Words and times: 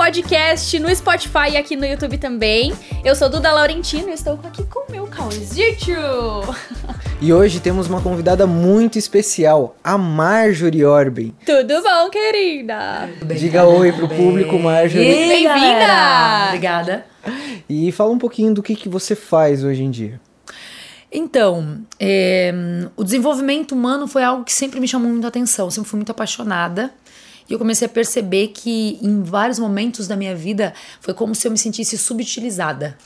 podcast 0.00 0.78
no 0.78 0.96
Spotify 0.96 1.50
e 1.52 1.56
aqui 1.58 1.76
no 1.76 1.84
YouTube 1.84 2.16
também. 2.16 2.72
Eu 3.04 3.14
sou 3.14 3.28
Duda 3.28 3.52
Laurentino 3.52 4.08
e 4.08 4.14
estou 4.14 4.40
aqui 4.44 4.64
com 4.64 4.80
o 4.88 4.90
meu 4.90 5.06
Causito. 5.06 5.90
E 7.20 7.30
hoje 7.30 7.60
temos 7.60 7.86
uma 7.86 8.00
convidada 8.00 8.46
muito 8.46 8.98
especial, 8.98 9.76
a 9.84 9.98
Marjorie 9.98 10.86
Orben. 10.86 11.34
Tudo 11.44 11.82
bom, 11.82 12.08
querida? 12.08 13.10
Bem, 13.22 13.36
Diga 13.36 13.66
oi 13.66 13.92
pro 13.92 14.06
bem. 14.06 14.16
público, 14.16 14.58
Marjorie. 14.58 15.04
Bem-vinda! 15.28 16.46
Obrigada. 16.46 17.04
E 17.68 17.92
fala 17.92 18.10
um 18.10 18.18
pouquinho 18.18 18.54
do 18.54 18.62
que, 18.62 18.74
que 18.74 18.88
você 18.88 19.14
faz 19.14 19.62
hoje 19.62 19.82
em 19.82 19.90
dia. 19.90 20.18
Então, 21.12 21.80
é, 21.98 22.54
o 22.96 23.04
desenvolvimento 23.04 23.72
humano 23.72 24.06
foi 24.06 24.22
algo 24.22 24.44
que 24.44 24.52
sempre 24.52 24.80
me 24.80 24.88
chamou 24.88 25.10
muito 25.10 25.24
a 25.26 25.28
atenção, 25.28 25.70
sempre 25.70 25.90
fui 25.90 25.98
muito 25.98 26.10
apaixonada. 26.10 26.90
E 27.50 27.52
eu 27.52 27.58
comecei 27.58 27.86
a 27.86 27.88
perceber 27.88 28.48
que 28.48 28.98
em 29.02 29.22
vários 29.24 29.58
momentos 29.58 30.06
da 30.06 30.14
minha 30.14 30.36
vida 30.36 30.72
foi 31.00 31.12
como 31.12 31.34
se 31.34 31.48
eu 31.48 31.50
me 31.50 31.58
sentisse 31.58 31.98
subutilizada. 31.98 32.96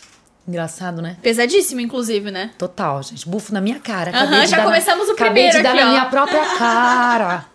Engraçado, 0.47 1.01
né? 1.01 1.17
Pesadíssimo, 1.23 1.81
inclusive, 1.81 2.31
né? 2.31 2.51
Total, 2.59 3.03
gente. 3.03 3.27
Bufo 3.27 3.55
na 3.55 3.63
minha 3.63 3.81
cara. 3.81 4.11
Aham, 4.11 4.47
já 4.47 4.63
começamos 4.63 5.09
o 5.09 5.15
primeiro 5.15 5.49
Acabei 5.49 5.51
de 5.51 5.57
aqui, 5.57 5.63
dar 5.63 5.73
ó. 5.73 5.87
na 5.87 5.91
minha 5.91 6.07
própria 6.07 6.45
cara. 6.59 7.47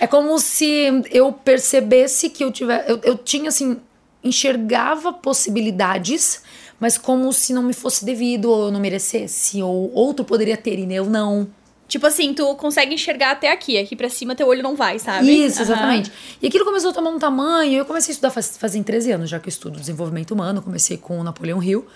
é 0.00 0.06
como 0.08 0.36
se 0.40 1.04
eu 1.12 1.32
percebesse 1.32 2.28
que 2.28 2.42
eu 2.42 2.50
tivesse... 2.50 2.90
Eu, 2.90 3.00
eu 3.04 3.16
tinha, 3.16 3.48
assim, 3.48 3.78
enxergava 4.24 5.12
possibilidades, 5.12 6.42
mas 6.80 6.98
como 6.98 7.32
se 7.32 7.52
não 7.52 7.62
me 7.62 7.72
fosse 7.72 8.04
devido, 8.04 8.46
ou 8.46 8.66
eu 8.66 8.72
não 8.72 8.80
merecesse, 8.80 9.62
ou 9.62 9.92
outro 9.94 10.24
poderia 10.24 10.56
ter 10.56 10.78
e 10.80 10.92
eu 10.92 11.06
não. 11.06 11.46
Tipo 11.94 12.08
assim, 12.08 12.34
tu 12.34 12.56
consegue 12.56 12.92
enxergar 12.92 13.30
até 13.30 13.52
aqui, 13.52 13.78
aqui 13.78 13.94
pra 13.94 14.08
cima 14.08 14.34
teu 14.34 14.48
olho 14.48 14.64
não 14.64 14.74
vai, 14.74 14.98
sabe? 14.98 15.30
Isso, 15.30 15.62
exatamente. 15.62 16.10
Uhum. 16.10 16.16
E 16.42 16.48
aquilo 16.48 16.64
começou 16.64 16.90
a 16.90 16.92
tomar 16.92 17.10
um 17.10 17.20
tamanho, 17.20 17.74
eu 17.74 17.84
comecei 17.84 18.10
a 18.10 18.14
estudar 18.14 18.30
faz, 18.32 18.58
fazem 18.58 18.82
13 18.82 19.12
anos, 19.12 19.30
já 19.30 19.38
que 19.38 19.46
eu 19.46 19.48
estudo 19.48 19.78
desenvolvimento 19.78 20.32
humano, 20.32 20.60
comecei 20.60 20.96
com 20.96 21.20
o 21.20 21.22
Napoleão 21.22 21.62
Hill, 21.62 21.86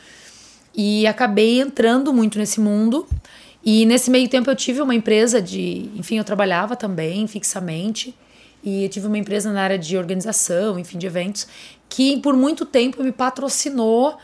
e 0.73 1.05
acabei 1.05 1.61
entrando 1.61 2.13
muito 2.13 2.39
nesse 2.39 2.61
mundo, 2.61 3.09
e 3.65 3.85
nesse 3.87 4.09
meio 4.09 4.29
tempo 4.29 4.49
eu 4.49 4.55
tive 4.55 4.81
uma 4.81 4.95
empresa 4.95 5.43
de, 5.43 5.91
enfim, 5.97 6.17
eu 6.17 6.23
trabalhava 6.23 6.77
também 6.77 7.27
fixamente, 7.27 8.15
e 8.62 8.85
eu 8.85 8.89
tive 8.89 9.09
uma 9.09 9.19
empresa 9.19 9.53
na 9.53 9.61
área 9.61 9.79
de 9.81 9.97
organização, 9.97 10.79
enfim, 10.79 10.97
de 10.97 11.09
eventos, 11.09 11.49
que 11.89 12.19
por 12.19 12.37
muito 12.37 12.65
tempo 12.65 13.03
me 13.03 13.11
patrocinou 13.11 14.17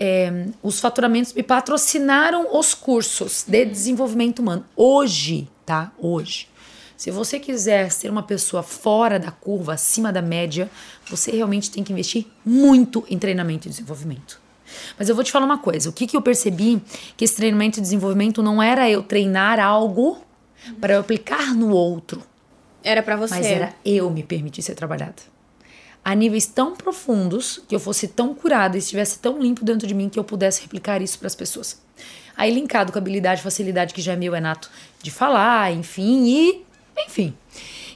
é, 0.00 0.46
os 0.62 0.80
faturamentos 0.80 1.34
me 1.34 1.42
patrocinaram 1.42 2.56
os 2.58 2.72
cursos 2.72 3.44
de 3.46 3.66
desenvolvimento 3.66 4.38
humano. 4.38 4.64
Hoje, 4.74 5.46
tá? 5.66 5.92
Hoje. 5.98 6.48
Se 6.96 7.10
você 7.10 7.38
quiser 7.38 7.90
ser 7.90 8.10
uma 8.10 8.22
pessoa 8.22 8.62
fora 8.62 9.18
da 9.18 9.30
curva, 9.30 9.74
acima 9.74 10.12
da 10.12 10.22
média, 10.22 10.70
você 11.08 11.30
realmente 11.30 11.70
tem 11.70 11.84
que 11.84 11.92
investir 11.92 12.26
muito 12.44 13.04
em 13.08 13.18
treinamento 13.18 13.68
e 13.68 13.70
desenvolvimento. 13.70 14.40
Mas 14.98 15.08
eu 15.08 15.14
vou 15.14 15.24
te 15.24 15.32
falar 15.32 15.44
uma 15.44 15.58
coisa: 15.58 15.90
o 15.90 15.92
que, 15.92 16.06
que 16.06 16.16
eu 16.16 16.22
percebi? 16.22 16.80
Que 17.16 17.24
esse 17.24 17.36
treinamento 17.36 17.78
e 17.78 17.82
desenvolvimento 17.82 18.42
não 18.42 18.62
era 18.62 18.88
eu 18.88 19.02
treinar 19.02 19.58
algo 19.58 20.18
para 20.80 20.94
eu 20.94 21.00
aplicar 21.00 21.54
no 21.54 21.70
outro. 21.70 22.22
Era 22.82 23.02
para 23.02 23.16
você. 23.16 23.34
Mas 23.34 23.46
era 23.46 23.74
eu 23.84 24.10
me 24.10 24.22
permitir 24.22 24.62
ser 24.62 24.74
trabalhada 24.74 25.22
a 26.04 26.14
níveis 26.14 26.46
tão 26.46 26.74
profundos, 26.74 27.60
que 27.68 27.74
eu 27.74 27.80
fosse 27.80 28.08
tão 28.08 28.34
curada 28.34 28.76
e 28.76 28.78
estivesse 28.78 29.18
tão 29.18 29.40
limpo 29.40 29.64
dentro 29.64 29.86
de 29.86 29.94
mim 29.94 30.08
que 30.08 30.18
eu 30.18 30.24
pudesse 30.24 30.62
replicar 30.62 31.02
isso 31.02 31.18
para 31.18 31.26
as 31.26 31.34
pessoas. 31.34 31.80
Aí 32.36 32.52
linkado 32.52 32.90
com 32.90 32.98
a 32.98 33.00
habilidade, 33.02 33.42
facilidade 33.42 33.92
que 33.92 34.00
já 34.00 34.14
é 34.14 34.16
meu 34.16 34.32
Renato 34.32 34.70
de 35.02 35.10
falar, 35.10 35.72
enfim, 35.72 36.24
e 36.26 36.64
enfim. 37.06 37.34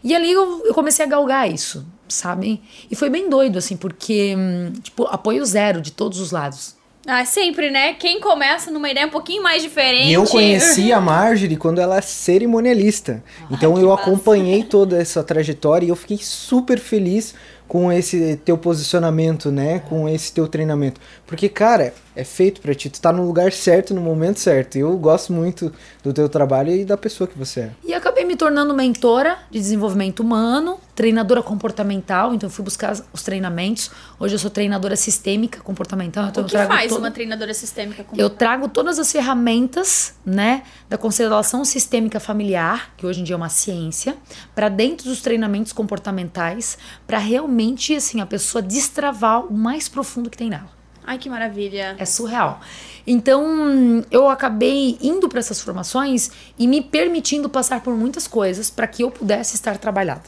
E 0.03 0.15
ali 0.15 0.31
eu, 0.31 0.67
eu 0.67 0.75
comecei 0.75 1.05
a 1.05 1.09
galgar 1.09 1.51
isso, 1.51 1.87
sabe? 2.07 2.63
E 2.91 2.95
foi 2.95 3.09
bem 3.09 3.31
doido, 3.31 3.59
assim, 3.59 3.77
porque, 3.77 4.37
tipo, 4.83 5.05
apoio 5.07 5.45
zero 5.47 5.81
de 5.81 5.91
todos 5.91 6.21
os 6.21 6.31
lados. 6.31 6.77
Ah, 7.07 7.25
sempre, 7.25 7.71
né? 7.71 7.95
Quem 7.95 8.19
começa 8.19 8.71
numa 8.71 8.91
ideia 8.91 9.07
um 9.07 9.11
pouquinho 9.11 9.43
mais 9.43 9.63
diferente. 9.63 10.09
E 10.09 10.15
eu 10.15 10.25
conheci 10.25 10.93
a 10.93 11.01
Marjorie 11.01 11.57
quando 11.57 11.79
ela 11.79 11.99
é 11.99 12.01
cerimonialista. 12.01 13.23
então 13.51 13.79
eu 13.79 13.89
massa. 13.91 14.03
acompanhei 14.03 14.63
toda 14.63 14.99
essa 14.99 15.23
trajetória 15.23 15.87
e 15.87 15.91
eu 15.91 15.97
fiquei 15.97 16.19
super 16.19 16.79
feliz 16.79 17.35
com 17.67 17.91
esse 17.93 18.37
teu 18.45 18.57
posicionamento, 18.59 19.51
né? 19.51 19.81
Com 19.81 20.09
esse 20.09 20.33
teu 20.33 20.47
treinamento. 20.47 21.01
Porque, 21.27 21.49
cara, 21.49 21.93
é 22.17 22.25
feito 22.25 22.61
para 22.61 22.75
ti. 22.75 22.89
Tu 22.89 23.01
tá 23.01 23.13
no 23.13 23.27
lugar 23.27 23.53
certo, 23.53 23.93
no 23.93 24.01
momento 24.01 24.39
certo. 24.39 24.77
Eu 24.77 24.97
gosto 24.97 25.33
muito 25.33 25.73
do 26.03 26.13
teu 26.13 26.29
trabalho 26.29 26.73
e 26.73 26.85
da 26.85 26.97
pessoa 26.97 27.27
que 27.27 27.37
você 27.37 27.61
é. 27.61 27.71
E 27.85 27.93
acabei 27.93 28.25
me 28.25 28.37
tornando 28.37 28.75
mentora 28.75 29.39
de 29.51 29.59
desenvolvimento 29.59 30.21
humano, 30.21 30.79
treinadora 30.95 31.43
comportamental. 31.43 32.35
Então, 32.35 32.49
fui 32.49 32.65
buscar 32.65 32.95
os 33.13 33.23
treinamentos. 33.23 33.91
Hoje 34.19 34.35
eu 34.35 34.39
sou 34.39 34.51
treinadora 34.51 34.97
sistêmica 34.97 35.61
comportamental. 35.61 36.29
Então, 36.29 36.45
o 36.45 36.47
que 36.47 36.57
faz 36.57 36.91
todo... 36.91 37.01
uma 37.01 37.11
treinadora 37.11 37.53
sistêmica 37.53 38.05
comportamental? 38.05 38.31
Eu 38.31 38.37
trago 38.37 38.69
todas 38.69 38.99
as 38.99 39.11
ferramentas, 39.11 40.15
né? 40.25 40.63
Da 40.89 40.97
constelação 40.97 41.65
sistêmica 41.65 42.21
familiar, 42.21 42.93
que 42.97 43.07
hoje 43.07 43.21
em 43.21 43.25
dia 43.25 43.35
é 43.35 43.37
uma 43.37 43.49
ciência, 43.49 44.17
para 44.55 44.69
dentro 44.69 45.09
dos 45.09 45.21
treinamentos 45.21 45.73
comportamentais, 45.73 46.79
para 47.07 47.19
realmente, 47.19 47.95
assim, 47.97 48.21
a 48.21 48.27
pessoa 48.27 48.63
destravar 48.63 49.45
o 49.47 49.53
mais 49.53 49.89
profundo 49.89 50.31
que 50.31 50.37
tem 50.37 50.49
nela. 50.49 50.84
Ai, 51.07 51.19
que 51.19 51.29
maravilha. 51.29 51.97
É 51.99 52.05
surreal. 52.05 52.61
Então, 53.07 54.03
eu 54.11 54.29
acabei 54.31 54.97
indo 55.01 55.29
para 55.29 55.39
essas 55.39 55.61
formações 55.61 56.31
e 56.59 56.67
me 56.67 56.81
permitindo 56.81 57.49
passar 57.49 57.83
por 57.83 57.95
muitas 57.95 58.27
coisas 58.27 58.71
para 58.71 58.87
que 58.87 59.03
eu 59.03 59.11
pudesse 59.11 59.55
estar 59.55 59.77
trabalhada. 59.77 60.23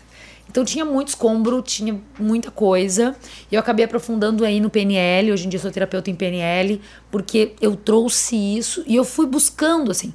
Então 0.49 0.65
tinha 0.65 0.85
muito 0.85 1.09
escombro, 1.09 1.61
tinha 1.61 2.01
muita 2.19 2.51
coisa. 2.51 3.17
E 3.51 3.55
eu 3.55 3.61
acabei 3.61 3.85
aprofundando 3.85 4.45
aí 4.45 4.61
no 4.61 4.71
PNL. 4.71 5.33
Hoje 5.33 5.47
em 5.47 5.49
dia 5.49 5.59
sou 5.59 5.71
terapeuta 5.71 6.11
em 6.11 6.15
PNL, 6.15 6.81
porque 7.11 7.55
eu 7.61 7.77
trouxe 7.77 8.37
isso 8.37 8.83
e 8.87 8.95
eu 8.95 9.05
fui 9.05 9.27
buscando 9.27 9.91
assim. 9.91 10.15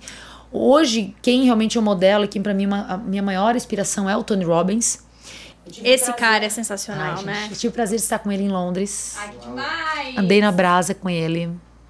Hoje, 0.51 1.15
quem 1.21 1.43
realmente 1.43 1.75
eu 1.77 1.81
modelo, 1.81 2.27
quem 2.27 2.41
para 2.41 2.53
mim 2.53 2.67
a 2.71 2.97
minha 2.97 3.23
maior 3.23 3.55
inspiração 3.55 4.09
é 4.09 4.17
o 4.17 4.23
Tony 4.23 4.43
Robbins. 4.43 4.99
Esse 5.83 6.11
cara 6.13 6.45
é 6.45 6.49
sensacional, 6.49 7.17
Ai, 7.19 7.23
né? 7.23 7.33
Gente, 7.43 7.51
eu 7.51 7.57
tive 7.57 7.67
o 7.69 7.71
prazer 7.71 7.97
de 7.97 8.03
estar 8.03 8.19
com 8.19 8.31
ele 8.31 8.43
em 8.43 8.49
Londres. 8.49 9.15
Ai, 9.17 9.29
que 9.29 9.45
demais! 9.45 10.17
Andei 10.17 10.41
na 10.41 10.51
brasa 10.51 10.93
com 10.93 11.09
ele. 11.09 11.49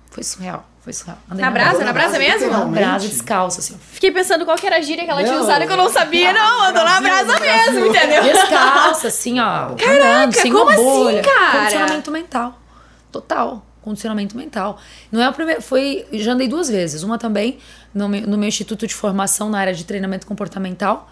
Foi 0.10 0.24
surreal. 0.24 0.68
Foi 0.82 0.92
surreal. 0.92 1.18
Andei 1.30 1.46
na, 1.46 1.50
na 1.50 1.54
brasa? 1.54 1.84
Na 1.86 1.94
brasa 1.94 2.20
mesmo? 2.20 2.50
Na 2.50 2.66
brasa, 2.66 3.08
descalço, 3.08 3.60
assim. 3.60 3.78
Fiquei 3.80 4.12
pensando 4.12 4.46
qual 4.46 4.58
que 4.58 4.66
era 4.66 4.78
a 4.78 4.82
gíria 4.82 5.06
que 5.06 5.12
ela 5.12 5.22
não, 5.22 5.28
tinha 5.28 5.40
usado 5.40 5.66
que 5.66 5.72
eu 5.72 5.78
não 5.78 5.90
sabia. 5.90 6.34
Não, 6.34 6.64
andou 6.66 6.84
na 6.84 7.00
brasa 7.00 7.40
mesmo, 7.40 7.86
entendeu? 7.86 8.24
Descalça, 8.24 9.08
assim, 9.08 9.40
ó. 9.40 9.76
Caraca, 9.76 9.92
andando, 9.94 10.34
sem 10.34 10.52
como 10.52 10.66
uma 10.66 10.76
bolha. 10.76 11.22
assim, 11.22 11.30
cara? 11.30 11.60
Condicionamento 11.60 12.12
mental. 12.12 12.60
Total. 13.12 13.66
Condicionamento 13.82 14.38
mental. 14.38 14.80
Não 15.12 15.22
é 15.22 15.26
a 15.26 15.32
primeira. 15.32 15.62
Foi. 15.62 16.06
Já 16.14 16.34
andei 16.34 16.48
duas 16.48 16.70
vezes. 16.70 17.04
Uma 17.04 17.18
também 17.18 17.58
no 17.94 18.10
meu, 18.10 18.22
no 18.22 18.38
meu 18.38 18.48
instituto 18.48 18.86
de 18.86 18.94
formação 18.94 19.50
na 19.50 19.60
área 19.60 19.74
de 19.74 19.86
treinamento 19.86 20.28
comportamental. 20.28 21.10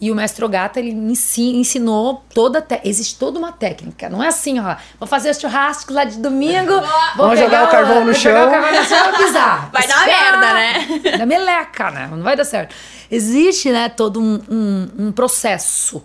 E 0.00 0.12
o 0.12 0.14
mestre 0.14 0.44
Ogata, 0.44 0.78
ele 0.78 0.90
ensinou 0.90 2.22
toda. 2.32 2.62
Te... 2.62 2.80
Existe 2.84 3.18
toda 3.18 3.38
uma 3.38 3.50
técnica. 3.50 4.08
Não 4.08 4.22
é 4.22 4.28
assim, 4.28 4.60
ó. 4.60 4.76
Vou 4.98 5.08
fazer 5.08 5.30
os 5.30 5.40
churrascos 5.40 5.94
lá 5.94 6.04
de 6.04 6.18
domingo. 6.18 6.72
Vou 7.16 7.26
Vamos 7.26 7.40
jogar 7.40 7.66
o 7.66 7.70
carvão 7.70 8.04
no 8.04 8.14
chão. 8.14 8.32
Jogar 8.32 8.48
o 8.48 8.50
carvão 8.50 8.80
no 8.80 8.88
chão 8.88 9.12
e 9.12 9.16
pisar. 9.16 9.70
Vai 9.72 9.88
dar 9.88 10.06
merda, 10.06 10.54
né? 10.54 11.18
Da 11.18 11.26
meleca, 11.26 11.90
né? 11.90 12.08
Não 12.12 12.22
vai 12.22 12.36
dar 12.36 12.44
certo. 12.44 12.74
Existe, 13.10 13.72
né, 13.72 13.88
todo 13.88 14.20
um, 14.20 14.40
um, 14.48 15.06
um 15.06 15.12
processo. 15.12 16.04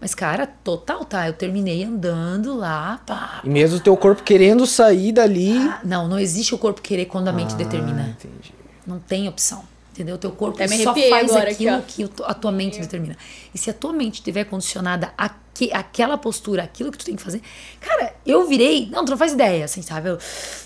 Mas, 0.00 0.14
cara, 0.14 0.46
total, 0.46 1.04
tá? 1.04 1.26
Eu 1.26 1.32
terminei 1.32 1.82
andando 1.82 2.56
lá, 2.56 3.00
pá. 3.04 3.40
E 3.42 3.48
mesmo 3.48 3.78
o 3.78 3.80
teu 3.80 3.96
corpo 3.96 4.22
querendo 4.22 4.64
sair 4.64 5.12
dali. 5.12 5.58
Ah, 5.58 5.80
não, 5.84 6.06
não 6.06 6.18
existe 6.18 6.54
o 6.54 6.58
corpo 6.58 6.80
querer 6.80 7.06
quando 7.06 7.28
a 7.28 7.32
mente 7.32 7.54
ah, 7.54 7.56
determina. 7.56 8.16
Entendi. 8.16 8.54
Não 8.86 9.00
tem 9.00 9.28
opção. 9.28 9.64
Entendeu? 9.98 10.14
O 10.14 10.18
teu 10.18 10.30
corpo 10.30 10.56
só 10.84 10.94
faz 10.94 11.34
aquilo 11.34 11.74
aqui, 11.76 12.06
que 12.06 12.22
a 12.22 12.32
tua 12.32 12.52
mente 12.52 12.78
determina. 12.78 13.16
E 13.52 13.58
se 13.58 13.68
a 13.68 13.74
tua 13.74 13.92
mente 13.92 14.14
estiver 14.14 14.44
condicionada 14.44 15.12
a 15.18 15.28
que, 15.52 15.72
aquela 15.72 16.16
postura, 16.16 16.62
aquilo 16.62 16.92
que 16.92 16.98
tu 16.98 17.04
tem 17.04 17.16
que 17.16 17.22
fazer. 17.22 17.42
Cara, 17.80 18.14
eu 18.24 18.46
virei. 18.46 18.88
Não, 18.92 19.04
tu 19.04 19.10
não 19.10 19.18
faz 19.18 19.32
ideia, 19.32 19.64
assim, 19.64 19.82
sabe? 19.82 20.10
Eu, 20.10 20.18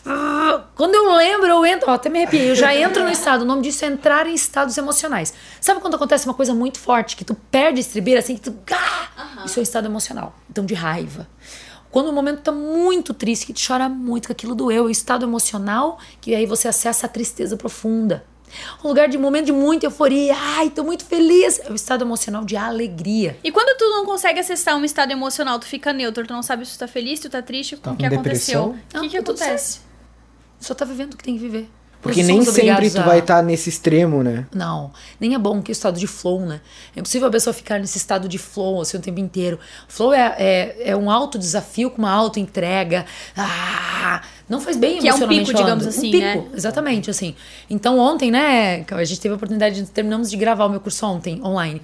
ah, 0.05 0.65
quando 0.75 0.95
eu 0.95 1.17
lembro, 1.17 1.47
eu 1.47 1.65
entro. 1.65 1.91
Ó, 1.91 1.95
até 1.95 2.11
me 2.11 2.19
arrepiei. 2.19 2.51
Eu 2.51 2.55
já 2.55 2.75
entro 2.77 3.03
no 3.03 3.09
estado. 3.09 3.41
O 3.41 3.45
nome 3.47 3.63
disso 3.63 3.87
é 3.87 3.89
entrar 3.89 4.27
em 4.27 4.35
estados 4.35 4.77
emocionais. 4.77 5.33
Sabe 5.63 5.81
quando 5.81 5.95
acontece 5.95 6.27
uma 6.27 6.35
coisa 6.35 6.53
muito 6.53 6.79
forte, 6.79 7.17
que 7.17 7.25
tu 7.25 7.35
perde 7.35 7.79
a 7.79 7.81
estribeira, 7.81 8.21
assim, 8.21 8.37
que 8.37 8.51
tu. 8.51 8.55
Ah, 8.71 9.45
Isso 9.47 9.59
é 9.59 9.61
um 9.61 9.63
estado 9.63 9.87
emocional. 9.87 10.39
Então, 10.51 10.67
de 10.67 10.75
raiva. 10.75 11.27
Quando 11.91 12.09
o 12.09 12.13
momento 12.13 12.43
tá 12.43 12.53
muito 12.53 13.15
triste, 13.15 13.47
que 13.47 13.55
tu 13.55 13.67
chora 13.67 13.89
muito, 13.89 14.27
que 14.27 14.33
aquilo 14.33 14.55
doeu, 14.55 14.85
é 14.85 14.87
o 14.89 14.91
estado 14.91 15.25
emocional, 15.25 15.99
que 16.21 16.35
aí 16.35 16.45
você 16.45 16.69
acessa 16.69 17.07
a 17.07 17.09
tristeza 17.09 17.57
profunda. 17.57 18.27
Um 18.85 18.89
lugar 18.89 19.09
de 19.09 19.17
momento 19.19 19.47
de 19.47 19.53
muita 19.53 19.87
euforia. 19.87 20.35
Ai, 20.37 20.71
tô 20.71 20.83
muito 20.85 21.05
feliz. 21.05 21.61
É 21.61 21.71
o 21.71 21.75
estado 21.75 22.03
emocional 22.05 22.45
de 22.45 22.57
alegria. 22.57 23.37
E 23.43 23.51
quando 23.53 23.77
tu 23.79 23.85
não 23.89 24.05
consegue 24.05 24.41
acessar 24.41 24.77
um 24.77 24.85
estado 24.85 25.11
emocional, 25.13 25.59
tu 25.59 25.67
fica 25.67 25.93
neutro, 25.93 26.27
tu 26.27 26.33
não 26.33 26.43
sabe 26.43 26.65
se 26.67 26.75
tu 26.77 26.79
tá 26.81 26.89
feliz, 26.89 27.19
se 27.21 27.29
tu 27.29 27.33
tá 27.33 27.43
triste, 27.43 27.77
Tá 27.77 27.93
o 27.93 27.97
que 27.97 28.09
com 28.09 28.15
aconteceu. 28.15 28.63
depressão? 28.63 28.71
O 28.71 28.89
que, 28.89 28.97
Não, 28.97 29.09
que 29.09 29.23
tá 29.23 29.45
acontece? 29.45 29.81
Só 30.61 30.75
tá 30.75 30.85
vivendo 30.85 31.15
o 31.15 31.17
que 31.17 31.25
tem 31.25 31.35
que 31.35 31.41
viver. 31.41 31.69
Porque 32.01 32.25
nem 32.25 32.45
sempre 32.45 32.91
tu 32.91 32.99
a- 32.99 33.05
vai 33.05 33.21
estar 33.21 33.41
nesse 33.45 33.69
extremo, 33.69 34.25
né? 34.25 34.45
Não, 34.53 34.93
nem 35.21 35.35
é 35.37 35.39
bom 35.39 35.63
que 35.63 35.71
o 35.71 35.73
estado 35.73 36.01
de 36.01 36.09
flow, 36.09 36.41
né? 36.41 36.61
É 36.97 36.99
impossível 36.99 37.29
a 37.29 37.31
pessoa 37.31 37.55
ficar 37.55 37.79
nesse 37.79 37.97
estado 37.97 38.29
de 38.29 38.39
flow 38.39 38.81
assim, 38.81 38.97
o 38.97 39.01
tempo 39.01 39.21
inteiro. 39.21 39.57
Flow 39.87 40.13
é, 40.13 40.35
é, 40.37 40.77
é 40.91 40.97
um 40.97 41.09
alto 41.09 41.39
desafio 41.39 41.93
com 41.93 41.99
uma 41.99 42.11
auto 42.11 42.41
entrega. 42.41 43.07
Ah, 43.37 44.21
não 44.53 44.61
faz 44.61 44.77
bem 44.77 44.99
Que 44.99 45.09
é 45.09 45.13
um 45.13 45.17
emocionalmente 45.17 45.47
pico, 45.47 45.59
digamos 45.59 45.85
falando. 45.85 45.99
assim, 45.99 46.09
um 46.09 46.13
pico, 46.13 46.51
né? 46.51 46.51
Exatamente, 46.55 47.11
assim. 47.11 47.35
Então 47.69 47.99
ontem, 47.99 48.31
né, 48.31 48.85
a 48.91 49.05
gente 49.05 49.21
teve 49.21 49.33
a 49.33 49.37
oportunidade 49.37 49.81
de 49.81 49.91
terminamos 49.91 50.31
de 50.31 50.37
gravar 50.37 50.67
o 50.67 50.69
meu 50.69 50.81
curso 50.81 51.07
ontem, 51.07 51.41
online. 51.43 51.81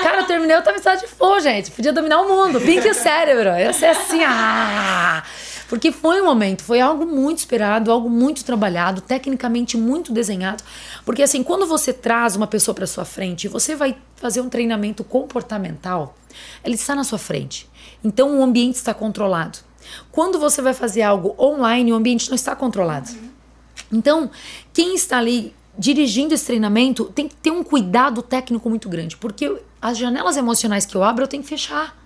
Cara, 0.00 0.18
eu 0.20 0.24
terminei, 0.24 0.56
eu 0.56 0.62
tava 0.62 0.76
em 0.76 0.78
estado 0.78 1.00
de 1.00 1.06
flow, 1.08 1.40
gente. 1.40 1.70
Podia 1.72 1.92
dominar 1.92 2.20
o 2.20 2.28
mundo. 2.28 2.60
Pink 2.60 2.88
o 2.88 2.94
cérebro. 2.94 3.48
Ia 3.58 3.72
ser 3.72 3.86
assim, 3.86 4.22
ah! 4.22 5.24
Porque 5.68 5.90
foi 5.90 6.20
um 6.20 6.26
momento, 6.26 6.62
foi 6.62 6.80
algo 6.80 7.06
muito 7.06 7.38
esperado, 7.38 7.90
algo 7.90 8.08
muito 8.08 8.44
trabalhado, 8.44 9.00
tecnicamente 9.00 9.76
muito 9.76 10.12
desenhado. 10.12 10.62
Porque 11.04 11.22
assim, 11.22 11.42
quando 11.42 11.66
você 11.66 11.92
traz 11.92 12.36
uma 12.36 12.46
pessoa 12.46 12.74
para 12.74 12.86
sua 12.86 13.04
frente, 13.04 13.48
você 13.48 13.74
vai 13.74 13.96
fazer 14.14 14.40
um 14.40 14.48
treinamento 14.48 15.02
comportamental, 15.02 16.14
ele 16.62 16.74
está 16.74 16.94
na 16.94 17.02
sua 17.02 17.18
frente. 17.18 17.68
Então 18.04 18.38
o 18.38 18.42
ambiente 18.42 18.76
está 18.76 18.92
controlado. 18.92 19.58
Quando 20.10 20.38
você 20.38 20.62
vai 20.62 20.74
fazer 20.74 21.02
algo 21.02 21.34
online, 21.38 21.92
o 21.92 21.96
ambiente 21.96 22.28
não 22.28 22.34
está 22.34 22.54
controlado. 22.54 23.10
Então, 23.92 24.30
quem 24.72 24.94
está 24.94 25.18
ali 25.18 25.54
dirigindo 25.76 26.34
esse 26.34 26.46
treinamento 26.46 27.06
tem 27.06 27.28
que 27.28 27.34
ter 27.34 27.50
um 27.50 27.64
cuidado 27.64 28.22
técnico 28.22 28.68
muito 28.70 28.88
grande, 28.88 29.16
porque 29.16 29.60
as 29.80 29.98
janelas 29.98 30.36
emocionais 30.36 30.86
que 30.86 30.94
eu 30.94 31.02
abro 31.02 31.24
eu 31.24 31.28
tenho 31.28 31.42
que 31.42 31.48
fechar. 31.48 31.96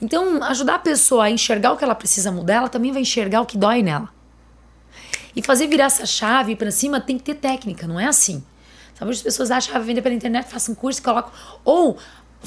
Então, 0.00 0.42
ajudar 0.44 0.74
a 0.74 0.78
pessoa 0.78 1.24
a 1.24 1.30
enxergar 1.30 1.72
o 1.72 1.76
que 1.76 1.84
ela 1.84 1.94
precisa 1.94 2.30
mudar, 2.30 2.54
ela 2.54 2.68
também 2.68 2.92
vai 2.92 3.02
enxergar 3.02 3.40
o 3.40 3.46
que 3.46 3.56
dói 3.56 3.82
nela. 3.82 4.08
E 5.34 5.42
fazer 5.42 5.66
virar 5.66 5.84
essa 5.84 6.04
chave 6.04 6.54
para 6.56 6.70
cima 6.70 7.00
tem 7.00 7.16
que 7.16 7.24
ter 7.24 7.34
técnica, 7.36 7.86
não 7.86 7.98
é 7.98 8.06
assim. 8.06 8.44
Sabe, 8.94 9.10
as 9.10 9.22
pessoas 9.22 9.50
acham, 9.50 9.74
ah, 9.74 9.78
vender 9.78 10.02
pela 10.02 10.14
internet, 10.14 10.46
façam 10.48 10.72
um 10.72 10.76
curso 10.76 11.02
colocam. 11.02 11.32
Ou 11.64 11.96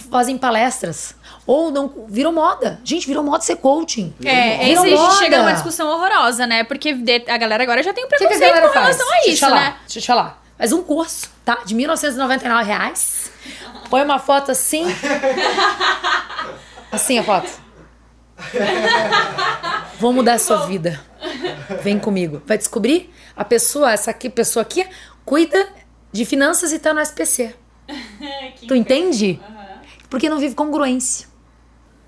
fazem 0.09 0.37
palestras. 0.37 1.15
Ou 1.47 1.69
não. 1.71 2.05
Virou 2.07 2.31
moda. 2.33 2.79
Gente, 2.83 3.05
virou 3.07 3.23
moda 3.23 3.43
ser 3.43 3.57
coaching. 3.57 4.13
É, 4.23 4.57
Virou 4.65 4.71
esse 4.71 4.77
a 4.77 4.89
gente 4.89 4.99
moda. 4.99 5.15
chega 5.15 5.37
numa 5.39 5.53
discussão 5.53 5.87
horrorosa, 5.87 6.47
né? 6.47 6.63
Porque 6.63 6.95
a 7.27 7.37
galera 7.37 7.63
agora 7.63 7.83
já 7.83 7.93
tem 7.93 8.03
um 8.03 8.07
O 8.07 8.09
que, 8.09 8.17
que 8.17 8.23
a 8.25 8.27
preconceito 8.27 8.61
com 8.61 8.73
faz? 8.73 8.85
relação 8.97 9.07
a 9.07 9.15
Deixa 9.15 9.27
eu 9.29 9.33
isso, 9.33 9.41
falar, 9.45 9.61
né? 9.61 9.75
Deixa 9.85 9.99
eu 9.99 10.01
te 10.01 10.07
falar. 10.07 10.43
Faz 10.57 10.71
um 10.73 10.81
curso, 10.83 11.29
tá? 11.43 11.59
De 11.65 11.75
1999 11.75 12.63
reais. 12.63 13.31
Põe 13.89 14.03
uma 14.03 14.17
foto 14.19 14.51
assim. 14.51 14.85
Assim 16.91 17.19
a 17.19 17.23
foto. 17.23 17.49
Vou 19.99 20.11
mudar 20.13 20.33
a 20.33 20.39
sua 20.39 20.65
vida. 20.65 20.99
Vem 21.81 21.99
comigo. 21.99 22.41
Vai 22.45 22.57
descobrir? 22.57 23.13
A 23.35 23.43
pessoa, 23.43 23.91
essa 23.91 24.11
aqui, 24.11 24.29
pessoa 24.29 24.61
aqui, 24.61 24.85
cuida 25.25 25.67
de 26.11 26.25
finanças 26.25 26.71
e 26.71 26.79
tá 26.79 26.93
no 26.93 26.99
SPC. 27.01 27.53
Tu 28.67 28.73
entende? 28.73 29.39
Porque 30.15 30.29
não 30.29 30.39
vive 30.39 30.55
congruência. 30.55 31.27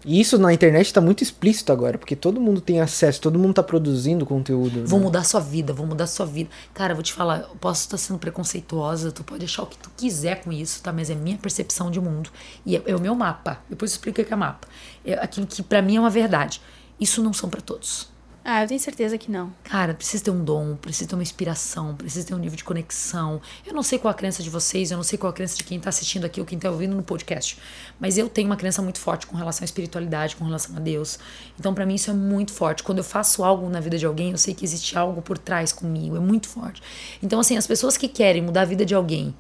E 0.06 0.22
isso 0.22 0.38
na 0.38 0.54
internet 0.54 0.94
tá 0.94 1.02
muito 1.02 1.22
explícito 1.22 1.74
agora, 1.74 1.98
porque 1.98 2.16
todo 2.16 2.40
mundo 2.40 2.62
tem 2.62 2.80
acesso, 2.80 3.20
todo 3.20 3.38
mundo 3.38 3.56
tá 3.56 3.62
produzindo 3.62 4.26
conteúdo. 4.26 4.86
Vou 4.86 5.00
né? 5.00 5.06
mudar 5.08 5.26
sua 5.26 5.42
vida, 5.42 5.74
vou 5.74 5.86
mudar 5.86 6.08
sua 6.08 6.26
vida. 6.26 6.50
Cara, 6.74 6.94
vou 6.94 7.04
te 7.04 7.12
falar, 7.12 7.42
eu 7.42 7.58
posso 7.60 7.82
estar 7.82 7.98
sendo 7.98 8.18
preconceituosa, 8.18 9.12
tu 9.12 9.26
pode 9.26 9.44
achar 9.44 9.64
o 9.64 9.66
que 9.66 9.78
tu 9.78 9.92
quiser 9.98 10.42
com 10.42 10.54
isso, 10.54 10.82
tá? 10.82 10.94
Mas 10.94 11.10
é 11.10 11.16
minha 11.16 11.38
percepção 11.38 11.92
de 11.92 12.00
mundo. 12.00 12.30
E 12.66 12.78
é, 12.78 12.84
é 12.86 12.96
o 12.96 13.02
meu 13.02 13.14
mapa. 13.14 13.60
Depois 13.70 13.92
eu 13.92 13.96
explico 13.96 14.22
o 14.22 14.24
que 14.24 14.32
é 14.32 14.38
mapa. 14.38 14.70
É 15.04 15.16
aquilo 15.16 15.46
que 15.46 15.62
pra 15.62 15.82
mim 15.82 15.98
é 15.98 16.00
uma 16.00 16.10
verdade. 16.10 16.62
Isso 16.98 17.22
não 17.22 17.34
são 17.34 17.50
pra 17.50 17.60
todos. 17.60 18.08
Ah, 18.50 18.64
eu 18.64 18.68
tenho 18.70 18.80
certeza 18.80 19.18
que 19.18 19.30
não. 19.30 19.52
Cara, 19.62 19.94
precisa 19.94 20.24
ter 20.24 20.32
um 20.32 20.42
dom, 20.42 20.78
precisa 20.78 21.10
ter 21.10 21.16
uma 21.16 21.22
inspiração, 21.22 21.94
precisa 21.94 22.26
ter 22.26 22.34
um 22.34 22.38
nível 22.38 22.56
de 22.56 22.64
conexão. 22.64 23.42
Eu 23.66 23.74
não 23.74 23.84
sei 23.84 24.00
qual 24.00 24.10
a 24.10 24.14
crença 24.14 24.42
de 24.42 24.50
vocês, 24.50 24.90
eu 24.90 24.96
não 24.96 25.04
sei 25.04 25.18
qual 25.18 25.32
a 25.32 25.34
crença 25.34 25.58
de 25.58 25.66
quem 25.66 25.78
tá 25.78 25.90
assistindo 25.90 26.24
aqui 26.24 26.40
ou 26.40 26.46
quem 26.46 26.58
tá 26.58 26.72
ouvindo 26.72 26.96
no 26.96 27.04
podcast. 27.04 27.60
Mas 28.00 28.18
eu 28.18 28.30
tenho 28.30 28.48
uma 28.48 28.56
crença 28.56 28.82
muito 28.82 29.02
forte 29.02 29.28
com 29.28 29.36
relação 29.36 29.64
à 29.64 29.66
espiritualidade, 29.66 30.38
com 30.38 30.46
relação 30.46 30.78
a 30.78 30.80
Deus. 30.80 31.20
Então, 31.60 31.74
pra 31.74 31.86
mim, 31.86 31.96
isso 31.96 32.10
é 32.10 32.14
muito 32.14 32.54
forte. 32.54 32.84
Quando 32.84 33.00
eu 33.00 33.04
faço 33.04 33.44
algo 33.44 33.68
na 33.68 33.82
vida 33.82 33.98
de 33.98 34.06
alguém, 34.06 34.32
eu 34.32 34.38
sei 34.38 34.54
que 34.54 34.64
existe 34.64 34.98
algo 34.98 35.22
por 35.22 35.38
trás 35.38 35.74
comigo. 35.74 36.16
É 36.16 36.22
muito 36.22 36.48
forte. 36.48 36.82
Então, 37.22 37.42
assim, 37.42 37.58
as 37.58 37.68
pessoas 37.68 37.98
que 37.98 38.08
querem 38.08 38.42
mudar 38.42 38.62
a 38.62 38.66
vida 38.66 38.86
de 38.86 38.96
alguém 38.96 39.36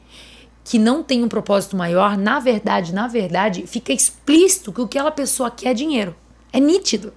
que 0.65 0.77
não 0.77 1.01
tem 1.01 1.24
um 1.24 1.30
propósito 1.30 1.77
maior, 1.77 2.18
na 2.18 2.42
verdade, 2.42 2.94
na 2.94 3.07
verdade, 3.07 3.65
fica 3.68 3.94
explícito 3.94 4.74
que 4.74 4.81
o 4.81 4.86
que 4.86 4.98
aquela 4.98 5.12
pessoa 5.12 5.50
quer 5.50 5.69
é 5.69 5.74
dinheiro. 5.74 6.13
É 6.51 6.59
nítido. 6.59 7.13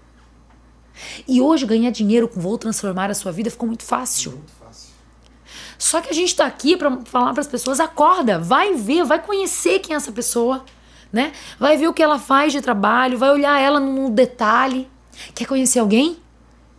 E 1.27 1.41
hoje 1.41 1.67
ganhar 1.67 1.91
dinheiro 1.91 2.29
com 2.29 2.41
vou 2.41 2.57
transformar 2.59 3.11
a 3.11 3.15
sua 3.15 3.33
vida 3.33 3.51
ficou 3.51 3.67
muito 3.67 3.85
fácil. 3.85 4.41
Só 5.79 6.01
que 6.01 6.11
a 6.11 6.13
gente 6.13 6.37
tá 6.37 6.45
aqui 6.45 6.77
pra 6.77 6.99
falar 7.05 7.33
para 7.33 7.41
as 7.41 7.47
pessoas: 7.49 7.81
acorda, 7.81 8.39
vai 8.39 8.75
ver, 8.75 9.05
vai 9.05 9.19
conhecer 9.19 9.79
quem 9.79 9.95
é 9.95 9.97
essa 9.97 10.13
pessoa, 10.13 10.65
né? 11.13 11.33
Vai 11.59 11.77
ver 11.77 11.89
o 11.89 11.95
que 11.95 12.03
ela 12.03 12.19
faz 12.19 12.53
de 12.53 12.61
trabalho, 12.61 13.19
vai 13.19 13.31
olhar 13.31 13.59
ela 13.59 13.81
no 13.81 14.11
detalhe. 14.11 14.89
Quer 15.35 15.47
conhecer 15.47 15.79
alguém? 15.79 16.19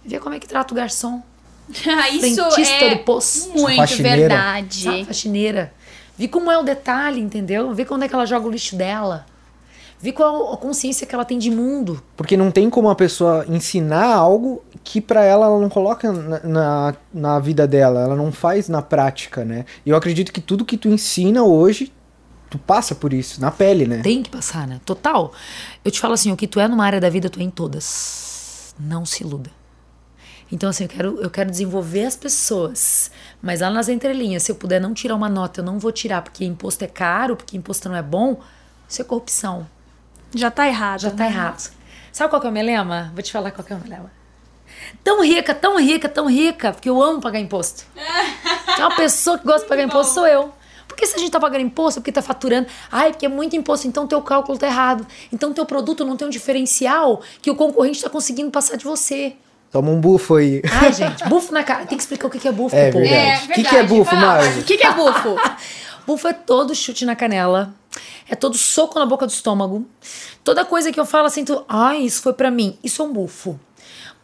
Vê 0.05 0.19
como 0.19 0.35
é 0.35 0.39
que 0.39 0.47
trata 0.47 0.73
o 0.73 0.77
garçom. 0.77 1.21
isso 1.69 2.43
Frentista 2.51 2.85
é 2.85 2.95
do 2.95 3.03
posto. 3.03 3.49
muito 3.57 3.75
Faxineira. 3.77 4.17
verdade. 4.17 4.83
Sabe, 4.83 5.05
faxineira. 5.05 5.73
Vi 6.17 6.27
como 6.27 6.51
é 6.51 6.57
o 6.57 6.63
detalhe, 6.63 7.19
entendeu? 7.19 7.73
Vê 7.73 7.85
quando 7.85 8.03
é 8.03 8.07
que 8.07 8.13
ela 8.13 8.25
joga 8.25 8.47
o 8.47 8.51
lixo 8.51 8.75
dela. 8.75 9.25
Vê 10.01 10.11
qual 10.11 10.51
a 10.51 10.57
consciência 10.57 11.05
que 11.05 11.13
ela 11.13 11.23
tem 11.23 11.37
de 11.37 11.51
mundo. 11.51 12.01
Porque 12.17 12.35
não 12.35 12.49
tem 12.49 12.69
como 12.71 12.89
a 12.89 12.95
pessoa 12.95 13.45
ensinar 13.47 14.15
algo 14.15 14.63
que 14.83 14.99
pra 14.99 15.23
ela 15.23 15.45
ela 15.45 15.59
não 15.59 15.69
coloca 15.69 16.11
na, 16.11 16.39
na, 16.39 16.95
na 17.13 17.39
vida 17.39 17.67
dela, 17.67 18.01
ela 18.01 18.15
não 18.15 18.31
faz 18.31 18.67
na 18.67 18.81
prática, 18.81 19.45
né? 19.45 19.65
E 19.85 19.91
eu 19.91 19.95
acredito 19.95 20.33
que 20.33 20.41
tudo 20.41 20.65
que 20.65 20.75
tu 20.75 20.87
ensina 20.87 21.43
hoje, 21.43 21.93
tu 22.49 22.57
passa 22.57 22.95
por 22.95 23.13
isso, 23.13 23.39
na 23.39 23.51
pele, 23.51 23.85
né? 23.85 24.01
Tem 24.01 24.23
que 24.23 24.29
passar, 24.31 24.67
né? 24.67 24.81
Total. 24.83 25.31
Eu 25.85 25.91
te 25.91 25.99
falo 25.99 26.15
assim, 26.15 26.31
o 26.31 26.37
que 26.37 26.47
tu 26.47 26.59
é 26.59 26.67
numa 26.67 26.83
área 26.83 26.99
da 26.99 27.09
vida, 27.09 27.29
tu 27.29 27.39
é 27.39 27.43
em 27.43 27.51
todas. 27.51 28.73
Não 28.79 29.05
se 29.05 29.23
iluda. 29.23 29.51
Então, 30.51 30.69
assim, 30.69 30.83
eu 30.85 30.89
quero, 30.89 31.21
eu 31.21 31.29
quero 31.29 31.51
desenvolver 31.51 32.05
as 32.05 32.15
pessoas. 32.15 33.11
Mas 33.39 33.61
lá 33.61 33.69
nas 33.69 33.87
entrelinhas, 33.87 34.41
se 34.43 34.51
eu 34.51 34.55
puder 34.55 34.81
não 34.81 34.95
tirar 34.95 35.15
uma 35.15 35.29
nota, 35.29 35.61
eu 35.61 35.65
não 35.65 35.77
vou 35.77 35.91
tirar 35.91 36.23
porque 36.23 36.43
imposto 36.43 36.83
é 36.83 36.87
caro, 36.87 37.37
porque 37.37 37.55
imposto 37.55 37.87
não 37.87 37.95
é 37.95 38.01
bom, 38.01 38.37
isso 38.89 38.99
é 39.01 39.05
corrupção. 39.05 39.67
Já 40.33 40.49
tá 40.51 40.67
errado. 40.67 41.01
Já 41.01 41.11
tá 41.11 41.25
errado. 41.25 41.71
Sabe 42.11 42.29
qual 42.29 42.41
que 42.41 42.47
é 42.47 42.49
o 42.49 42.53
meu 42.53 42.63
lema? 42.63 43.11
Vou 43.13 43.21
te 43.23 43.31
falar 43.31 43.51
qual 43.51 43.65
que 43.65 43.73
é 43.73 43.75
o 43.75 43.79
meu 43.79 43.89
lema. 43.89 44.11
Tão 45.03 45.23
rica, 45.23 45.53
tão 45.53 45.77
rica, 45.79 46.09
tão 46.09 46.27
rica, 46.29 46.71
porque 46.71 46.89
eu 46.89 47.01
amo 47.01 47.21
pagar 47.21 47.39
imposto. 47.39 47.85
É 48.77 48.85
uma 48.85 48.95
pessoa 48.95 49.37
que 49.37 49.45
gosta 49.45 49.61
de 49.63 49.67
pagar 49.67 49.83
imposto, 49.83 50.13
sou 50.13 50.25
eu. 50.25 50.51
Porque 50.87 51.05
se 51.05 51.15
a 51.15 51.19
gente 51.19 51.29
tá 51.29 51.39
pagando 51.39 51.61
imposto, 51.61 51.99
é 51.99 52.01
porque 52.01 52.11
tá 52.11 52.21
faturando. 52.21 52.67
Ai, 52.91 53.11
porque 53.11 53.25
é 53.25 53.29
muito 53.29 53.55
imposto, 53.55 53.87
então 53.87 54.07
teu 54.07 54.21
cálculo 54.21 54.57
tá 54.57 54.65
errado. 54.65 55.05
Então 55.31 55.53
teu 55.53 55.65
produto 55.65 56.03
não 56.05 56.15
tem 56.17 56.25
um 56.27 56.31
diferencial 56.31 57.21
que 57.41 57.51
o 57.51 57.55
concorrente 57.55 58.01
tá 58.01 58.09
conseguindo 58.09 58.49
passar 58.49 58.77
de 58.77 58.85
você. 58.85 59.35
Toma 59.71 59.91
um 59.91 59.99
bufo 59.99 60.35
aí. 60.35 60.61
Ai, 60.71 60.91
gente, 60.93 61.23
bufo 61.29 61.53
na 61.53 61.63
cara. 61.63 61.85
Tem 61.85 61.97
que 61.97 62.03
explicar 62.03 62.27
o 62.27 62.29
que 62.29 62.47
é 62.47 62.51
bufo 62.51 62.75
É 62.75 62.89
pro 62.89 62.99
povo. 63.01 63.09
verdade. 63.11 63.45
O 63.51 63.53
que 63.53 63.63
que 63.63 63.75
é 63.75 63.83
bufo, 63.83 64.15
Marge? 64.15 64.59
O 64.61 64.63
que, 64.63 64.77
que 64.77 64.85
é 64.85 64.93
bufo? 64.93 65.35
Bufo 66.07 66.27
é 66.27 66.33
todo 66.33 66.73
chute 66.73 67.05
na 67.05 67.15
canela. 67.15 67.73
É 68.31 68.35
todo 68.35 68.57
soco 68.57 68.97
na 68.97 69.05
boca 69.05 69.27
do 69.27 69.29
estômago. 69.29 69.85
Toda 70.41 70.63
coisa 70.63 70.89
que 70.89 70.97
eu 70.97 71.05
falo 71.05 71.27
tu, 71.45 71.65
ai, 71.67 71.97
isso 72.03 72.21
foi 72.21 72.31
pra 72.31 72.49
mim. 72.49 72.77
Isso 72.81 73.01
é 73.01 73.05
um 73.05 73.11
bufo. 73.11 73.59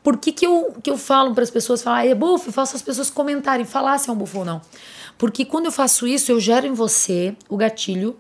Por 0.02 0.16
que, 0.16 0.32
que, 0.32 0.48
eu, 0.48 0.74
que 0.82 0.90
eu 0.90 0.98
falo 0.98 1.34
para 1.34 1.44
as 1.44 1.52
pessoas, 1.52 1.84
falar, 1.84 2.08
é 2.08 2.16
bufo? 2.16 2.48
Eu 2.48 2.54
faço 2.54 2.74
as 2.78 2.82
pessoas 2.82 3.10
comentarem, 3.10 3.66
falar 3.66 3.98
se 3.98 4.10
é 4.10 4.14
um 4.14 4.16
bufo 4.16 4.40
ou 4.40 4.46
não. 4.46 4.62
Porque 5.18 5.44
quando 5.44 5.66
eu 5.66 5.74
faço 5.74 6.08
isso, 6.08 6.32
eu 6.32 6.40
gero 6.40 6.66
em 6.66 6.72
você 6.72 7.36
o 7.50 7.58
gatilho 7.58 8.16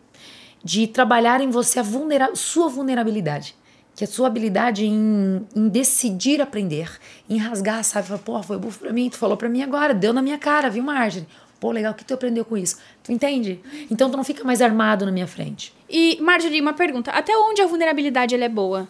de 0.62 0.88
trabalhar 0.88 1.39
em 1.39 1.50
você 1.50 1.79
a 1.79 1.84
vulnera 1.84 2.36
sua 2.36 2.67
vulnerabilidade. 2.67 3.56
Que 3.96 4.03
é 4.03 4.08
a 4.08 4.10
sua 4.10 4.27
habilidade 4.27 4.86
em, 4.86 5.48
em 5.56 5.70
decidir 5.70 6.41
aprender, 6.41 7.00
em 7.29 7.38
rasgar, 7.38 7.82
sabe? 7.86 8.10
Falar, 8.10 8.20
pô, 8.20 8.44
foi 8.44 8.58
bufo 8.58 8.79
pra 8.79 8.91
mim, 8.91 9.10
tu 9.10 9.17
falou 9.17 9.38
pra 9.38 9.48
mim 9.48 9.63
agora, 9.63 9.94
deu 9.94 10.12
na 10.12 10.22
minha 10.22 10.38
cara, 10.38 10.70
viu, 10.70 10.84
Marjorie? 10.84 11.25
Pô, 11.59 11.71
legal, 11.71 11.93
o 11.93 11.95
que 11.95 12.05
tu 12.05 12.13
aprendeu 12.13 12.45
com 12.45 12.55
isso? 12.55 12.77
Tu 13.03 13.11
entende? 13.11 13.59
Então 13.89 14.09
tu 14.11 14.17
não 14.17 14.23
fica 14.23 14.43
mais 14.43 14.61
armado 14.61 15.05
na 15.05 15.11
minha 15.11 15.27
frente. 15.27 15.73
E, 15.89 16.19
Marjorie, 16.21 16.61
uma 16.61 16.73
pergunta. 16.73 17.11
Até 17.11 17.35
onde 17.35 17.61
a 17.61 17.65
vulnerabilidade 17.65 18.35
ela 18.35 18.45
é 18.45 18.49
boa? 18.49 18.87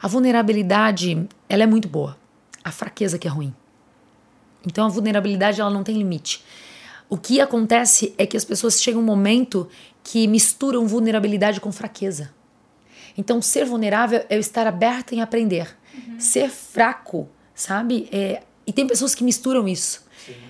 A 0.00 0.08
vulnerabilidade, 0.08 1.26
ela 1.48 1.62
é 1.62 1.66
muito 1.66 1.88
boa. 1.88 2.16
A 2.64 2.70
fraqueza 2.70 3.18
que 3.18 3.28
é 3.28 3.30
ruim. 3.30 3.54
Então 4.66 4.84
a 4.84 4.88
vulnerabilidade 4.88 5.60
ela 5.60 5.70
não 5.70 5.84
tem 5.84 5.96
limite. 5.96 6.44
O 7.08 7.16
que 7.16 7.40
acontece 7.40 8.14
é 8.18 8.26
que 8.26 8.36
as 8.36 8.44
pessoas 8.44 8.82
chegam 8.82 9.00
um 9.00 9.04
momento 9.04 9.68
que 10.02 10.26
misturam 10.26 10.86
vulnerabilidade 10.86 11.60
com 11.60 11.70
fraqueza. 11.70 12.34
Então 13.16 13.40
ser 13.40 13.64
vulnerável 13.64 14.24
é 14.28 14.36
eu 14.36 14.40
estar 14.40 14.66
aberta 14.66 15.14
em 15.14 15.20
aprender. 15.20 15.76
Ser 16.18 16.50
fraco, 16.50 17.28
sabe? 17.54 18.08
É, 18.12 18.42
e 18.66 18.72
tem 18.72 18.86
pessoas 18.86 19.14
que 19.14 19.24
misturam 19.24 19.68
isso. 19.68 20.05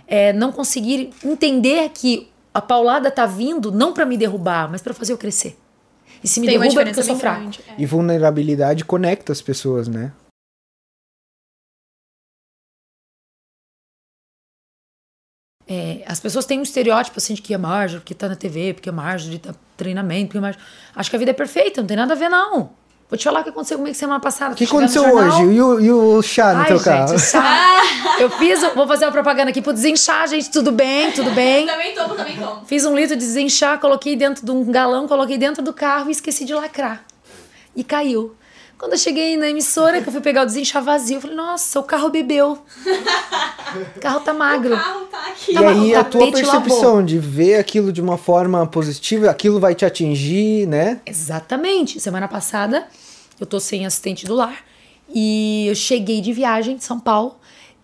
É, 0.07 0.33
não 0.33 0.53
conseguir 0.53 1.11
entender 1.25 1.91
que 1.91 2.29
a 2.53 2.61
paulada 2.61 3.11
tá 3.11 3.27
vindo 3.27 3.71
não 3.71 3.93
para 3.93 4.07
me 4.07 4.17
derrubar, 4.17 4.71
mas 4.71 4.81
para 4.81 4.95
fazer 4.95 5.13
eu 5.13 5.19
crescer. 5.19 5.59
E 6.23 6.29
se 6.29 6.41
me 6.41 6.47
Tem 6.47 6.59
derruba 6.59 6.83
é 6.83 6.85
porque 6.87 7.01
eu 7.01 7.05
sou 7.05 7.17
fraco. 7.17 7.51
É. 7.69 7.75
E 7.79 7.87
vulnerabilidade 7.87 8.85
conecta 8.85 9.33
as 9.33 9.43
pessoas, 9.43 9.89
né? 9.89 10.13
É, 15.69 16.05
as 16.07 16.21
pessoas 16.21 16.47
têm 16.47 16.61
um 16.61 16.63
estereótipo 16.63 17.19
assim 17.19 17.35
de 17.35 17.43
que 17.43 17.53
é 17.53 17.59
Marjorie, 17.59 18.01
porque 18.01 18.15
tá 18.15 18.29
na 18.29 18.37
TV, 18.37 18.73
porque 18.73 18.89
é 18.89 18.93
Marjorie, 18.93 19.39
tá 19.39 19.55
treinamento, 19.77 20.29
porque 20.29 20.39
é 20.39 20.41
Marjorie. 20.41 20.67
Acho 20.95 21.11
que 21.11 21.17
a 21.17 21.19
vida 21.19 21.33
é 21.33 21.35
perfeita, 21.35 21.81
não 21.81 21.89
tem 21.89 21.97
nada 21.97 22.15
a 22.15 22.17
ver, 22.17 22.29
não. 22.29 22.71
Vou 23.09 23.17
te 23.17 23.23
falar 23.25 23.41
o 23.41 23.45
que 23.45 23.51
aconteceu 23.51 23.79
comigo 23.79 23.95
semana 23.95 24.19
passada. 24.19 24.53
O 24.53 24.57
que 24.57 24.65
aconteceu 24.65 25.03
hoje? 25.15 25.43
E 25.45 25.63
o, 25.63 25.81
e 25.81 25.91
o 25.93 26.23
chá 26.23 26.53
no 26.55 26.61
Ai, 26.61 26.67
teu 26.67 26.77
gente, 26.79 26.85
carro? 26.85 27.19
chá. 27.19 27.83
Eu 28.19 28.31
fiz, 28.31 28.61
vou 28.75 28.87
fazer 28.89 29.05
uma 29.05 29.13
propaganda 29.13 29.51
aqui 29.51 29.63
pro 29.63 29.73
desinchar, 29.73 30.27
gente. 30.27 30.51
Tudo 30.51 30.73
bem, 30.73 31.13
tudo 31.13 31.31
bem. 31.31 31.67
Também 31.67 31.95
tomo, 31.95 32.15
também 32.15 32.37
tomo. 32.37 32.63
Fiz 32.67 32.85
um 32.85 32.97
litro 32.97 33.15
de 33.15 33.25
desinchar, 33.25 33.79
coloquei 33.79 34.17
dentro 34.17 34.45
de 34.45 34.51
um 34.51 34.65
galão, 34.73 35.07
coloquei 35.07 35.39
dentro 35.39 35.63
do 35.63 35.73
carro 35.73 36.09
e 36.09 36.13
esqueci 36.13 36.45
de 36.45 36.53
lacrar. 36.55 37.05
E 37.77 37.85
caiu. 37.85 38.35
Quando 38.79 38.93
eu 38.93 38.99
cheguei 38.99 39.37
na 39.39 39.49
emissora, 39.49 40.03
que 40.03 40.09
eu 40.09 40.13
fui 40.13 40.21
pegar 40.21 40.43
o 40.43 40.47
desinchar 40.47 40.83
vazio, 40.85 41.17
eu 41.17 41.21
falei, 41.23 41.37
nossa, 41.37 41.81
o 41.81 41.83
carro 41.83 42.11
bebeu. 42.11 42.59
O 43.97 44.01
carro 44.01 44.21
tá 44.21 44.35
magro. 44.35 44.75
O 44.75 44.79
carro 44.79 45.07
tá 45.07 45.19
aqui. 45.29 45.53
E 45.53 45.55
Tá, 45.55 45.63
mas 45.63 45.79
aí 45.79 45.95
a 45.95 46.05
tua 46.05 46.31
percepção 46.31 47.03
de 47.05 47.19
ver 47.19 47.57
aquilo 47.57 47.91
de 47.91 48.03
uma 48.03 48.19
forma 48.19 48.67
positiva, 48.67 49.31
aquilo 49.31 49.59
vai 49.59 49.75
te 49.75 49.85
atingir, 49.87 50.67
né? 50.67 51.01
Exatamente. 51.07 51.99
Semana 52.01 52.29
passada, 52.29 52.87
eu 53.41 53.47
tô 53.47 53.59
sem 53.59 53.87
assistente 53.87 54.27
do 54.27 54.35
lar. 54.35 54.59
E 55.15 55.67
eu 55.69 55.75
cheguei 55.75 56.21
de 56.21 56.33
viagem 56.33 56.77
de 56.77 56.85
São 56.85 56.99
Paulo, 57.01 57.37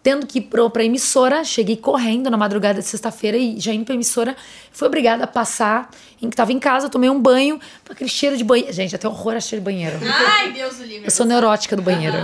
tendo 0.03 0.27
que 0.27 0.39
ir 0.39 0.43
pro, 0.43 0.69
pra 0.69 0.85
emissora. 0.85 1.45
Cheguei 1.45 1.77
correndo 1.77 2.29
na 2.29 2.37
madrugada 2.37 2.81
de 2.81 2.87
sexta-feira 2.87 3.37
e 3.37 3.59
já 3.61 3.73
indo 3.73 3.85
pra 3.85 3.95
emissora. 3.95 4.37
Fui 4.73 4.87
obrigada 4.87 5.25
a 5.25 5.27
passar. 5.27 5.91
Em 6.21 6.29
que 6.29 6.37
tava 6.37 6.53
em 6.53 6.59
casa, 6.59 6.89
tomei 6.89 7.09
um 7.09 7.21
banho. 7.21 7.61
Aquele 7.89 8.11
cheiro 8.11 8.37
de 8.37 8.45
banheiro. 8.45 8.73
Gente, 8.73 8.95
até 8.95 9.09
horror 9.09 9.35
a 9.35 9.41
cheiro 9.41 9.61
de 9.61 9.65
banheiro. 9.65 9.99
Ai, 10.03 10.53
Deus 10.53 10.77
do 10.77 10.85
livre. 10.85 11.05
Eu 11.05 11.11
sou 11.11 11.27
neurótica 11.27 11.77
do 11.77 11.83
banheiro. 11.83 12.17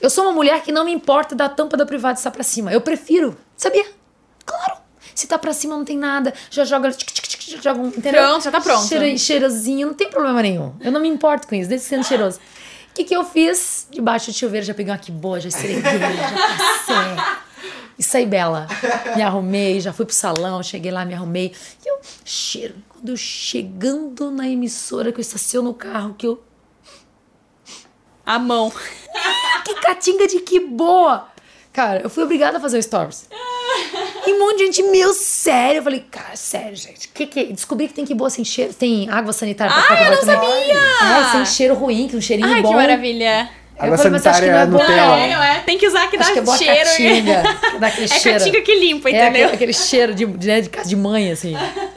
Eu 0.00 0.10
sou 0.10 0.24
uma 0.24 0.32
mulher 0.32 0.62
que 0.62 0.72
não 0.72 0.84
me 0.84 0.92
importa 0.92 1.34
da 1.34 1.48
tampa 1.48 1.76
da 1.76 1.86
privada 1.86 2.18
estar 2.18 2.30
pra 2.30 2.42
cima. 2.42 2.72
Eu 2.72 2.80
prefiro. 2.80 3.36
Sabia? 3.56 3.86
Claro. 4.44 4.80
Se 5.14 5.26
tá 5.26 5.38
pra 5.38 5.52
cima, 5.52 5.76
não 5.76 5.84
tem 5.84 5.98
nada. 5.98 6.32
Já 6.50 6.64
joga. 6.64 6.90
Tic, 6.92 7.10
tic, 7.10 7.26
tic, 7.26 7.42
já 7.50 7.60
joga 7.60 7.80
um, 7.80 7.88
entendeu? 7.88 8.22
Pronto, 8.22 8.44
já 8.44 8.50
tá 8.50 8.60
pronto. 8.60 8.86
Cheiro, 8.86 9.18
cheirosinho, 9.18 9.88
não 9.88 9.94
tem 9.94 10.08
problema 10.08 10.40
nenhum. 10.40 10.72
Eu 10.80 10.90
não 10.90 11.00
me 11.00 11.08
importo 11.08 11.46
com 11.46 11.54
isso, 11.54 11.68
desde 11.68 11.86
sendo 11.86 12.04
cheiroso. 12.04 12.38
O 12.90 12.94
que, 12.94 13.04
que 13.04 13.14
eu 13.16 13.24
fiz? 13.24 13.86
Debaixo 13.90 14.30
do 14.30 14.36
chuveiro, 14.36 14.66
já 14.66 14.74
peguei 14.74 14.92
uma 14.92 14.98
que 14.98 15.10
boa, 15.12 15.40
já 15.40 15.48
esfreguei, 15.48 15.80
já 15.80 16.30
passei. 16.58 17.40
E 17.98 18.02
saí 18.02 18.26
bela. 18.26 18.66
Me 19.14 19.22
arrumei, 19.22 19.80
já 19.80 19.92
fui 19.92 20.06
pro 20.06 20.14
salão, 20.14 20.62
cheguei 20.62 20.90
lá, 20.90 21.04
me 21.04 21.14
arrumei. 21.14 21.52
E 21.84 21.88
eu, 21.88 22.00
cheiro. 22.24 22.74
Quando 22.88 23.10
eu 23.10 23.16
chegando 23.16 24.30
na 24.30 24.48
emissora, 24.48 25.12
que 25.12 25.18
eu 25.18 25.22
estaciono 25.22 25.70
o 25.70 25.74
carro, 25.74 26.14
que 26.14 26.26
eu 26.26 26.42
A 28.24 28.38
mão. 28.38 28.72
que 29.64 29.74
catinga 29.74 30.26
de 30.26 30.40
que 30.40 30.60
boa! 30.60 31.28
Cara, 31.72 32.00
eu 32.00 32.10
fui 32.10 32.24
obrigada 32.24 32.58
a 32.58 32.60
fazer 32.60 32.78
o 32.78 32.82
stories. 32.82 33.28
E 34.30 34.34
um 34.34 34.38
monte 34.38 34.58
de 34.58 34.64
gente, 34.66 34.82
meu, 34.84 35.12
sério. 35.12 35.78
Eu 35.78 35.82
falei, 35.82 36.04
cara, 36.10 36.34
sério, 36.36 36.76
gente. 36.76 37.08
Que 37.08 37.26
que... 37.26 37.44
Descobri 37.52 37.88
que 37.88 37.94
tem 37.94 38.04
que 38.04 38.14
boa 38.14 38.30
sem 38.30 38.44
cheiro. 38.44 38.72
Tem 38.72 39.08
água 39.10 39.32
sanitária 39.32 39.72
pra 39.74 39.96
Ah, 39.96 40.04
eu 40.04 40.10
não 40.16 40.22
sabia! 40.22 40.74
É, 40.74 41.32
sem 41.32 41.46
cheiro 41.46 41.74
ruim, 41.74 42.06
que 42.08 42.16
um 42.16 42.20
cheirinho 42.20 42.48
Ai, 42.52 42.62
bom. 42.62 42.68
que 42.70 42.74
maravilha. 42.74 43.48
Água 43.78 43.96
falei, 43.96 44.12
mas 44.12 44.26
acho 44.26 44.40
que 44.40 44.46
sanitária 44.46 44.52
não 44.52 44.58
é 44.58 44.66
bom, 44.66 44.72
Nutella. 44.72 45.18
É, 45.18 45.34
não 45.34 45.42
é? 45.42 45.60
Tem 45.60 45.78
que 45.78 45.86
usar 45.86 46.06
que 46.08 46.18
dá 46.18 46.24
Acho 46.24 46.32
que 46.34 46.38
é 46.38 46.42
boa 46.42 46.56
cheiro. 46.58 46.90
catinga. 46.90 47.42
que 47.72 47.78
dá 47.78 47.86
aquele 47.86 48.04
É 48.12 48.18
cheiro. 48.18 48.38
catinga 48.38 48.60
que 48.60 48.74
limpa, 48.78 49.08
É 49.08 49.12
entendeu? 49.12 49.28
aquele, 49.30 49.54
aquele 49.54 49.72
cheiro 49.72 50.14
de, 50.14 50.26
de, 50.26 50.46
né, 50.46 50.60
de 50.60 50.68
casa 50.68 50.86
de 50.88 50.96
mãe, 50.96 51.30
assim. 51.32 51.54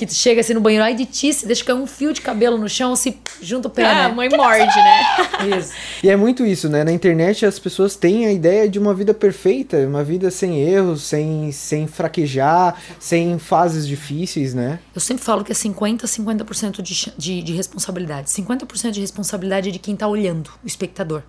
É. 0.00 0.06
Que 0.06 0.06
tu 0.06 0.14
chega 0.14 0.40
assim 0.40 0.54
no 0.54 0.60
banheiro, 0.60 0.82
ai 0.84 0.94
de 0.94 1.04
ti, 1.04 1.32
se 1.32 1.46
deixa 1.46 1.62
cair 1.62 1.76
um 1.76 1.86
fio 1.86 2.12
de 2.12 2.22
cabelo 2.22 2.56
no 2.56 2.68
chão, 2.68 2.96
se 2.96 3.18
junta 3.42 3.68
o 3.68 3.70
pé, 3.70 3.84
Ah, 3.84 4.06
a 4.06 4.08
né? 4.08 4.14
mãe 4.14 4.28
morde, 4.30 4.64
né? 4.76 5.02
Isso. 5.58 5.72
E 6.02 6.08
é 6.08 6.16
muito 6.16 6.46
isso, 6.46 6.68
né? 6.68 6.84
Na 6.84 6.92
internet 6.92 7.44
as 7.44 7.58
pessoas 7.58 7.96
têm 7.96 8.24
a 8.26 8.32
ideia 8.32 8.68
de 8.68 8.78
uma 8.78 8.94
vida 8.94 9.12
perfeita, 9.12 9.76
uma 9.86 10.02
vida 10.02 10.30
sem 10.30 10.58
erros, 10.60 11.02
sem, 11.02 11.52
sem 11.52 11.86
fraquejar, 11.86 12.80
sem 12.98 13.38
fases 13.38 13.86
difíceis, 13.86 14.54
né? 14.54 14.78
Eu 14.94 15.00
sempre 15.00 15.22
falo 15.22 15.44
que 15.44 15.52
é 15.52 15.54
50% 15.54 16.00
50% 16.04 16.82
de, 16.82 17.12
de, 17.16 17.42
de 17.42 17.52
responsabilidade. 17.52 18.28
50% 18.30 18.90
de 18.92 19.00
responsabilidade 19.00 19.68
é 19.68 19.72
de 19.72 19.78
quem 19.78 19.96
tá 19.96 20.06
olhando, 20.06 20.50
o 20.64 20.66
espectador. 20.66 21.22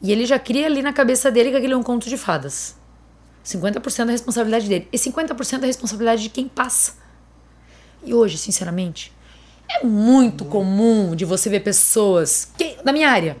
E 0.00 0.12
ele 0.12 0.24
já 0.26 0.38
cria 0.38 0.66
ali 0.66 0.80
na 0.80 0.92
cabeça 0.92 1.30
dele 1.30 1.50
que 1.50 1.56
aquele 1.56 1.72
é 1.74 1.76
um 1.76 1.82
conto 1.82 2.08
de 2.08 2.16
fadas. 2.16 2.76
50% 3.44 4.04
da 4.04 4.12
responsabilidade 4.12 4.68
dele. 4.68 4.88
E 4.92 4.96
50% 4.98 5.58
da 5.58 5.66
responsabilidade 5.66 6.22
de 6.22 6.28
quem 6.28 6.46
passa. 6.48 6.92
E 8.02 8.14
hoje, 8.14 8.38
sinceramente, 8.38 9.12
é 9.68 9.84
muito 9.84 10.44
comum 10.44 11.14
de 11.14 11.24
você 11.24 11.50
ver 11.50 11.60
pessoas 11.60 12.50
que, 12.56 12.76
da 12.82 12.92
minha 12.92 13.10
área. 13.10 13.36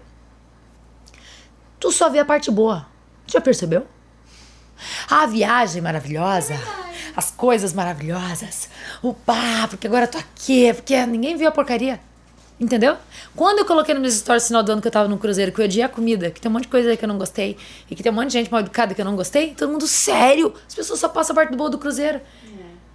Tu 1.80 1.90
só 1.92 2.10
vê 2.10 2.18
a 2.18 2.24
parte 2.24 2.50
boa. 2.50 2.86
Já 3.26 3.40
percebeu? 3.40 3.86
A 5.08 5.26
viagem 5.26 5.82
maravilhosa, 5.82 6.54
as 7.16 7.30
coisas 7.30 7.72
maravilhosas, 7.72 8.68
o 9.02 9.12
pá, 9.12 9.66
porque 9.68 9.86
agora 9.86 10.04
eu 10.04 10.10
tô 10.10 10.18
aqui, 10.18 10.72
porque 10.72 11.04
ninguém 11.06 11.36
viu 11.36 11.48
a 11.48 11.52
porcaria. 11.52 12.00
Entendeu? 12.60 12.96
Quando 13.36 13.60
eu 13.60 13.64
coloquei 13.64 13.94
nos 13.94 14.02
meus 14.02 14.14
stories 14.14 14.42
no 14.44 14.48
final 14.48 14.62
do 14.64 14.72
ano 14.72 14.82
que 14.82 14.88
eu 14.88 14.92
tava 14.92 15.08
no 15.08 15.16
cruzeiro, 15.16 15.52
que 15.52 15.60
eu 15.60 15.64
odiei 15.64 15.84
a 15.84 15.88
comida, 15.88 16.28
que 16.28 16.40
tem 16.40 16.50
um 16.50 16.52
monte 16.52 16.64
de 16.64 16.68
coisa 16.68 16.90
aí 16.90 16.96
que 16.96 17.04
eu 17.04 17.08
não 17.08 17.16
gostei, 17.16 17.56
e 17.88 17.94
que 17.94 18.02
tem 18.02 18.10
um 18.10 18.14
monte 18.14 18.28
de 18.28 18.32
gente 18.32 18.50
mal 18.50 18.60
educada 18.60 18.94
que 18.94 19.00
eu 19.00 19.04
não 19.04 19.14
gostei, 19.14 19.54
todo 19.54 19.70
mundo 19.70 19.86
sério. 19.86 20.52
As 20.66 20.74
pessoas 20.74 20.98
só 20.98 21.08
passam 21.08 21.34
a 21.34 21.36
parte 21.36 21.56
boa 21.56 21.70
do 21.70 21.78
cruzeiro. 21.78 22.20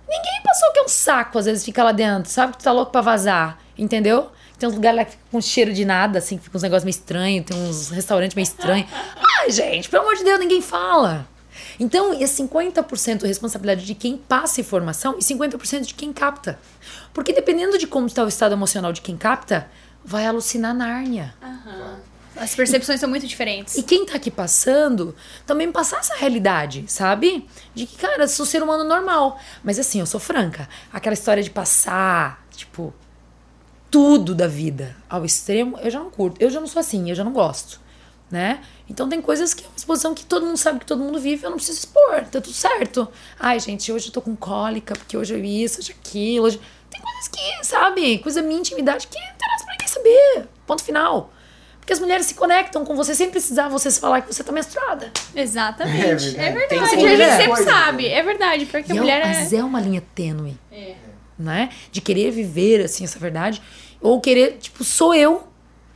Ninguém 0.07 0.41
passou 0.43 0.72
que 0.72 0.79
é 0.79 0.83
um 0.83 0.88
saco, 0.88 1.38
às 1.39 1.45
vezes 1.45 1.63
fica 1.63 1.83
lá 1.83 1.91
dentro, 1.91 2.29
sabe 2.29 2.53
que 2.53 2.60
tu 2.60 2.63
tá 2.63 2.72
louco 2.72 2.91
pra 2.91 3.01
vazar, 3.01 3.57
entendeu? 3.77 4.31
Tem 4.60 4.69
uns 4.69 4.75
lugares 4.75 4.98
lá 4.98 5.05
que 5.05 5.12
fica 5.12 5.24
com 5.31 5.41
cheiro 5.41 5.74
de 5.74 5.83
nada, 5.83 6.19
assim, 6.19 6.38
que 6.38 6.43
fica 6.43 6.57
uns 6.57 6.63
negócios 6.63 6.83
meio 6.83 6.93
estranhos, 6.93 7.45
tem 7.45 7.57
uns 7.57 7.89
restaurantes 7.89 8.36
meio 8.36 8.43
estranhos. 8.43 8.89
Ai, 9.39 9.51
gente, 9.51 9.89
pelo 9.89 10.03
amor 10.03 10.15
de 10.15 10.24
Deus, 10.24 10.39
ninguém 10.39 10.62
fala. 10.62 11.27
Então, 11.79 12.13
é 12.13 12.25
50% 12.25 13.24
responsabilidade 13.24 13.86
de 13.86 13.95
quem 13.95 14.17
passa 14.17 14.62
informação 14.62 15.15
e 15.17 15.22
50% 15.22 15.81
de 15.81 15.93
quem 15.93 16.13
capta. 16.13 16.60
Porque 17.13 17.33
dependendo 17.33 17.77
de 17.77 17.88
como 17.88 18.07
está 18.07 18.24
o 18.24 18.27
estado 18.27 18.53
emocional 18.53 18.93
de 18.93 19.01
quem 19.01 19.17
capta, 19.17 19.67
vai 20.03 20.25
alucinar 20.25 20.74
Nárnia. 20.74 21.33
As 22.35 22.55
percepções 22.55 22.99
são 22.99 23.09
muito 23.09 23.27
diferentes. 23.27 23.75
E 23.75 23.83
quem 23.83 24.05
tá 24.05 24.15
aqui 24.15 24.31
passando, 24.31 25.15
também 25.45 25.71
passar 25.71 25.99
essa 25.99 26.15
realidade, 26.15 26.85
sabe? 26.87 27.47
De 27.75 27.85
que, 27.85 27.95
cara, 27.95 28.27
sou 28.27 28.45
ser 28.45 28.63
humano 28.63 28.83
normal. 28.83 29.39
Mas 29.63 29.77
assim, 29.77 29.99
eu 29.99 30.05
sou 30.05 30.19
franca. 30.19 30.67
Aquela 30.91 31.13
história 31.13 31.43
de 31.43 31.49
passar, 31.49 32.45
tipo, 32.55 32.93
tudo 33.91 34.33
da 34.33 34.47
vida 34.47 34.95
ao 35.07 35.23
extremo, 35.23 35.77
eu 35.79 35.91
já 35.91 35.99
não 35.99 36.09
curto. 36.09 36.41
Eu 36.41 36.49
já 36.49 36.59
não 36.59 36.67
sou 36.67 36.79
assim, 36.79 37.09
eu 37.09 37.15
já 37.15 37.23
não 37.23 37.31
gosto, 37.31 37.79
né? 38.31 38.61
Então 38.89 39.07
tem 39.07 39.21
coisas 39.21 39.53
que 39.53 39.63
é 39.63 39.67
uma 39.67 39.77
exposição 39.77 40.15
que 40.15 40.25
todo 40.25 40.45
mundo 40.45 40.57
sabe 40.57 40.79
que 40.79 40.85
todo 40.85 41.03
mundo 41.03 41.19
vive, 41.19 41.45
eu 41.45 41.51
não 41.51 41.57
preciso 41.57 41.79
expor, 41.79 42.25
tá 42.25 42.41
tudo 42.41 42.53
certo. 42.53 43.07
Ai, 43.39 43.59
gente, 43.59 43.91
hoje 43.91 44.07
eu 44.07 44.11
tô 44.11 44.21
com 44.21 44.35
cólica, 44.35 44.95
porque 44.95 45.15
hoje 45.15 45.35
eu 45.35 45.43
isso, 45.43 45.79
hoje 45.79 45.91
aquilo. 45.91 46.47
Hoje... 46.47 46.59
Tem 46.89 47.01
coisas 47.01 47.27
que, 47.27 47.65
sabe? 47.65 48.19
Coisa 48.19 48.41
minha 48.41 48.59
intimidade 48.59 49.07
que 49.07 49.19
não 49.19 49.27
interessa 49.27 49.63
pra 49.63 49.73
ninguém 49.73 49.87
saber. 49.87 50.49
Ponto 50.65 50.83
final. 50.83 51.31
Porque 51.83 51.91
as 51.91 51.99
mulheres 51.99 52.25
se 52.27 52.33
conectam 52.33 52.85
com 52.85 52.95
você 52.95 53.13
sem 53.13 53.29
precisar 53.29 53.67
você 53.67 53.91
se 53.91 53.99
falar 53.99 54.21
que 54.21 54.33
você 54.33 54.41
tá 54.41 54.53
menstruada. 54.53 55.11
Exatamente. 55.35 55.97
É 55.99 55.99
É 55.99 56.05
verdade. 56.07 56.31
verdade. 56.31 56.67
Tem 56.69 56.79
a 56.79 56.85
gente 56.85 56.99
mulher. 57.01 57.31
sempre 57.37 57.47
Coisa, 57.55 57.69
sabe. 57.69 58.03
né? 58.03 58.13
É 58.13 58.23
verdade, 58.23 58.65
porque 58.67 58.91
a 58.91 58.95
E 58.95 58.97
é 58.97 59.01
um- 59.01 59.03
mulher 59.03 59.21
é. 59.21 59.25
Mas 59.27 59.51
é 59.51 59.61
uma 59.61 59.81
linha 59.81 60.01
tênue, 60.15 60.57
É. 60.71 60.95
né? 61.37 61.69
De 61.91 61.99
querer 61.99 62.31
viver, 62.31 62.79
assim, 62.85 63.03
essa 63.03 63.19
verdade. 63.19 63.61
Ou 63.99 64.21
querer, 64.21 64.59
tipo, 64.61 64.81
sou 64.85 65.13
eu 65.13 65.45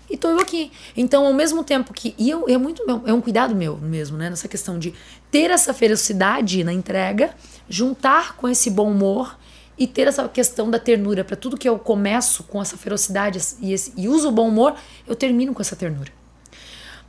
e 0.09 0.17
tô 0.17 0.27
eu 0.29 0.39
aqui. 0.41 0.73
Então, 0.97 1.25
ao 1.25 1.33
mesmo 1.33 1.63
tempo 1.63 1.93
que... 1.93 2.13
E 2.17 2.29
eu, 2.29 2.45
é 2.49 2.57
muito 2.57 2.85
meu, 2.85 3.01
é 3.05 3.13
um 3.13 3.21
cuidado 3.21 3.55
meu 3.55 3.77
mesmo, 3.77 4.17
né? 4.17 4.29
Nessa 4.29 4.49
questão 4.49 4.77
de 4.77 4.93
ter 5.31 5.51
essa 5.51 5.73
ferocidade 5.73 6.65
na 6.65 6.73
entrega, 6.73 7.29
juntar 7.69 8.35
com 8.35 8.49
esse 8.49 8.69
bom 8.69 8.91
humor 8.91 9.37
e 9.77 9.85
ter 9.87 10.07
essa 10.07 10.27
questão 10.27 10.69
da 10.71 10.79
ternura. 10.79 11.23
Pra 11.23 11.35
tudo 11.35 11.57
que 11.57 11.67
eu 11.67 11.77
começo 11.77 12.43
com 12.43 12.61
essa 12.61 12.77
ferocidade 12.77 13.39
e, 13.61 13.73
esse- 13.73 13.93
e 13.95 14.07
uso 14.07 14.29
o 14.29 14.31
bom 14.31 14.47
humor, 14.47 14.75
eu 15.07 15.15
termino 15.15 15.53
com 15.53 15.61
essa 15.61 15.75
ternura. 15.75 16.11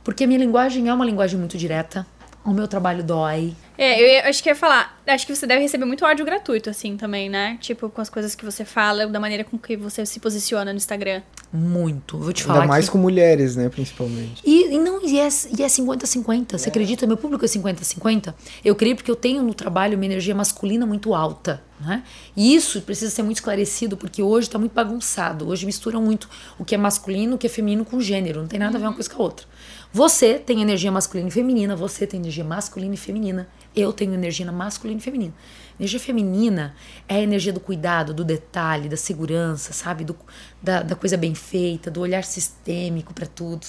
Porque 0.03 0.23
a 0.23 0.27
minha 0.27 0.39
linguagem 0.39 0.87
é 0.87 0.93
uma 0.93 1.05
linguagem 1.05 1.37
muito 1.39 1.57
direta. 1.57 2.05
O 2.49 2.53
meu 2.53 2.67
trabalho 2.67 3.03
dói. 3.03 3.53
É, 3.77 4.01
eu 4.01 4.07
ia- 4.07 4.27
acho 4.29 4.41
que 4.41 4.49
ia 4.49 4.55
falar. 4.55 4.99
Acho 5.05 5.25
que 5.27 5.35
você 5.35 5.45
deve 5.45 5.61
receber 5.61 5.85
muito 5.85 6.03
ódio 6.03 6.25
gratuito, 6.25 6.69
assim, 6.69 6.97
também, 6.97 7.29
né? 7.29 7.57
Tipo, 7.61 7.89
com 7.89 8.01
as 8.01 8.09
coisas 8.09 8.33
que 8.33 8.43
você 8.43 8.65
fala, 8.65 9.05
da 9.07 9.19
maneira 9.19 9.43
com 9.43 9.57
que 9.57 9.77
você 9.77 10.03
se 10.05 10.19
posiciona 10.19 10.71
no 10.73 10.77
Instagram. 10.77 11.21
Muito. 11.53 12.17
Vou 12.17 12.33
te 12.33 12.43
falar 12.43 12.61
Ainda 12.61 12.67
mais 12.67 12.85
que... 12.85 12.91
com 12.91 12.97
mulheres, 12.97 13.55
né, 13.55 13.69
principalmente. 13.69 14.41
E, 14.43 14.73
e 14.73 14.79
não, 14.79 14.99
e 15.05 15.19
é, 15.19 15.27
e 15.57 15.63
é 15.63 15.67
50-50. 15.67 16.57
Você 16.57 16.69
acredita? 16.69 17.05
Meu 17.07 17.17
público 17.17 17.45
é 17.45 17.47
50-50. 17.47 18.33
Eu 18.65 18.75
creio 18.75 18.95
porque 18.95 19.09
eu 19.09 19.15
tenho 19.15 19.41
no 19.43 19.53
trabalho 19.53 19.95
uma 19.95 20.05
energia 20.05 20.33
masculina 20.35 20.85
muito 20.85 21.13
alta. 21.13 21.61
Né? 21.79 22.03
E 22.35 22.53
isso 22.53 22.81
precisa 22.81 23.09
ser 23.09 23.23
muito 23.23 23.37
esclarecido, 23.37 23.95
porque 23.95 24.21
hoje 24.21 24.47
está 24.47 24.59
muito 24.59 24.73
bagunçado. 24.73 25.47
Hoje 25.47 25.65
misturam 25.65 26.01
muito 26.01 26.29
o 26.57 26.65
que 26.65 26.75
é 26.75 26.77
masculino, 26.77 27.35
o 27.35 27.37
que 27.37 27.47
é 27.47 27.49
feminino 27.49 27.85
com 27.85 28.01
gênero. 28.01 28.41
Não 28.41 28.47
tem 28.47 28.59
nada 28.59 28.77
a 28.77 28.81
ver 28.81 28.87
uma 28.87 28.93
coisa 28.93 29.09
com 29.09 29.21
a 29.21 29.25
outra. 29.25 29.45
Você 29.91 30.37
tem 30.37 30.61
energia 30.61 30.91
masculina 30.91 31.29
e 31.29 31.31
feminina, 31.31 31.75
você 31.75 32.05
tem 32.05 32.19
energia 32.19 32.43
masculina 32.43 32.93
e 32.93 32.97
feminina. 32.97 33.49
Eu 33.75 33.91
tenho 33.91 34.13
energia 34.13 34.49
masculina 34.51 34.99
e 34.99 35.03
feminina. 35.03 35.33
Energia 35.79 35.99
feminina 35.99 36.75
é 37.07 37.15
a 37.15 37.19
energia 37.19 37.51
do 37.51 37.59
cuidado, 37.59 38.13
do 38.13 38.23
detalhe, 38.23 38.87
da 38.87 38.97
segurança, 38.97 39.73
sabe? 39.73 40.03
Do, 40.03 40.15
da, 40.61 40.83
da 40.83 40.95
coisa 40.95 41.17
bem 41.17 41.33
feita, 41.33 41.89
do 41.89 42.01
olhar 42.01 42.23
sistêmico 42.23 43.13
para 43.13 43.25
tudo. 43.25 43.65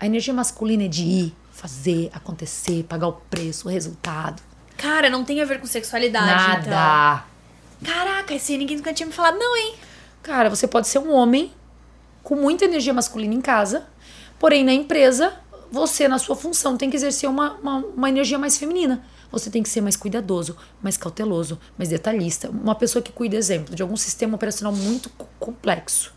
A 0.00 0.06
energia 0.06 0.34
masculina 0.34 0.84
é 0.84 0.88
de 0.88 1.04
ir, 1.04 1.36
fazer, 1.52 2.10
acontecer, 2.12 2.84
pagar 2.88 3.06
o 3.06 3.12
preço, 3.12 3.68
o 3.68 3.70
resultado. 3.70 4.42
Cara, 4.76 5.08
não 5.08 5.24
tem 5.24 5.40
a 5.40 5.44
ver 5.44 5.60
com 5.60 5.66
sexualidade. 5.66 6.26
Nada. 6.26 7.24
Então. 7.80 7.94
Caraca, 7.94 8.34
esse 8.34 8.58
ninguém 8.58 8.76
nunca 8.76 8.92
tinha 8.92 9.06
me 9.06 9.12
falado, 9.12 9.38
não, 9.38 9.56
hein? 9.56 9.76
Cara, 10.22 10.50
você 10.50 10.66
pode 10.66 10.88
ser 10.88 10.98
um 10.98 11.12
homem 11.12 11.52
com 12.22 12.34
muita 12.34 12.64
energia 12.64 12.92
masculina 12.92 13.34
em 13.34 13.40
casa, 13.40 13.86
porém 14.42 14.64
na 14.64 14.72
empresa, 14.72 15.34
você, 15.70 16.08
na 16.08 16.18
sua 16.18 16.34
função, 16.34 16.76
tem 16.76 16.90
que 16.90 16.96
exercer 16.96 17.30
uma, 17.30 17.52
uma, 17.62 17.76
uma 17.76 18.08
energia 18.08 18.36
mais 18.36 18.58
feminina. 18.58 19.04
Você 19.30 19.48
tem 19.48 19.62
que 19.62 19.68
ser 19.68 19.80
mais 19.80 19.94
cuidadoso, 19.94 20.56
mais 20.82 20.96
cauteloso, 20.96 21.60
mais 21.78 21.90
detalhista. 21.90 22.50
Uma 22.50 22.74
pessoa 22.74 23.00
que 23.00 23.12
cuida, 23.12 23.36
exemplo, 23.36 23.72
de 23.72 23.82
algum 23.82 23.96
sistema 23.96 24.34
operacional 24.34 24.72
muito 24.74 25.08
complexo. 25.38 26.12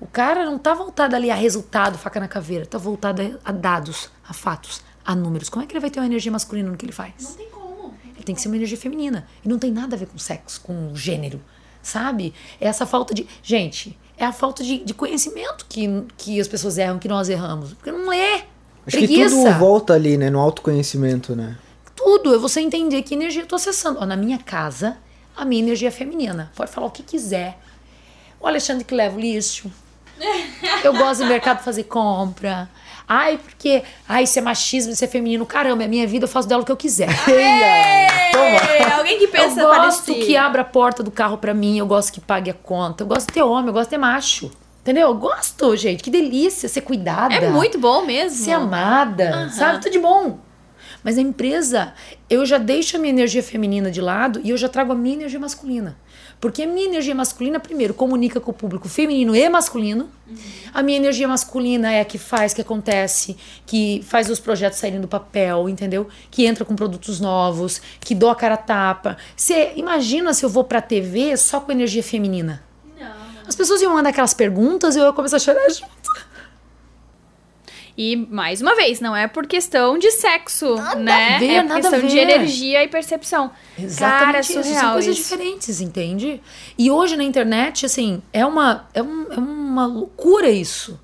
O 0.00 0.06
cara 0.06 0.46
não 0.46 0.58
tá 0.58 0.72
voltado 0.72 1.14
ali 1.14 1.30
a 1.30 1.34
resultado, 1.34 1.98
faca 1.98 2.18
na 2.18 2.26
caveira, 2.26 2.64
tá 2.64 2.78
voltado 2.78 3.38
a 3.44 3.52
dados, 3.52 4.08
a 4.26 4.32
fatos, 4.32 4.80
a 5.04 5.14
números. 5.14 5.50
Como 5.50 5.62
é 5.62 5.66
que 5.66 5.74
ele 5.74 5.80
vai 5.80 5.90
ter 5.90 6.00
uma 6.00 6.06
energia 6.06 6.32
masculina 6.32 6.70
no 6.70 6.76
que 6.78 6.86
ele 6.86 6.92
faz? 6.92 7.12
Não 7.20 7.32
tem 7.34 7.50
como. 7.50 7.94
Ele 8.14 8.24
tem 8.24 8.34
que 8.34 8.40
ser 8.40 8.48
uma 8.48 8.56
energia 8.56 8.78
feminina. 8.78 9.28
E 9.44 9.48
não 9.48 9.58
tem 9.58 9.70
nada 9.70 9.94
a 9.94 9.98
ver 9.98 10.06
com 10.06 10.16
sexo, 10.16 10.62
com 10.62 10.96
gênero 10.96 11.38
sabe? 11.82 12.34
É 12.60 12.66
essa 12.66 12.86
falta 12.86 13.14
de. 13.14 13.26
Gente, 13.42 13.98
é 14.18 14.24
a 14.24 14.32
falta 14.32 14.64
de, 14.64 14.78
de 14.78 14.92
conhecimento 14.92 15.64
que, 15.68 16.04
que 16.16 16.40
as 16.40 16.48
pessoas 16.48 16.76
erram, 16.76 16.98
que 16.98 17.08
nós 17.08 17.28
erramos. 17.28 17.72
Porque 17.72 17.92
não 17.92 18.12
é. 18.12 18.44
Acho 18.86 18.96
Preguiça. 18.96 19.36
que 19.36 19.42
tudo 19.44 19.58
volta 19.58 19.94
ali, 19.94 20.16
né? 20.16 20.28
No 20.28 20.40
autoconhecimento, 20.40 21.36
né? 21.36 21.56
Tudo. 21.94 22.34
É 22.34 22.38
você 22.38 22.60
entender 22.60 23.02
que 23.02 23.14
energia 23.14 23.42
eu 23.42 23.46
tô 23.46 23.56
acessando. 23.56 24.00
Ó, 24.00 24.06
na 24.06 24.16
minha 24.16 24.38
casa, 24.38 24.96
a 25.36 25.44
minha 25.44 25.62
energia 25.62 25.88
é 25.88 25.92
feminina. 25.92 26.50
Pode 26.56 26.70
falar 26.70 26.88
o 26.88 26.90
que 26.90 27.02
quiser. 27.02 27.58
O 28.40 28.46
Alexandre 28.46 28.84
que 28.84 28.94
leva 28.94 29.16
o 29.16 29.20
lixo. 29.20 29.70
Eu 30.82 30.92
gosto 30.92 31.20
do 31.22 31.26
mercado 31.26 31.62
fazer 31.62 31.84
compra. 31.84 32.68
Ai, 33.08 33.38
porque. 33.38 33.82
Ai, 34.06 34.24
isso 34.24 34.38
é 34.38 34.42
machismo, 34.42 34.92
isso 34.92 35.02
é 35.04 35.08
feminino. 35.08 35.46
Caramba, 35.46 35.84
é 35.84 35.88
minha 35.88 36.06
vida, 36.06 36.24
eu 36.24 36.28
faço 36.28 36.46
dela 36.46 36.62
o 36.62 36.64
que 36.64 36.72
eu 36.72 36.76
quiser. 36.76 37.08
Toma. 38.32 38.96
Alguém 38.98 39.18
que 39.18 39.28
pensa 39.28 39.60
Eu 39.60 39.68
gosto 39.68 40.14
que 40.14 40.36
abra 40.36 40.62
a 40.62 40.64
porta 40.64 41.02
do 41.02 41.10
carro 41.10 41.38
para 41.38 41.54
mim, 41.54 41.78
eu 41.78 41.86
gosto 41.86 42.12
que 42.12 42.20
pague 42.20 42.50
a 42.50 42.54
conta. 42.54 43.04
Eu 43.04 43.06
gosto 43.06 43.28
de 43.28 43.32
ter 43.32 43.42
homem, 43.42 43.68
eu 43.68 43.72
gosto 43.72 43.86
de 43.86 43.90
ter 43.90 43.98
macho. 43.98 44.50
Entendeu? 44.82 45.08
Eu 45.08 45.14
gosto, 45.14 45.76
gente. 45.76 46.02
Que 46.02 46.10
delícia 46.10 46.68
ser 46.68 46.82
cuidada. 46.82 47.34
É 47.34 47.50
muito 47.50 47.78
bom 47.78 48.04
mesmo. 48.04 48.44
Ser 48.44 48.52
amada. 48.52 49.44
Uhum. 49.44 49.50
Sabe? 49.50 49.80
Tudo 49.80 49.92
de 49.92 49.98
bom. 49.98 50.38
Mas 51.02 51.16
na 51.16 51.22
empresa, 51.22 51.94
eu 52.28 52.44
já 52.44 52.58
deixo 52.58 52.96
a 52.96 53.00
minha 53.00 53.12
energia 53.12 53.42
feminina 53.42 53.90
de 53.90 54.00
lado 54.00 54.40
e 54.42 54.50
eu 54.50 54.56
já 54.56 54.68
trago 54.68 54.92
a 54.92 54.94
minha 54.94 55.14
energia 55.14 55.38
masculina. 55.38 55.96
Porque 56.40 56.62
a 56.62 56.66
minha 56.66 56.86
energia 56.86 57.14
masculina, 57.14 57.58
primeiro, 57.58 57.92
comunica 57.92 58.40
com 58.40 58.50
o 58.50 58.54
público 58.54 58.88
feminino 58.88 59.34
e 59.34 59.48
masculino. 59.48 60.08
Uhum. 60.28 60.36
A 60.72 60.82
minha 60.82 60.96
energia 60.96 61.26
masculina 61.26 61.92
é 61.92 62.00
a 62.00 62.04
que 62.04 62.16
faz, 62.16 62.54
que 62.54 62.60
acontece, 62.60 63.36
que 63.66 64.04
faz 64.06 64.30
os 64.30 64.38
projetos 64.38 64.78
saírem 64.78 65.00
do 65.00 65.08
papel, 65.08 65.68
entendeu? 65.68 66.06
Que 66.30 66.46
entra 66.46 66.64
com 66.64 66.76
produtos 66.76 67.18
novos, 67.18 67.80
que 68.00 68.14
dou 68.14 68.30
a 68.30 68.36
cara 68.36 68.54
a 68.54 68.58
tapa. 68.58 69.16
Você 69.36 69.72
imagina 69.74 70.32
se 70.32 70.44
eu 70.44 70.48
vou 70.48 70.62
pra 70.62 70.80
TV 70.80 71.36
só 71.36 71.58
com 71.58 71.72
energia 71.72 72.02
feminina? 72.02 72.62
Não. 72.98 73.08
As 73.46 73.56
pessoas 73.56 73.82
iam 73.82 73.92
mandar 73.92 74.10
aquelas 74.10 74.34
perguntas 74.34 74.94
e 74.94 75.00
eu 75.00 75.06
ia 75.06 75.12
começar 75.12 75.36
a 75.36 75.40
chorar 75.40 75.68
junto. 75.70 76.27
E, 78.00 78.14
mais 78.14 78.62
uma 78.62 78.76
vez, 78.76 79.00
não 79.00 79.16
é 79.16 79.26
por 79.26 79.44
questão 79.44 79.98
de 79.98 80.12
sexo, 80.12 80.76
nada 80.76 81.00
né? 81.00 81.34
A 81.34 81.38
ver, 81.40 81.50
é 81.50 81.62
por 81.64 81.74
questão 81.74 82.00
de 82.06 82.16
energia 82.16 82.84
e 82.84 82.86
percepção. 82.86 83.50
Exatamente 83.76 84.24
Cara, 84.24 84.38
é 84.38 84.42
São 84.62 84.92
coisas 84.92 85.18
isso. 85.18 85.36
diferentes, 85.36 85.80
entende? 85.80 86.40
E 86.78 86.92
hoje 86.92 87.16
na 87.16 87.24
internet, 87.24 87.84
assim, 87.84 88.22
é 88.32 88.46
uma, 88.46 88.88
é, 88.94 89.02
um, 89.02 89.32
é 89.32 89.36
uma 89.36 89.84
loucura 89.84 90.48
isso. 90.48 90.96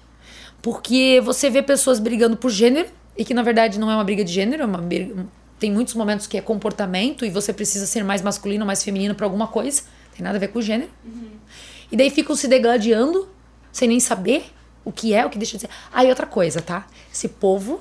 Porque 0.63 1.21
você 1.25 1.51
vê 1.51 1.63
pessoas 1.63 1.99
brigando 1.99 2.37
por 2.37 2.49
gênero, 2.49 2.89
e 3.19 3.25
que 3.25 3.35
na 3.35 3.43
verdade 3.43 3.77
não 3.77 3.91
é 3.91 3.97
uma 3.97 4.05
briga 4.05 4.23
de 4.23 4.33
gênero, 4.33 4.63
é 4.63 4.67
uma 4.67 4.79
briga, 4.79 5.27
tem 5.59 5.73
muitos 5.73 5.95
momentos 5.95 6.29
que 6.29 6.39
é 6.39 6.41
comportamento 6.41 7.25
e 7.25 7.31
você 7.31 7.53
precisa 7.53 7.87
ser 7.87 8.05
mais 8.05 8.23
masculino 8.23 8.63
ou 8.63 8.67
mais 8.69 8.85
feminino 8.85 9.17
para 9.17 9.27
alguma 9.27 9.49
coisa. 9.49 9.83
Tem 10.17 10.23
nada 10.23 10.37
a 10.37 10.41
ver 10.41 10.49
com 10.49 10.61
gênero. 10.61 10.91
Uhum. 11.05 11.31
E 11.91 11.97
daí 11.97 12.09
ficam 12.09 12.37
se 12.37 12.47
degladiando, 12.47 13.29
sem 13.73 13.89
nem 13.89 13.99
saber 13.99 14.45
o 14.85 14.93
que 14.93 15.15
é, 15.15 15.25
o 15.25 15.31
que 15.31 15.39
deixa 15.39 15.57
de 15.57 15.63
ser. 15.63 15.71
Aí 15.93 16.09
outra 16.09 16.27
coisa, 16.27 16.61
tá? 16.61 16.87
Esse 17.13 17.29
povo 17.29 17.81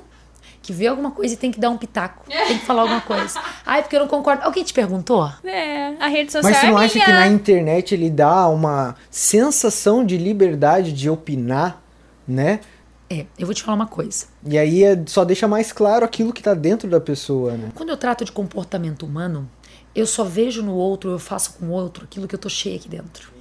que 0.61 0.72
vê 0.72 0.87
alguma 0.87 1.11
coisa 1.11 1.33
e 1.33 1.37
tem 1.37 1.51
que 1.51 1.59
dar 1.59 1.70
um 1.70 1.77
pitaco, 1.77 2.24
tem 2.29 2.57
que 2.57 2.66
falar 2.66 2.83
alguma 2.83 3.01
coisa. 3.01 3.37
Ai, 3.66 3.81
porque 3.81 3.98
eu 3.98 4.00
não 4.00 4.07
concordo. 4.07 4.44
Alguém 4.44 4.63
te 4.63 4.74
perguntou? 4.74 5.29
É, 5.44 5.87
a 6.00 6.07
rede 6.07 6.31
social 6.31 6.50
Mas 6.51 6.57
você 6.61 6.66
é 6.68 6.70
não 6.72 6.77
acha 6.77 6.94
minha. 6.94 7.05
que 7.05 7.11
na 7.11 7.27
internet 7.27 7.94
ele 7.94 8.09
dá 8.09 8.48
uma 8.48 8.96
sensação 9.11 10.05
de 10.05 10.18
liberdade 10.18 10.94
de 10.94 11.09
opinar, 11.09 11.81
né? 12.25 12.61
É, 13.09 13.25
eu 13.37 13.46
vou 13.46 13.53
te 13.53 13.61
falar 13.61 13.75
uma 13.75 13.87
coisa. 13.87 14.25
E 14.46 14.57
aí 14.57 14.83
é- 14.85 15.03
só 15.05 15.25
deixa 15.25 15.48
mais 15.50 15.74
claro 15.74 16.05
aquilo 16.05 16.31
que 16.31 16.42
tá 16.42 16.53
dentro 16.53 16.89
da 16.89 17.01
pessoa, 17.01 17.51
né? 17.57 17.70
Quando 17.75 17.89
eu 17.89 17.98
trato 17.98 18.24
de 18.24 18.31
comportamento 18.31 19.05
humano, 19.05 19.50
eu 19.94 20.07
só 20.07 20.24
vejo 20.24 20.63
no 20.63 20.74
outro, 20.74 21.11
eu 21.11 21.20
faço 21.20 21.55
com 21.59 21.66
o 21.66 21.72
outro 21.72 22.05
aquilo 22.05 22.25
que 22.25 22.35
eu 22.35 22.39
tô 22.39 22.48
cheia 22.48 22.77
aqui 22.77 22.87
dentro. 22.87 23.31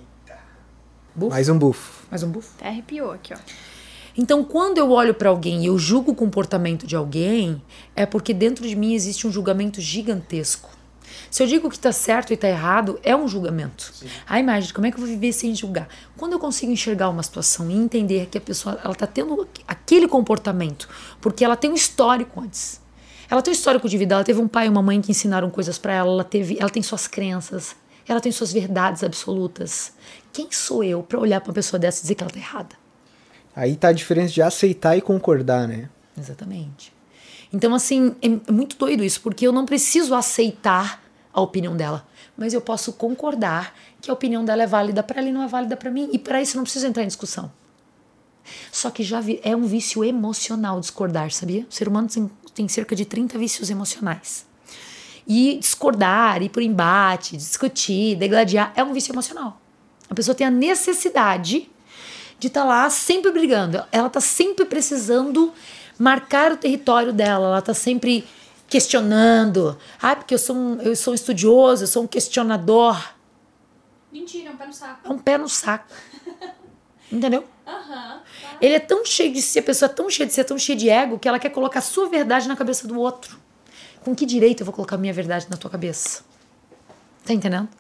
Bufo? 1.14 1.30
Mais 1.30 1.48
um 1.48 1.56
bufo. 1.56 2.01
Mais 2.12 2.22
um 2.22 2.30
bufo? 2.30 2.52
Até 2.58 2.68
arrepiou 2.68 3.10
aqui, 3.10 3.32
ó. 3.32 3.38
Então, 4.14 4.44
quando 4.44 4.76
eu 4.76 4.90
olho 4.90 5.14
pra 5.14 5.30
alguém 5.30 5.62
e 5.62 5.66
eu 5.68 5.78
julgo 5.78 6.12
o 6.12 6.14
comportamento 6.14 6.86
de 6.86 6.94
alguém, 6.94 7.62
é 7.96 8.04
porque 8.04 8.34
dentro 8.34 8.68
de 8.68 8.76
mim 8.76 8.92
existe 8.92 9.26
um 9.26 9.32
julgamento 9.32 9.80
gigantesco. 9.80 10.68
Se 11.30 11.42
eu 11.42 11.46
digo 11.46 11.70
que 11.70 11.78
tá 11.78 11.90
certo 11.90 12.30
e 12.30 12.36
tá 12.36 12.46
errado, 12.46 13.00
é 13.02 13.16
um 13.16 13.26
julgamento. 13.26 13.90
Ai, 14.28 14.40
imagina, 14.40 14.74
como 14.74 14.86
é 14.86 14.90
que 14.90 14.98
eu 14.98 15.00
vou 15.00 15.08
viver 15.08 15.32
sem 15.32 15.54
julgar? 15.54 15.88
Quando 16.14 16.34
eu 16.34 16.38
consigo 16.38 16.70
enxergar 16.70 17.08
uma 17.08 17.22
situação 17.22 17.70
e 17.70 17.74
entender 17.74 18.26
que 18.26 18.36
a 18.36 18.42
pessoa 18.42 18.78
ela 18.84 18.94
tá 18.94 19.06
tendo 19.06 19.48
aquele 19.66 20.06
comportamento, 20.06 20.90
porque 21.18 21.42
ela 21.42 21.56
tem 21.56 21.70
um 21.70 21.74
histórico 21.74 22.42
antes. 22.42 22.78
Ela 23.30 23.40
tem 23.40 23.52
um 23.52 23.56
histórico 23.56 23.88
de 23.88 23.96
vida, 23.96 24.16
ela 24.16 24.24
teve 24.24 24.38
um 24.38 24.48
pai 24.48 24.66
e 24.66 24.68
uma 24.68 24.82
mãe 24.82 25.00
que 25.00 25.10
ensinaram 25.10 25.48
coisas 25.48 25.78
pra 25.78 25.94
ela, 25.94 26.10
ela 26.10 26.24
teve, 26.24 26.58
ela 26.60 26.68
tem 26.68 26.82
suas 26.82 27.06
crenças, 27.06 27.74
ela 28.06 28.20
tem 28.20 28.30
suas 28.30 28.52
verdades 28.52 29.02
absolutas. 29.02 29.94
Quem 30.32 30.50
sou 30.50 30.82
eu 30.82 31.02
pra 31.02 31.18
olhar 31.18 31.40
pra 31.40 31.50
uma 31.50 31.54
pessoa 31.54 31.78
dessa 31.78 32.00
e 32.00 32.02
dizer 32.02 32.14
que 32.14 32.22
ela 32.22 32.30
tá 32.32 32.38
errada? 32.38 32.76
Aí 33.54 33.76
tá 33.76 33.88
a 33.88 33.92
diferença 33.92 34.32
de 34.32 34.40
aceitar 34.42 34.96
e 34.96 35.00
concordar, 35.00 35.68
né? 35.68 35.90
Exatamente. 36.18 36.92
Então, 37.52 37.74
assim, 37.74 38.14
é, 38.22 38.28
é 38.48 38.52
muito 38.52 38.76
doido 38.76 39.04
isso, 39.04 39.20
porque 39.20 39.46
eu 39.46 39.52
não 39.52 39.66
preciso 39.66 40.14
aceitar 40.14 41.02
a 41.34 41.40
opinião 41.40 41.76
dela, 41.76 42.06
mas 42.36 42.54
eu 42.54 42.60
posso 42.62 42.92
concordar 42.94 43.74
que 44.00 44.10
a 44.10 44.14
opinião 44.14 44.44
dela 44.44 44.62
é 44.62 44.66
válida 44.66 45.02
para 45.02 45.20
ela 45.20 45.28
e 45.28 45.32
não 45.32 45.42
é 45.42 45.46
válida 45.46 45.76
para 45.76 45.90
mim, 45.90 46.08
e 46.12 46.18
para 46.18 46.40
isso 46.40 46.54
eu 46.56 46.58
não 46.58 46.64
preciso 46.64 46.86
entrar 46.86 47.02
em 47.02 47.06
discussão. 47.06 47.50
Só 48.70 48.90
que 48.90 49.02
já 49.02 49.20
vi- 49.20 49.40
é 49.44 49.54
um 49.54 49.64
vício 49.64 50.02
emocional 50.02 50.80
discordar, 50.80 51.30
sabia? 51.30 51.66
O 51.68 51.72
ser 51.72 51.88
humano 51.88 52.08
tem, 52.08 52.30
tem 52.54 52.68
cerca 52.68 52.96
de 52.96 53.04
30 53.04 53.38
vícios 53.38 53.70
emocionais. 53.70 54.46
E 55.26 55.58
discordar, 55.58 56.42
ir 56.42 56.48
por 56.48 56.62
embate, 56.62 57.36
discutir, 57.36 58.16
degladiar, 58.16 58.72
é 58.74 58.82
um 58.82 58.92
vício 58.92 59.12
emocional. 59.12 59.60
A 60.12 60.14
pessoa 60.14 60.34
tem 60.34 60.46
a 60.46 60.50
necessidade 60.50 61.70
de 62.38 62.48
estar 62.48 62.64
lá 62.64 62.90
sempre 62.90 63.30
brigando. 63.30 63.82
Ela 63.90 64.10
tá 64.10 64.20
sempre 64.20 64.66
precisando 64.66 65.54
marcar 65.98 66.52
o 66.52 66.56
território 66.58 67.14
dela. 67.14 67.46
Ela 67.46 67.62
tá 67.62 67.72
sempre 67.72 68.22
questionando. 68.68 69.74
Ah, 70.02 70.14
porque 70.14 70.34
eu 70.34 70.38
sou 70.38 70.54
um, 70.54 70.82
eu 70.82 70.94
sou 70.94 71.12
um 71.12 71.14
estudioso, 71.14 71.84
eu 71.84 71.86
sou 71.86 72.02
um 72.02 72.06
questionador. 72.06 73.02
Mentira, 74.12 74.50
é 74.50 74.52
um 74.52 74.56
pé 74.58 74.66
no 74.66 74.72
saco. 74.74 75.00
É 75.02 75.10
um 75.10 75.18
pé 75.18 75.38
no 75.38 75.48
saco. 75.48 75.94
Entendeu? 77.10 77.44
Aham. 77.66 78.20
Ele 78.60 78.74
é 78.74 78.80
tão 78.80 79.06
cheio 79.06 79.32
de 79.32 79.40
si, 79.40 79.60
a 79.60 79.62
pessoa 79.62 79.90
é 79.90 79.94
tão 79.94 80.10
cheia 80.10 80.26
de 80.26 80.34
si, 80.34 80.42
é 80.42 80.44
tão 80.44 80.58
cheia 80.58 80.76
de 80.76 80.90
ego, 80.90 81.18
que 81.18 81.26
ela 81.26 81.38
quer 81.38 81.48
colocar 81.48 81.78
a 81.78 81.82
sua 81.82 82.06
verdade 82.06 82.46
na 82.48 82.54
cabeça 82.54 82.86
do 82.86 83.00
outro. 83.00 83.40
Com 84.02 84.14
que 84.14 84.26
direito 84.26 84.60
eu 84.60 84.66
vou 84.66 84.74
colocar 84.74 84.96
a 84.96 84.98
minha 84.98 85.14
verdade 85.14 85.46
na 85.48 85.56
tua 85.56 85.70
cabeça? 85.70 86.22
Tá 87.24 87.32
entendendo? 87.32 87.70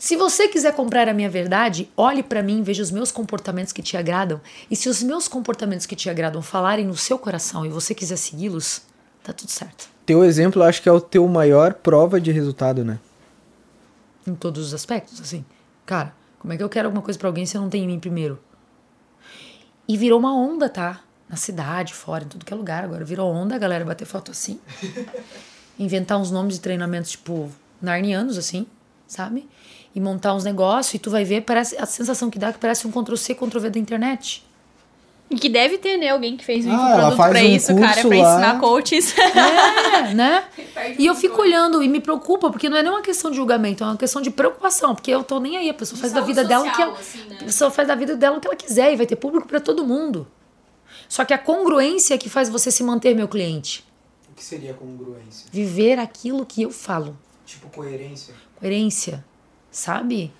Se 0.00 0.16
você 0.16 0.48
quiser 0.48 0.74
comprar 0.74 1.10
a 1.10 1.12
minha 1.12 1.28
verdade, 1.28 1.86
olhe 1.94 2.22
pra 2.22 2.42
mim, 2.42 2.62
veja 2.62 2.82
os 2.82 2.90
meus 2.90 3.12
comportamentos 3.12 3.70
que 3.70 3.82
te 3.82 3.98
agradam. 3.98 4.40
E 4.70 4.74
se 4.74 4.88
os 4.88 5.02
meus 5.02 5.28
comportamentos 5.28 5.84
que 5.84 5.94
te 5.94 6.08
agradam 6.08 6.40
falarem 6.40 6.86
no 6.86 6.96
seu 6.96 7.18
coração 7.18 7.66
e 7.66 7.68
você 7.68 7.94
quiser 7.94 8.16
segui-los, 8.16 8.80
tá 9.22 9.30
tudo 9.34 9.50
certo. 9.50 9.90
Teu 10.06 10.24
exemplo, 10.24 10.62
acho 10.62 10.80
que 10.80 10.88
é 10.88 10.92
o 10.92 11.02
teu 11.02 11.28
maior 11.28 11.74
prova 11.74 12.18
de 12.18 12.32
resultado, 12.32 12.82
né? 12.82 12.98
Em 14.26 14.34
todos 14.34 14.68
os 14.68 14.72
aspectos, 14.72 15.20
assim. 15.20 15.44
Cara, 15.84 16.14
como 16.38 16.54
é 16.54 16.56
que 16.56 16.62
eu 16.62 16.68
quero 16.70 16.88
alguma 16.88 17.02
coisa 17.02 17.18
pra 17.18 17.28
alguém 17.28 17.44
se 17.44 17.58
eu 17.58 17.60
não 17.60 17.68
tenho 17.68 17.84
em 17.84 17.88
mim 17.88 18.00
primeiro? 18.00 18.40
E 19.86 19.98
virou 19.98 20.18
uma 20.18 20.34
onda, 20.34 20.70
tá? 20.70 21.02
Na 21.28 21.36
cidade, 21.36 21.92
fora, 21.92 22.24
em 22.24 22.28
tudo 22.28 22.46
que 22.46 22.54
é 22.54 22.56
lugar. 22.56 22.84
Agora 22.84 23.04
virou 23.04 23.30
onda 23.30 23.54
a 23.54 23.58
galera 23.58 23.84
bater 23.84 24.06
foto 24.06 24.30
assim. 24.30 24.58
Inventar 25.78 26.16
uns 26.16 26.30
nomes 26.30 26.54
de 26.54 26.60
treinamentos, 26.62 27.10
tipo, 27.10 27.52
narnianos, 27.82 28.38
assim, 28.38 28.66
sabe? 29.06 29.46
E 29.94 30.00
montar 30.00 30.34
uns 30.34 30.44
negócios 30.44 30.94
e 30.94 30.98
tu 30.98 31.10
vai 31.10 31.24
ver, 31.24 31.42
parece 31.42 31.76
a 31.76 31.84
sensação 31.86 32.30
que 32.30 32.38
dá 32.38 32.48
é 32.48 32.52
que 32.52 32.58
parece 32.58 32.86
um 32.86 32.90
Ctrl-C, 32.92 33.34
Ctrl-V 33.34 33.70
da 33.70 33.78
internet. 33.78 34.44
E 35.28 35.36
que 35.36 35.48
deve 35.48 35.78
ter, 35.78 35.96
né, 35.96 36.08
alguém 36.08 36.36
que 36.36 36.44
fez 36.44 36.66
um 36.66 36.72
Ah, 36.72 36.90
ela 36.90 37.00
produto 37.14 37.30
pra 37.30 37.40
um 37.40 37.44
isso, 37.44 37.76
cara, 37.76 38.00
pra 38.02 38.16
ensinar 38.16 38.58
coaches. 38.60 39.14
É, 39.94 40.14
né? 40.14 40.44
E 40.98 41.06
eu 41.06 41.12
o 41.12 41.16
fico 41.16 41.40
olhando 41.40 41.82
e 41.82 41.88
me 41.88 42.00
preocupa, 42.00 42.50
porque 42.50 42.68
não 42.68 42.76
é 42.76 42.82
nem 42.82 42.90
uma 42.90 43.02
questão 43.02 43.30
de 43.30 43.36
julgamento, 43.36 43.84
é 43.84 43.86
uma 43.86 43.96
questão 43.96 44.20
de 44.20 44.30
preocupação, 44.30 44.94
porque 44.94 45.10
eu 45.10 45.22
tô 45.22 45.38
nem 45.38 45.56
aí, 45.56 45.68
a 45.70 45.74
pessoa 45.74 46.00
faz 46.00 46.12
da 46.12 46.20
vida 46.20 46.42
dela 46.42 46.64
o 46.64 46.70
que 46.70 46.70
social, 46.70 46.88
ela, 46.90 46.98
assim, 46.98 47.18
né? 47.28 47.38
a 47.40 47.44
pessoa 47.44 47.70
faz 47.70 47.86
da 47.86 47.94
vida 47.94 48.16
dela 48.16 48.38
o 48.38 48.40
que 48.40 48.46
ela 48.46 48.56
quiser 48.56 48.92
e 48.92 48.96
vai 48.96 49.06
ter 49.06 49.16
público 49.16 49.46
pra 49.46 49.60
todo 49.60 49.84
mundo. 49.84 50.26
Só 51.08 51.24
que 51.24 51.32
a 51.34 51.38
congruência 51.38 52.14
é 52.14 52.18
que 52.18 52.28
faz 52.28 52.48
você 52.48 52.70
se 52.70 52.82
manter 52.82 53.14
meu 53.14 53.28
cliente. 53.28 53.84
que 54.34 54.42
seria 54.44 54.72
congruência? 54.74 55.46
Viver 55.52 55.98
aquilo 55.98 56.44
que 56.46 56.62
eu 56.62 56.70
falo. 56.70 57.16
Tipo 57.46 57.68
coerência? 57.68 58.34
Coerência, 58.58 59.24
sabe? 59.70 60.32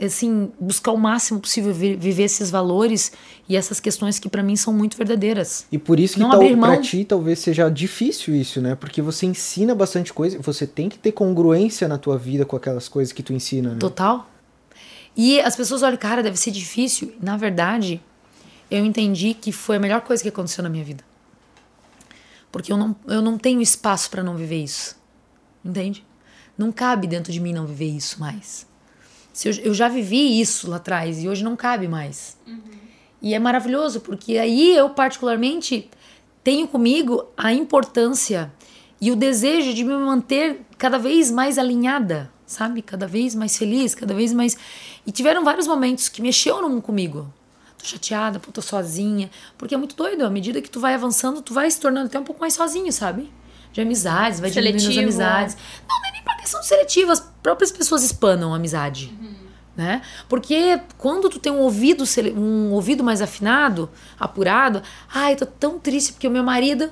Assim, 0.00 0.50
buscar 0.58 0.90
o 0.90 0.96
máximo 0.98 1.38
possível 1.38 1.72
vi- 1.72 1.94
viver 1.94 2.24
esses 2.24 2.50
valores 2.50 3.12
e 3.48 3.54
essas 3.56 3.78
questões 3.78 4.18
que 4.18 4.28
pra 4.28 4.42
mim 4.42 4.56
são 4.56 4.72
muito 4.72 4.96
verdadeiras. 4.96 5.66
E 5.70 5.78
por 5.78 6.00
isso 6.00 6.14
que 6.14 6.20
Não 6.20 6.30
tal, 6.30 6.42
mão. 6.56 6.72
pra 6.72 6.80
ti 6.82 7.04
talvez 7.04 7.38
seja 7.38 7.68
difícil 7.70 8.34
isso, 8.34 8.60
né? 8.60 8.74
Porque 8.74 9.00
você 9.00 9.24
ensina 9.24 9.72
bastante 9.72 10.12
coisa, 10.12 10.36
você 10.40 10.66
tem 10.66 10.88
que 10.88 10.98
ter 10.98 11.12
congruência 11.12 11.86
na 11.86 11.96
tua 11.96 12.18
vida 12.18 12.44
com 12.44 12.56
aquelas 12.56 12.88
coisas 12.88 13.12
que 13.12 13.22
tu 13.22 13.32
ensina, 13.32 13.70
né? 13.74 13.78
Total. 13.78 14.28
E 15.16 15.40
as 15.40 15.54
pessoas 15.54 15.84
olham, 15.84 15.96
cara, 15.96 16.24
deve 16.24 16.36
ser 16.36 16.50
difícil. 16.50 17.14
Na 17.22 17.36
verdade, 17.36 18.00
eu 18.68 18.84
entendi 18.84 19.32
que 19.32 19.52
foi 19.52 19.76
a 19.76 19.78
melhor 19.80 20.00
coisa 20.00 20.20
que 20.20 20.28
aconteceu 20.28 20.64
na 20.64 20.68
minha 20.68 20.82
vida. 20.82 21.04
Porque 22.50 22.72
eu 22.72 22.76
não, 22.76 22.96
eu 23.06 23.22
não 23.22 23.38
tenho 23.38 23.60
espaço 23.62 24.10
pra 24.10 24.24
não 24.24 24.36
viver 24.36 24.62
isso. 24.64 24.96
Entende? 25.64 26.04
Não 26.56 26.70
cabe 26.70 27.06
dentro 27.06 27.32
de 27.32 27.40
mim 27.40 27.52
não 27.52 27.66
viver 27.66 27.90
isso 27.90 28.20
mais. 28.20 28.66
Se 29.32 29.48
eu, 29.48 29.54
eu 29.64 29.74
já 29.74 29.88
vivi 29.88 30.40
isso 30.40 30.70
lá 30.70 30.76
atrás 30.76 31.22
e 31.22 31.28
hoje 31.28 31.42
não 31.42 31.56
cabe 31.56 31.88
mais. 31.88 32.38
E 33.20 33.34
é 33.34 33.38
maravilhoso, 33.38 34.00
porque 34.00 34.38
aí 34.38 34.76
eu, 34.76 34.90
particularmente, 34.90 35.90
tenho 36.44 36.68
comigo 36.68 37.26
a 37.36 37.52
importância 37.52 38.52
e 39.00 39.10
o 39.10 39.16
desejo 39.16 39.74
de 39.74 39.82
me 39.82 39.94
manter 39.96 40.60
cada 40.78 40.98
vez 40.98 41.30
mais 41.30 41.58
alinhada, 41.58 42.30
sabe? 42.46 42.82
Cada 42.82 43.06
vez 43.06 43.34
mais 43.34 43.56
feliz, 43.56 43.94
cada 43.94 44.14
vez 44.14 44.32
mais. 44.32 44.56
E 45.06 45.10
tiveram 45.10 45.42
vários 45.42 45.66
momentos 45.66 46.08
que 46.08 46.22
mexeram 46.22 46.80
comigo. 46.80 47.32
Tô 47.78 47.84
chateada, 47.84 48.38
tô 48.38 48.62
sozinha. 48.62 49.30
Porque 49.58 49.74
é 49.74 49.78
muito 49.78 49.96
doido, 49.96 50.24
à 50.24 50.30
medida 50.30 50.62
que 50.62 50.70
tu 50.70 50.78
vai 50.78 50.94
avançando, 50.94 51.42
tu 51.42 51.52
vai 51.52 51.70
se 51.70 51.80
tornando 51.80 52.06
até 52.06 52.18
um 52.18 52.24
pouco 52.24 52.40
mais 52.40 52.54
sozinho, 52.54 52.92
sabe? 52.92 53.30
De 53.74 53.80
amizades, 53.80 54.38
vai 54.38 54.50
diminuindo 54.50 54.76
as 54.76 54.82
Seletivo. 54.82 55.02
amizades. 55.02 55.56
Não, 55.88 55.98
não 56.00 56.08
é 56.08 56.12
nem 56.12 56.22
pra 56.22 56.36
questão 56.36 56.60
de 56.60 56.66
seletivo, 56.66 57.10
as 57.10 57.20
próprias 57.42 57.72
pessoas 57.72 58.04
espanam 58.04 58.54
a 58.54 58.56
amizade. 58.56 59.12
Né? 59.76 60.00
Porque 60.28 60.80
quando 60.96 61.28
tu 61.28 61.40
tem 61.40 61.50
um 61.50 61.58
ouvido, 61.58 62.04
um 62.36 62.70
ouvido 62.70 63.02
mais 63.02 63.20
afinado, 63.20 63.90
apurado, 64.18 64.80
ai, 65.12 65.34
tô 65.34 65.44
tão 65.44 65.80
triste 65.80 66.12
porque 66.12 66.28
o 66.28 66.30
meu 66.30 66.44
marido. 66.44 66.88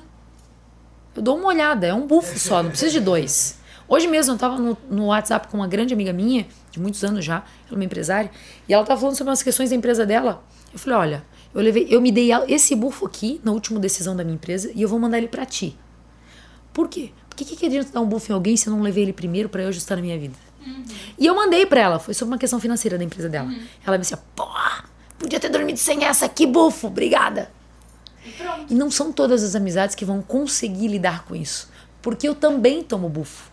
Eu 1.15 1.21
dou 1.21 1.37
uma 1.37 1.47
olhada, 1.47 1.87
é 1.87 1.93
um 1.93 2.05
bufo 2.05 2.37
só, 2.37 2.61
não 2.61 2.71
precisa 2.71 2.91
de 2.91 2.99
dois. 2.99 3.57
Hoje 3.87 4.05
mesmo 4.07 4.33
eu 4.33 4.37
tava 4.37 4.57
no, 4.57 4.77
no 4.89 5.05
WhatsApp 5.05 5.47
com 5.47 5.55
uma 5.55 5.67
grande 5.67 5.93
amiga 5.93 6.11
minha, 6.11 6.45
de 6.71 6.79
muitos 6.79 7.01
anos 7.03 7.23
já, 7.23 7.35
ela 7.35 7.71
é 7.71 7.75
uma 7.75 7.83
empresária, 7.85 8.29
e 8.67 8.73
ela 8.73 8.83
tava 8.83 8.99
falando 8.99 9.15
sobre 9.15 9.29
umas 9.29 9.43
questões 9.43 9.69
da 9.69 9.75
empresa 9.75 10.05
dela. 10.05 10.43
Eu 10.73 10.79
falei, 10.79 10.99
olha, 10.99 11.25
eu 11.53 11.61
levei, 11.61 11.87
eu 11.89 12.01
me 12.01 12.11
dei 12.11 12.31
esse 12.47 12.75
bufo 12.75 13.05
aqui 13.05 13.39
na 13.43 13.51
última 13.51 13.79
decisão 13.79 14.15
da 14.15 14.23
minha 14.23 14.35
empresa 14.35 14.71
e 14.73 14.81
eu 14.81 14.89
vou 14.89 14.99
mandar 14.99 15.19
ele 15.19 15.27
pra 15.27 15.45
ti. 15.45 15.77
Por 16.73 16.89
quê? 16.89 17.11
Porque 17.29 17.45
que, 17.45 17.55
que 17.55 17.65
adianta 17.65 17.91
dar 17.91 18.01
um 18.01 18.05
buff 18.05 18.29
em 18.31 18.33
alguém 18.33 18.57
se 18.57 18.67
eu 18.67 18.73
não 18.73 18.81
levei 18.81 19.03
ele 19.03 19.13
primeiro 19.13 19.47
pra 19.49 19.61
eu 19.61 19.69
ajustar 19.69 19.97
na 19.97 20.03
minha 20.03 20.17
vida? 20.17 20.35
E 21.17 21.25
eu 21.25 21.35
mandei 21.35 21.65
pra 21.65 21.81
ela, 21.81 21.99
foi 21.99 22.13
sobre 22.13 22.33
uma 22.33 22.39
questão 22.39 22.59
financeira 22.59 22.97
da 22.97 23.03
empresa 23.03 23.29
dela. 23.29 23.49
Ela 23.85 23.97
me 23.97 24.01
disse, 24.01 24.15
pô, 24.35 24.47
podia 25.19 25.39
ter 25.39 25.49
dormido 25.49 25.77
sem 25.77 26.03
essa, 26.03 26.27
que 26.27 26.45
bufo, 26.45 26.87
obrigada. 26.87 27.51
E 28.69 28.73
não 28.73 28.89
são 28.89 29.11
todas 29.11 29.43
as 29.43 29.55
amizades 29.55 29.95
que 29.95 30.05
vão 30.05 30.21
conseguir 30.21 30.87
lidar 30.87 31.25
com 31.25 31.35
isso. 31.35 31.69
Porque 32.01 32.27
eu 32.27 32.35
também 32.35 32.83
tomo 32.83 33.09
bufo. 33.09 33.51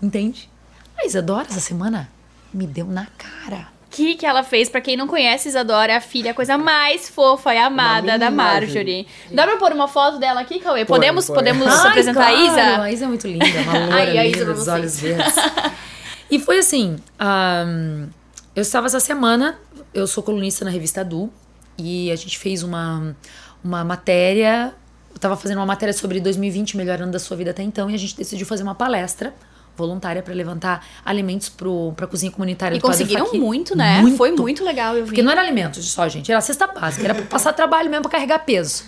Entende? 0.00 0.50
A 0.98 1.06
Isadora, 1.06 1.46
essa 1.48 1.60
semana, 1.60 2.10
me 2.52 2.66
deu 2.66 2.86
na 2.86 3.06
cara. 3.06 3.68
O 3.96 3.98
que, 3.98 4.14
que 4.14 4.26
ela 4.26 4.42
fez? 4.42 4.68
Pra 4.68 4.78
quem 4.82 4.94
não 4.94 5.06
conhece, 5.06 5.48
Isadora 5.48 5.90
é 5.90 5.96
a 5.96 6.02
filha, 6.02 6.32
a 6.32 6.34
coisa 6.34 6.58
mais 6.58 7.08
fofa 7.08 7.54
e 7.54 7.56
amada 7.56 8.18
da 8.18 8.30
Marjorie. 8.30 9.06
Dá 9.32 9.44
pra 9.46 9.56
pôr 9.56 9.72
uma 9.72 9.88
foto 9.88 10.18
dela 10.18 10.42
aqui, 10.42 10.60
Cauê? 10.60 10.84
Põe, 10.84 10.98
Podemos, 10.98 11.26
põe. 11.28 11.36
podemos 11.36 11.66
Ai, 11.66 11.88
apresentar 11.88 12.26
claro, 12.26 12.36
a 12.36 12.42
Isa? 12.42 12.82
A 12.82 12.92
Isa 12.92 13.04
é 13.06 13.08
muito 13.08 13.26
linda, 13.26 13.46
uma 13.62 13.72
loura 13.80 13.94
Ai, 13.94 14.18
a 14.18 14.22
linda, 14.22 14.36
Isa 14.36 14.44
pra 14.44 14.52
os 14.52 14.58
vocês. 14.58 14.68
olhos 14.76 15.00
verdes. 15.00 15.34
e 16.30 16.38
foi 16.38 16.58
assim, 16.58 16.96
ahn, 17.18 18.08
eu 18.54 18.60
estava 18.60 18.86
essa 18.86 19.00
semana, 19.00 19.58
eu 19.94 20.06
sou 20.06 20.22
colunista 20.22 20.62
na 20.62 20.70
revista 20.70 21.02
Du, 21.02 21.32
e 21.78 22.12
a 22.12 22.16
gente 22.16 22.38
fez 22.38 22.62
uma, 22.62 23.16
uma 23.64 23.82
matéria, 23.82 24.74
eu 25.10 25.16
estava 25.16 25.38
fazendo 25.38 25.56
uma 25.56 25.66
matéria 25.66 25.94
sobre 25.94 26.20
2020, 26.20 26.76
melhor 26.76 27.00
ano 27.00 27.12
da 27.12 27.18
sua 27.18 27.34
vida 27.34 27.50
até 27.50 27.62
então, 27.62 27.88
e 27.88 27.94
a 27.94 27.98
gente 27.98 28.14
decidiu 28.14 28.44
fazer 28.46 28.62
uma 28.62 28.74
palestra 28.74 29.32
voluntária 29.76 30.22
para 30.22 30.34
levantar 30.34 30.84
alimentos 31.04 31.48
para 31.48 32.04
a 32.04 32.08
cozinha 32.08 32.32
comunitária 32.32 32.76
E 32.76 32.78
do 32.78 32.82
conseguiram 32.82 33.32
muito, 33.34 33.76
né? 33.76 34.00
Muito. 34.00 34.16
Foi 34.16 34.30
muito 34.32 34.64
legal, 34.64 34.94
eu 34.96 35.04
vi. 35.04 35.10
Porque 35.10 35.22
não 35.22 35.32
era 35.32 35.40
alimentos 35.40 35.84
só, 35.90 36.08
gente. 36.08 36.30
Era 36.30 36.40
cesta 36.40 36.66
básica. 36.66 37.04
Era 37.04 37.14
pra 37.14 37.24
passar 37.24 37.52
trabalho 37.52 37.90
mesmo 37.90 38.02
pra 38.02 38.12
carregar 38.12 38.40
peso. 38.40 38.84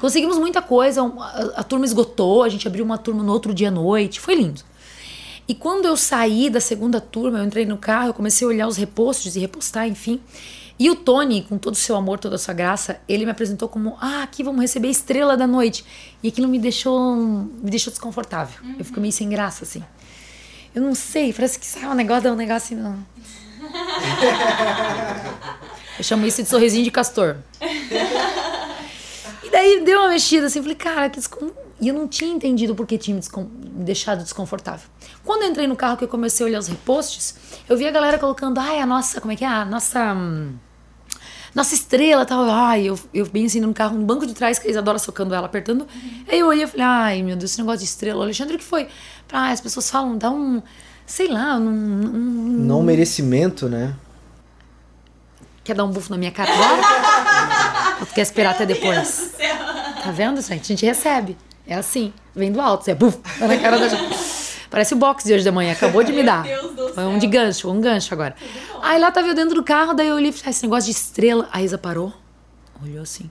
Conseguimos 0.00 0.38
muita 0.38 0.62
coisa. 0.62 1.02
A, 1.02 1.60
a 1.60 1.62
turma 1.62 1.84
esgotou. 1.84 2.42
A 2.42 2.48
gente 2.48 2.66
abriu 2.66 2.84
uma 2.84 2.98
turma 2.98 3.22
no 3.22 3.32
outro 3.32 3.52
dia 3.52 3.68
à 3.68 3.70
noite. 3.70 4.18
Foi 4.20 4.34
lindo. 4.34 4.62
E 5.46 5.54
quando 5.54 5.86
eu 5.86 5.96
saí 5.96 6.48
da 6.48 6.60
segunda 6.60 7.00
turma, 7.00 7.38
eu 7.38 7.44
entrei 7.44 7.66
no 7.66 7.76
carro, 7.76 8.10
eu 8.10 8.14
comecei 8.14 8.46
a 8.46 8.48
olhar 8.48 8.68
os 8.68 8.76
repostos 8.76 9.34
e 9.34 9.40
repostar, 9.40 9.88
enfim. 9.88 10.20
E 10.78 10.88
o 10.88 10.96
Tony, 10.96 11.42
com 11.42 11.58
todo 11.58 11.74
o 11.74 11.76
seu 11.76 11.94
amor, 11.94 12.18
toda 12.18 12.36
a 12.36 12.38
sua 12.38 12.54
graça, 12.54 13.00
ele 13.06 13.26
me 13.26 13.30
apresentou 13.32 13.68
como: 13.68 13.98
ah, 14.00 14.22
aqui 14.22 14.42
vamos 14.42 14.62
receber 14.62 14.88
a 14.88 14.90
estrela 14.90 15.36
da 15.36 15.46
noite. 15.46 15.84
E 16.22 16.28
aquilo 16.28 16.48
me 16.48 16.58
deixou, 16.58 17.16
me 17.16 17.68
deixou 17.70 17.90
desconfortável. 17.90 18.60
Eu 18.78 18.84
fiquei 18.84 19.00
meio 19.00 19.12
sem 19.12 19.28
graça, 19.28 19.64
assim. 19.64 19.84
Eu 20.74 20.82
não 20.82 20.94
sei, 20.94 21.32
parece 21.32 21.58
que 21.58 21.66
sai 21.66 21.84
um 21.86 21.94
negócio, 21.94 22.24
dá 22.24 22.32
um 22.32 22.36
negócio 22.36 22.76
assim. 22.76 22.76
Não. 22.76 22.98
Eu 25.98 26.04
chamo 26.04 26.26
isso 26.26 26.42
de 26.42 26.48
sorrisinho 26.48 26.84
de 26.84 26.90
castor. 26.90 27.36
E 29.42 29.50
daí 29.50 29.82
deu 29.84 29.98
uma 30.00 30.08
mexida 30.08 30.46
assim, 30.46 30.60
falei, 30.62 30.76
cara, 30.76 31.10
que 31.10 31.16
descon... 31.18 31.50
E 31.80 31.88
eu 31.88 31.94
não 31.94 32.06
tinha 32.06 32.30
entendido 32.32 32.74
por 32.74 32.86
que 32.86 32.98
tinha 32.98 33.14
me, 33.14 33.20
descon- 33.20 33.44
me 33.50 33.84
deixado 33.84 34.22
desconfortável. 34.22 34.86
Quando 35.24 35.42
eu 35.42 35.48
entrei 35.50 35.66
no 35.66 35.74
carro 35.76 35.96
que 35.96 36.04
eu 36.04 36.08
comecei 36.08 36.44
a 36.44 36.48
olhar 36.48 36.58
os 36.58 36.68
repostes, 36.68 37.34
eu 37.68 37.76
vi 37.76 37.86
a 37.86 37.90
galera 37.90 38.18
colocando, 38.18 38.58
ai, 38.60 38.78
a 38.80 38.86
nossa, 38.86 39.20
como 39.20 39.32
é 39.32 39.36
que 39.36 39.44
é? 39.44 39.48
A 39.48 39.64
nossa. 39.64 40.12
hum, 40.14 40.54
Nossa 41.54 41.74
estrela 41.74 42.24
tal. 42.24 42.42
Ai, 42.48 42.88
eu, 42.88 42.98
eu 43.12 43.26
bem 43.26 43.46
assim 43.46 43.60
no 43.60 43.72
carro, 43.74 43.98
no 43.98 44.04
banco 44.04 44.26
de 44.26 44.34
trás, 44.34 44.58
que 44.58 44.68
a 44.68 44.70
Isadora 44.70 44.98
socando 44.98 45.34
ela, 45.34 45.46
apertando. 45.46 45.86
Aí 46.28 46.38
eu 46.38 46.46
olhei 46.46 46.64
e 46.64 46.66
falei, 46.66 46.86
ai, 46.86 47.22
meu 47.22 47.36
Deus, 47.36 47.50
esse 47.50 47.60
negócio 47.60 47.80
de 47.80 47.84
estrela. 47.86 48.24
Alexandre, 48.24 48.56
o 48.56 48.58
que 48.58 48.64
foi? 48.64 48.88
Ah, 49.32 49.50
as 49.50 49.60
pessoas 49.60 49.90
falam, 49.90 50.16
dá 50.16 50.30
um. 50.30 50.62
Sei 51.06 51.26
lá, 51.26 51.56
um, 51.56 51.68
um, 51.68 52.56
Não 52.60 52.82
merecimento, 52.82 53.68
né? 53.68 53.94
Quer 55.64 55.74
dar 55.74 55.84
um 55.84 55.90
bufo 55.90 56.10
na 56.10 56.16
minha 56.16 56.30
cara 56.30 56.52
agora? 56.52 57.98
Ou 58.00 58.06
tu 58.06 58.14
quer 58.14 58.22
esperar 58.22 58.50
até 58.50 58.64
depois? 58.64 59.32
Tá 60.02 60.10
vendo, 60.10 60.40
gente? 60.40 60.62
A 60.62 60.66
gente 60.76 60.86
recebe. 60.86 61.36
É 61.66 61.74
assim. 61.74 62.12
Vem 62.34 62.50
do 62.50 62.60
alto. 62.60 62.84
Você 62.84 62.92
é 62.92 62.94
bufo 62.94 63.18
tá 63.38 63.46
na 63.46 63.56
cara 63.58 63.78
da 63.78 63.88
gente. 63.88 64.16
Parece 64.70 64.94
o 64.94 64.96
box 64.96 65.24
de 65.24 65.34
hoje 65.34 65.44
da 65.44 65.50
manhã. 65.50 65.72
Acabou 65.72 66.02
de 66.04 66.12
me 66.12 66.22
dar. 66.22 66.44
Deus 66.44 66.74
do 66.74 66.88
Foi 66.94 67.04
um 67.04 67.18
de 67.18 67.26
gancho, 67.26 67.70
um 67.70 67.80
gancho 67.80 68.14
agora. 68.14 68.36
Aí 68.80 69.00
lá 69.00 69.10
tava 69.10 69.26
eu 69.26 69.34
dentro 69.34 69.54
do 69.56 69.64
carro, 69.64 69.92
daí 69.92 70.08
eu 70.08 70.14
olhei 70.14 70.30
e 70.30 70.32
falei, 70.32 70.46
ah, 70.46 70.50
esse 70.50 70.62
negócio 70.62 70.84
de 70.84 70.96
estrela. 70.96 71.48
A 71.52 71.60
Isa 71.60 71.76
parou, 71.76 72.14
olhou 72.80 73.02
assim. 73.02 73.28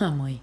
Ah, 0.00 0.10
mãe. 0.10 0.42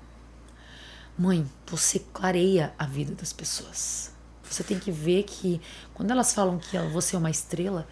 Mãe, 1.18 1.46
você 1.68 2.00
clareia 2.00 2.74
a 2.80 2.86
vida 2.86 3.14
das 3.14 3.34
pessoas. 3.34 4.12
Você 4.44 4.64
tem 4.64 4.80
que 4.80 4.92
ver 4.92 5.24
que 5.24 5.60
quando 5.94 6.12
elas 6.12 6.34
falam 6.34 6.58
que 6.58 6.78
você 6.92 7.16
é 7.16 7.20
uma 7.20 7.30
estrela, 7.30 7.88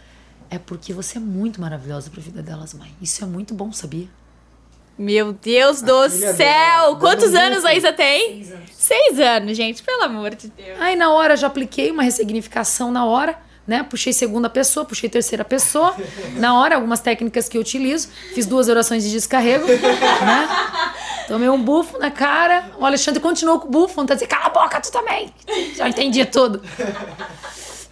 é 0.49 0.57
porque 0.57 0.93
você 0.93 1.17
é 1.17 1.21
muito 1.21 1.59
maravilhosa 1.59 2.09
pra 2.09 2.21
vida 2.21 2.41
delas, 2.41 2.73
mãe. 2.73 2.95
Isso 3.01 3.23
é 3.23 3.27
muito 3.27 3.53
bom, 3.53 3.71
sabia? 3.71 4.07
Meu 4.97 5.33
Deus 5.33 5.81
do 5.81 6.09
filha 6.09 6.33
céu! 6.33 6.37
dela, 6.37 6.95
Quantos 6.99 7.33
anos 7.33 7.65
a 7.65 7.73
Isa 7.73 7.91
tem? 7.91 8.43
Seis 8.43 8.51
anos. 8.51 8.69
Seis 8.73 9.19
anos, 9.19 9.57
gente, 9.57 9.81
pelo 9.83 10.03
amor 10.03 10.35
de 10.35 10.47
Deus. 10.49 10.79
Aí 10.79 10.95
na 10.95 11.11
hora 11.11 11.35
já 11.35 11.47
apliquei 11.47 11.89
uma 11.89 12.03
ressignificação 12.03 12.91
na 12.91 13.05
hora, 13.05 13.35
né? 13.65 13.83
Puxei 13.83 14.13
segunda 14.13 14.49
pessoa, 14.49 14.85
puxei 14.85 15.09
terceira 15.09 15.43
pessoa. 15.45 15.95
Na 16.37 16.59
hora, 16.59 16.75
algumas 16.75 16.99
técnicas 16.99 17.47
que 17.49 17.57
eu 17.57 17.61
utilizo. 17.61 18.09
Fiz 18.33 18.45
duas 18.45 18.67
orações 18.69 19.03
de 19.03 19.11
descarrego, 19.11 19.65
né? 19.71 20.93
Tomei 21.27 21.49
um 21.49 21.61
bufo 21.61 21.97
na 21.97 22.11
cara. 22.11 22.71
O 22.77 22.85
Alexandre 22.85 23.19
continuou 23.21 23.59
com 23.59 23.67
o 23.67 23.71
bufo, 23.71 23.95
vontade 23.95 24.19
de 24.19 24.25
dizer, 24.25 24.35
cala 24.35 24.47
a 24.47 24.49
boca, 24.63 24.81
tu 24.81 24.91
também. 24.91 25.33
Já 25.75 25.87
entendi 25.87 26.25
tudo. 26.25 26.61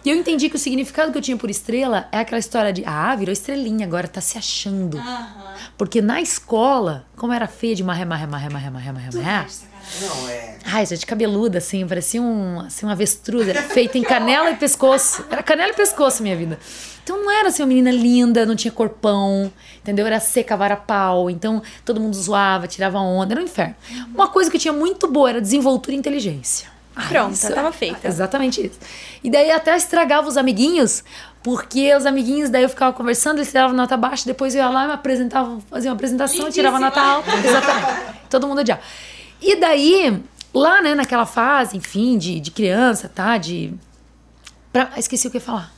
E 0.04 0.10
eu 0.10 0.16
entendi 0.16 0.48
que 0.48 0.56
o 0.56 0.58
significado 0.58 1.12
que 1.12 1.18
eu 1.18 1.22
tinha 1.22 1.36
por 1.36 1.50
estrela 1.50 2.08
é 2.10 2.18
aquela 2.18 2.38
história 2.38 2.72
de, 2.72 2.82
ah, 2.86 3.14
virou 3.16 3.32
estrelinha, 3.32 3.86
agora 3.86 4.08
tá 4.08 4.20
se 4.20 4.38
achando. 4.38 4.98
Porque 5.76 6.00
na 6.00 6.20
escola, 6.20 7.04
como 7.16 7.32
era 7.32 7.46
feia 7.46 7.74
de 7.74 7.84
marré, 7.84 8.04
marré, 8.04 8.26
marré, 8.26 8.48
marré, 8.48 8.70
marré, 8.70 8.92
marré, 8.92 9.10
marré. 9.12 9.46
Não, 10.00 10.28
é. 10.28 10.56
Ai, 10.64 10.86
gente, 10.86 11.04
cabeluda, 11.04 11.58
assim, 11.58 11.86
parecia 11.86 12.22
um, 12.22 12.60
assim, 12.60 12.86
uma 12.86 12.92
avestruz. 12.92 13.48
Era 13.48 13.62
feita 13.62 13.98
em 13.98 14.02
canela 14.02 14.50
e 14.50 14.56
pescoço. 14.56 15.24
Era 15.30 15.42
canela 15.42 15.72
e 15.72 15.74
pescoço 15.74 16.22
minha 16.22 16.36
vida. 16.36 16.58
Então 17.02 17.22
não 17.22 17.30
era 17.30 17.48
assim 17.48 17.62
uma 17.62 17.68
menina 17.68 17.90
linda, 17.90 18.46
não 18.46 18.54
tinha 18.54 18.70
corpão, 18.70 19.52
entendeu? 19.80 20.06
Era 20.06 20.20
seca, 20.20 20.56
vara 20.56 20.76
pau. 20.76 21.28
Então 21.28 21.62
todo 21.84 22.00
mundo 22.00 22.14
zoava, 22.14 22.68
tirava 22.68 22.98
onda, 23.00 23.34
era 23.34 23.40
um 23.40 23.44
inferno. 23.44 23.74
Uma 24.14 24.28
coisa 24.28 24.50
que 24.50 24.56
eu 24.56 24.60
tinha 24.60 24.72
muito 24.72 25.08
boa 25.08 25.30
era 25.30 25.40
desenvoltura 25.40 25.94
e 25.94 25.98
inteligência. 25.98 26.68
Pronto, 27.08 27.32
isso- 27.32 27.52
tava 27.54 27.72
feita. 27.72 28.06
Exatamente 28.08 28.66
isso. 28.66 28.78
E 29.22 29.30
daí 29.30 29.50
até 29.50 29.76
estragava 29.76 30.28
os 30.28 30.36
amiguinhos, 30.36 31.02
porque 31.42 31.94
os 31.94 32.04
amiguinhos, 32.04 32.50
daí 32.50 32.62
eu 32.62 32.68
ficava 32.68 32.92
conversando, 32.92 33.38
eles 33.38 33.48
tiravam 33.50 33.74
nota 33.74 33.96
baixa, 33.96 34.24
depois 34.26 34.54
eu 34.54 34.62
ia 34.62 34.68
lá 34.68 34.84
e 34.84 34.86
me 34.88 34.92
apresentava, 34.94 35.58
fazia 35.70 35.90
uma 35.90 35.94
apresentação, 35.94 36.46
eu 36.46 36.52
tirava 36.52 36.78
nota 36.78 37.00
alta. 37.00 37.30
Exatamente. 37.34 38.20
Todo 38.28 38.46
mundo 38.46 38.60
odiava. 38.60 38.80
E 39.40 39.56
daí, 39.56 40.22
lá, 40.52 40.82
né, 40.82 40.94
naquela 40.94 41.24
fase, 41.26 41.76
enfim, 41.76 42.18
de, 42.18 42.38
de 42.40 42.50
criança, 42.50 43.08
tá? 43.12 43.38
De. 43.38 43.72
Pra, 44.72 44.90
esqueci 44.96 45.26
o 45.26 45.30
que 45.30 45.36
eu 45.38 45.40
ia 45.40 45.46
falar. 45.46 45.72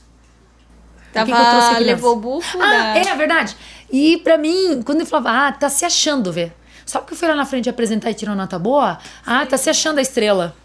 Tava, 1.13 1.27
que 1.27 1.33
eu 1.33 1.37
trouxe 1.37 1.85
levou 1.85 2.15
o 2.15 2.17
bufo 2.17 2.59
Ah, 2.61 2.67
da... 2.71 2.99
é, 2.99 3.07
é 3.07 3.15
verdade. 3.15 3.55
E 3.91 4.17
pra 4.19 4.39
mim, 4.39 4.81
quando 4.83 5.01
ele 5.03 5.09
falava, 5.09 5.49
ah, 5.49 5.53
tá 5.53 5.69
se 5.69 5.85
achando, 5.85 6.33
vê. 6.33 6.51
Só 6.87 6.99
porque 7.01 7.13
eu 7.15 7.19
fui 7.19 7.29
lá 7.29 7.35
na 7.37 7.45
frente 7.45 7.69
apresentar 7.69 8.11
e 8.11 8.15
tirar 8.15 8.33
uma 8.33 8.37
nota 8.43 8.59
boa, 8.59 8.99
ah, 9.25 9.45
tá 9.47 9.57
se 9.59 9.69
achando 9.71 9.99
a 9.99 10.03
estrela. 10.03 10.57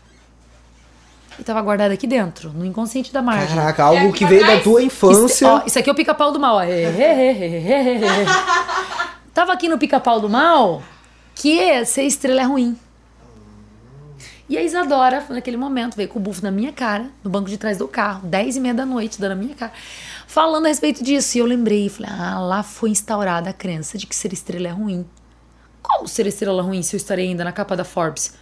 E 1.39 1.43
tava 1.43 1.61
guardada 1.61 1.93
aqui 1.93 2.07
dentro, 2.07 2.51
no 2.51 2.65
inconsciente 2.65 3.13
da 3.13 3.21
Marge. 3.21 3.53
Caraca, 3.53 3.83
algo 3.83 4.09
aqui 4.09 4.19
que 4.19 4.25
veio 4.25 4.45
da 4.45 4.59
tua 4.59 4.81
Isso, 4.81 4.87
infância. 4.87 5.47
ó, 5.47 5.61
isso 5.65 5.77
aqui 5.77 5.89
é 5.89 5.93
o 5.93 5.95
pica-pau 5.95 6.31
do 6.31 6.39
mal. 6.39 6.55
ó. 6.57 6.61
Tava 9.33 9.53
aqui 9.53 9.69
no 9.69 9.77
pica-pau 9.77 10.19
do 10.19 10.27
mal 10.29 10.81
que 11.35 11.85
ser 11.85 12.03
estrela 12.03 12.41
é 12.41 12.43
ruim. 12.43 12.75
E 14.49 14.57
a 14.57 14.63
Isadora, 14.63 15.25
naquele 15.29 15.57
momento, 15.57 15.95
veio 15.95 16.07
com 16.07 16.17
o 16.19 16.21
bufo 16.21 16.41
na 16.41 16.49
minha 16.49 16.71
cara, 16.71 17.07
no 17.21 17.29
banco 17.29 17.49
de 17.49 17.57
trás 17.57 17.77
do 17.77 17.87
carro, 17.87 18.25
10 18.25 18.55
e 18.55 18.59
meia 18.61 18.73
da 18.73 18.85
noite, 18.85 19.19
dando 19.19 19.33
a 19.33 19.35
minha 19.35 19.53
cara, 19.53 19.73
falando 20.25 20.65
a 20.65 20.69
respeito 20.69 21.03
disso. 21.03 21.37
E 21.37 21.41
eu 21.41 21.45
lembrei, 21.45 21.89
falei, 21.89 22.09
ah, 22.17 22.39
lá 22.39 22.63
foi 22.63 22.89
instaurada 22.89 23.49
a 23.49 23.53
crença 23.53 23.97
de 23.97 24.07
que 24.07 24.15
ser 24.15 24.31
estrela 24.31 24.69
é 24.69 24.71
ruim. 24.71 25.05
Como 25.83 26.07
ser 26.07 26.25
estrela 26.27 26.63
ruim 26.63 26.81
se 26.81 26.95
eu 26.95 26.97
estarei 26.97 27.27
ainda 27.27 27.43
na 27.43 27.51
capa 27.51 27.75
da 27.75 27.83
Forbes? 27.83 28.33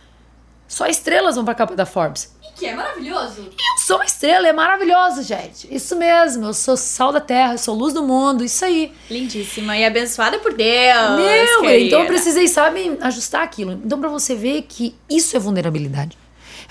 Só 0.68 0.86
estrelas 0.86 1.36
vão 1.36 1.44
pra 1.44 1.56
capa 1.56 1.76
da 1.76 1.86
Forbes. 1.88 2.35
Que 2.56 2.68
é 2.68 2.74
maravilhoso. 2.74 3.42
Eu 3.42 3.84
sou 3.86 3.98
uma 3.98 4.06
estrela, 4.06 4.48
é 4.48 4.54
maravilhoso, 4.54 5.22
gente. 5.24 5.68
Isso 5.70 5.96
mesmo, 5.96 6.46
eu 6.46 6.54
sou 6.54 6.78
sal 6.78 7.12
da 7.12 7.20
terra, 7.20 7.54
eu 7.54 7.58
sou 7.58 7.76
luz 7.76 7.94
do 7.94 8.02
mundo, 8.02 8.44
isso 8.44 8.64
aí. 8.64 8.94
Lindíssima 9.10 9.78
e 9.78 9.84
abençoada 9.84 10.40
por 10.40 10.54
Deus. 10.54 11.18
Meu, 11.18 11.62
querida. 11.62 11.86
então 11.86 12.00
eu 12.02 12.08
precisei, 12.08 12.48
sabe, 12.48 12.98
ajustar 13.02 13.44
aquilo. 13.44 13.74
Então, 13.74 14.00
pra 14.00 14.10
você 14.10 14.34
ver 14.36 14.62
que 14.64 14.96
isso 15.10 15.36
é 15.36 15.40
vulnerabilidade. 15.40 16.18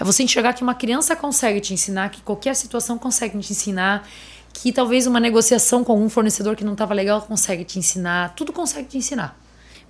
É 0.01 0.03
você 0.03 0.23
enxergar 0.23 0.55
que 0.55 0.63
uma 0.63 0.75
criança 0.75 1.15
consegue 1.15 1.61
te 1.61 1.75
ensinar, 1.75 2.09
que 2.09 2.23
qualquer 2.23 2.57
situação 2.57 2.99
consegue 2.99 3.39
te 3.39 3.53
ensinar, 3.53 4.09
que 4.53 4.73
talvez 4.73 5.07
uma 5.07 5.21
negociação 5.21 5.85
com 5.85 5.93
algum 5.93 6.09
fornecedor 6.09 6.57
que 6.57 6.65
não 6.65 6.73
estava 6.73 6.95
legal 6.95 7.21
consegue 7.23 7.65
te 7.65 7.79
ensinar. 7.79 8.35
Tudo 8.35 8.53
consegue 8.53 8.89
te 8.89 8.99
ensinar. 8.99 9.39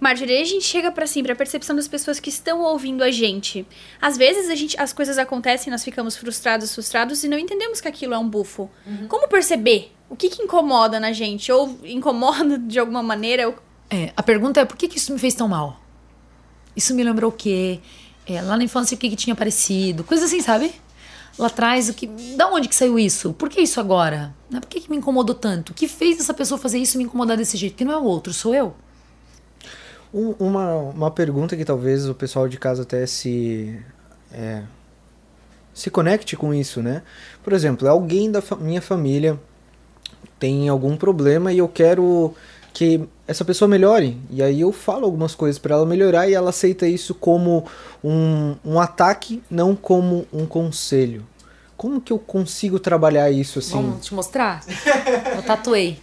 Marjorie, 0.01 0.41
a 0.43 0.45
gente 0.45 0.65
chega 0.65 0.91
pra 0.91 1.05
assim, 1.05 1.23
pra 1.23 1.35
percepção 1.35 1.75
das 1.75 1.89
pessoas 1.89 2.21
que 2.21 2.29
estão 2.29 2.61
ouvindo 2.63 3.03
a 3.03 3.11
gente. 3.11 3.67
Às 4.01 4.17
vezes 4.17 4.51
a 4.51 4.55
gente, 4.55 4.79
as 4.79 4.93
coisas 4.93 5.17
acontecem, 5.19 5.71
nós 5.71 5.83
ficamos 5.85 6.17
frustrados, 6.17 6.75
frustrados 6.75 7.25
e 7.25 7.29
não 7.29 7.39
entendemos 7.39 7.81
que 7.81 7.89
aquilo 7.89 8.13
é 8.15 8.19
um 8.19 8.29
bufo. 8.29 8.71
Como 9.09 9.29
perceber? 9.29 9.93
O 10.11 10.17
que 10.17 10.29
que 10.29 10.43
incomoda 10.43 11.01
na 11.01 11.13
gente? 11.13 11.51
Ou 11.51 11.79
incomoda 11.85 12.59
de 12.59 12.79
alguma 12.79 13.03
maneira? 13.03 13.49
Ou- 13.49 13.55
É, 13.91 14.13
a 14.17 14.23
pergunta 14.23 14.61
é 14.61 14.65
por 14.65 14.77
que, 14.77 14.89
que 14.89 14.99
isso 14.99 15.13
me 15.13 15.19
fez 15.19 15.35
tão 15.35 15.49
mal? 15.49 15.81
Isso 16.77 16.95
me 16.95 17.03
lembrou 17.05 17.31
o 17.31 17.35
quê? 17.35 17.81
É, 18.27 18.41
lá 18.43 18.57
na 18.57 18.65
infância 18.65 18.95
o 18.95 18.99
que, 18.99 19.09
que 19.09 19.17
tinha 19.17 19.33
aparecido? 19.35 20.03
Coisa 20.05 20.25
assim, 20.25 20.41
sabe? 20.41 20.73
Lá 21.39 21.47
atrás, 21.49 21.89
o 21.89 21.95
que. 21.95 22.07
Da 22.37 22.49
onde 22.49 22.69
que 22.69 22.75
saiu 22.75 22.99
isso? 22.99 23.33
Por 23.33 23.49
que 23.49 23.61
isso 23.61 23.81
agora? 23.81 24.35
Né? 24.51 24.61
Por 24.61 24.69
que, 24.69 24.81
que 24.81 24.91
me 24.91 24.97
incomodou 24.97 25.35
tanto? 25.35 25.71
O 25.71 25.75
que 25.75 25.89
fez 25.89 26.21
essa 26.21 26.33
pessoa 26.33 26.59
fazer 26.59 26.79
isso 26.79 26.97
e 26.97 26.99
me 26.99 27.05
incomodar 27.05 27.37
desse 27.37 27.57
jeito? 27.57 27.73
Porque 27.73 27.85
não 27.85 27.93
é 27.93 27.97
o 27.97 28.05
outro, 28.05 28.33
sou 28.33 28.55
eu. 28.55 28.75
Um- 30.15 30.35
uma, 30.39 30.75
uma 30.77 31.11
pergunta 31.11 31.57
que 31.57 31.65
talvez 31.65 32.09
o 32.09 32.15
pessoal 32.15 32.49
de 32.49 32.57
casa 32.57 32.83
até 32.83 33.05
se. 33.07 33.77
é, 34.33 34.63
se 35.75 35.91
conecte 35.91 36.37
com 36.37 36.55
isso, 36.55 36.81
né? 36.81 37.03
Por 37.43 37.53
exemplo, 37.53 37.89
alguém 37.89 38.31
da 38.31 38.41
fa- 38.41 38.55
minha 38.55 38.81
família 38.81 39.37
tem 40.39 40.69
algum 40.69 40.97
problema 40.97 41.53
e 41.53 41.59
eu 41.59 41.67
quero 41.69 42.33
que 42.73 43.09
essa 43.27 43.45
pessoa 43.45 43.69
melhore. 43.69 44.17
E 44.31 44.41
aí 44.41 44.61
eu 44.61 44.71
falo 44.73 45.05
algumas 45.05 45.35
coisas 45.35 45.59
para 45.59 45.75
ela 45.75 45.85
melhorar 45.87 46.29
e 46.29 46.35
ela 46.35 46.51
aceita 46.51 46.87
isso 46.87 47.13
como 47.15 47.67
um, 48.05 48.55
um 48.65 48.79
ataque, 48.81 49.43
não 49.51 49.75
como 49.75 50.27
um 50.33 50.47
conselho. 50.47 51.27
Como 51.77 52.01
que 52.01 52.13
eu 52.13 52.21
consigo 52.21 52.79
trabalhar 52.79 53.31
isso 53.33 53.59
assim? 53.59 53.73
Vamos 53.75 54.07
te 54.07 54.15
mostrar? 54.15 54.63
eu 55.37 55.43
tatuei. 55.43 55.99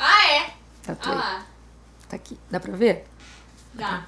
Ah, 0.00 0.32
é? 0.32 0.50
Tatuei. 0.82 1.14
lá. 1.14 1.46
Tá 2.08 2.16
aqui. 2.16 2.38
Dá 2.50 2.58
pra 2.58 2.72
ver? 2.74 3.04
Dá. 3.74 4.06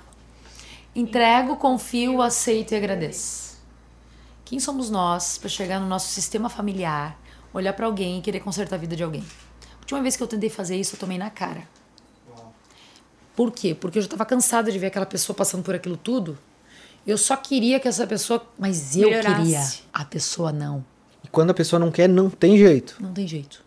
Entrego, 0.94 1.56
confio, 1.56 2.22
aceito 2.22 2.72
e 2.72 2.76
agradeço. 2.76 3.56
Quem 4.44 4.60
somos 4.60 4.88
nós 4.88 5.38
para 5.38 5.48
chegar 5.48 5.80
no 5.80 5.86
nosso 5.86 6.08
sistema 6.08 6.48
familiar, 6.48 7.18
olhar 7.52 7.72
para 7.72 7.86
alguém 7.86 8.18
e 8.18 8.22
querer 8.22 8.40
consertar 8.40 8.76
a 8.76 8.78
vida 8.78 8.94
de 8.96 9.02
alguém? 9.02 9.24
A 9.74 9.80
última 9.80 10.00
vez 10.00 10.16
que 10.16 10.22
eu 10.22 10.26
tentei 10.26 10.48
fazer 10.48 10.76
isso, 10.76 10.94
eu 10.94 11.00
tomei 11.00 11.18
na 11.18 11.30
cara. 11.30 11.68
Por 13.34 13.52
quê? 13.52 13.74
Porque 13.74 13.98
eu 13.98 14.02
já 14.02 14.06
estava 14.06 14.24
cansada 14.24 14.72
de 14.72 14.78
ver 14.78 14.86
aquela 14.86 15.04
pessoa 15.04 15.36
passando 15.36 15.62
por 15.62 15.74
aquilo 15.74 15.96
tudo. 15.96 16.38
Eu 17.06 17.18
só 17.18 17.36
queria 17.36 17.78
que 17.78 17.86
essa 17.86 18.06
pessoa. 18.06 18.44
Mas 18.58 18.96
eu 18.96 19.10
Melhorasse. 19.10 19.42
queria. 19.42 19.62
A 19.92 20.04
pessoa 20.04 20.50
não. 20.52 20.84
E 21.22 21.28
quando 21.28 21.50
a 21.50 21.54
pessoa 21.54 21.78
não 21.78 21.90
quer, 21.90 22.08
não 22.08 22.30
tem 22.30 22.56
jeito. 22.56 22.96
Não 22.98 23.12
tem 23.12 23.26
jeito. 23.28 23.65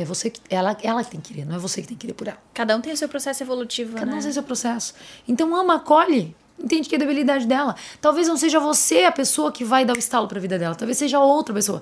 É 0.00 0.04
você 0.04 0.30
que. 0.30 0.40
Ela, 0.48 0.76
ela 0.82 1.04
que 1.04 1.10
tem 1.10 1.20
que 1.20 1.32
querer, 1.32 1.46
não 1.46 1.56
é 1.56 1.58
você 1.58 1.82
que 1.82 1.88
tem 1.88 1.96
que 1.96 2.02
querer 2.02 2.14
por 2.14 2.26
ela. 2.28 2.38
Cada 2.54 2.76
um 2.76 2.80
tem 2.80 2.92
o 2.92 2.96
seu 2.96 3.08
processo 3.08 3.42
evolutivo, 3.42 3.94
Cada 3.94 4.06
né? 4.06 4.18
um 4.18 4.20
tem 4.20 4.32
seu 4.32 4.42
processo. 4.42 4.94
Então 5.28 5.54
ama, 5.54 5.76
acolhe. 5.76 6.34
Entende 6.58 6.88
que 6.88 6.94
é 6.94 6.98
a 6.98 6.98
debilidade 6.98 7.46
dela. 7.46 7.74
Talvez 8.00 8.28
não 8.28 8.36
seja 8.36 8.60
você 8.60 9.04
a 9.04 9.12
pessoa 9.12 9.50
que 9.50 9.64
vai 9.64 9.84
dar 9.84 9.96
o 9.96 9.98
estalo 9.98 10.28
pra 10.28 10.38
vida 10.38 10.58
dela. 10.58 10.74
Talvez 10.74 10.98
seja 10.98 11.18
outra 11.18 11.54
pessoa. 11.54 11.80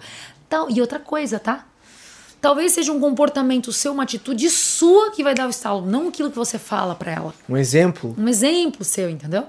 Tal, 0.49 0.71
e 0.71 0.81
outra 0.81 1.01
coisa, 1.01 1.39
tá? 1.41 1.67
Talvez 2.41 2.73
seja 2.73 2.93
um 2.93 3.01
comportamento 3.01 3.73
seu, 3.73 3.93
uma 3.93 4.05
atitude 4.05 4.49
sua 4.49 5.11
que 5.11 5.25
vai 5.25 5.35
dar 5.35 5.47
o 5.49 5.51
estalo, 5.51 5.85
não 5.85 6.07
aquilo 6.09 6.31
que 6.31 6.37
você 6.37 6.57
fala 6.57 6.95
pra 6.95 7.11
ela. 7.11 7.35
Um 7.49 7.57
exemplo, 7.57 8.15
Um 8.17 8.29
exemplo 8.29 8.85
seu, 8.85 9.11
entendeu? 9.11 9.45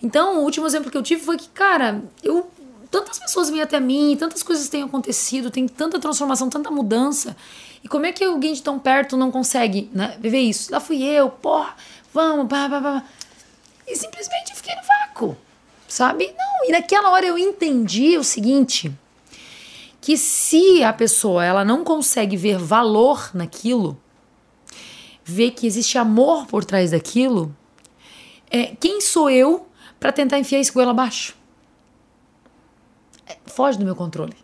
Então, 0.00 0.38
o 0.38 0.44
último 0.44 0.64
exemplo 0.64 0.88
que 0.88 0.96
eu 0.96 1.02
tive 1.02 1.20
foi 1.20 1.36
que, 1.36 1.48
cara, 1.48 2.00
eu 2.22 2.48
tantas 2.90 3.18
pessoas 3.18 3.50
vêm 3.50 3.60
até 3.60 3.78
mim, 3.80 4.16
tantas 4.18 4.42
coisas 4.42 4.68
têm 4.68 4.82
acontecido, 4.82 5.50
tem 5.50 5.66
tanta 5.68 5.98
transformação, 5.98 6.48
tanta 6.48 6.70
mudança. 6.70 7.36
E 7.82 7.88
como 7.88 8.06
é 8.06 8.12
que 8.12 8.24
alguém 8.24 8.52
de 8.52 8.62
tão 8.62 8.78
perto 8.78 9.16
não 9.16 9.30
consegue, 9.30 9.90
né, 9.92 10.16
viver 10.20 10.40
isso? 10.40 10.72
Lá 10.72 10.80
fui 10.80 11.02
eu, 11.02 11.30
porra, 11.30 11.74
vamos, 12.12 12.48
pá, 12.48 12.68
pá, 12.68 12.80
pá. 12.80 13.04
E 13.86 13.96
simplesmente 13.96 14.54
fiquei 14.54 14.74
no 14.74 14.82
vácuo, 14.82 15.36
sabe? 15.86 16.34
Não, 16.36 16.68
e 16.68 16.72
naquela 16.72 17.10
hora 17.10 17.26
eu 17.26 17.38
entendi 17.38 18.18
o 18.18 18.24
seguinte, 18.24 18.92
que 20.00 20.16
se 20.16 20.82
a 20.82 20.92
pessoa 20.92 21.44
ela 21.44 21.64
não 21.64 21.84
consegue 21.84 22.36
ver 22.36 22.58
valor 22.58 23.30
naquilo, 23.32 24.00
ver 25.24 25.52
que 25.52 25.66
existe 25.66 25.98
amor 25.98 26.46
por 26.46 26.64
trás 26.64 26.90
daquilo, 26.90 27.54
é, 28.50 28.74
quem 28.80 29.00
sou 29.00 29.30
eu 29.30 29.66
para 30.00 30.12
tentar 30.12 30.38
enfiar 30.38 30.60
isso 30.60 30.72
goela 30.72 30.90
abaixo? 30.90 31.36
É, 33.26 33.36
foge 33.46 33.78
do 33.78 33.84
meu 33.84 33.94
controle. 33.94 34.34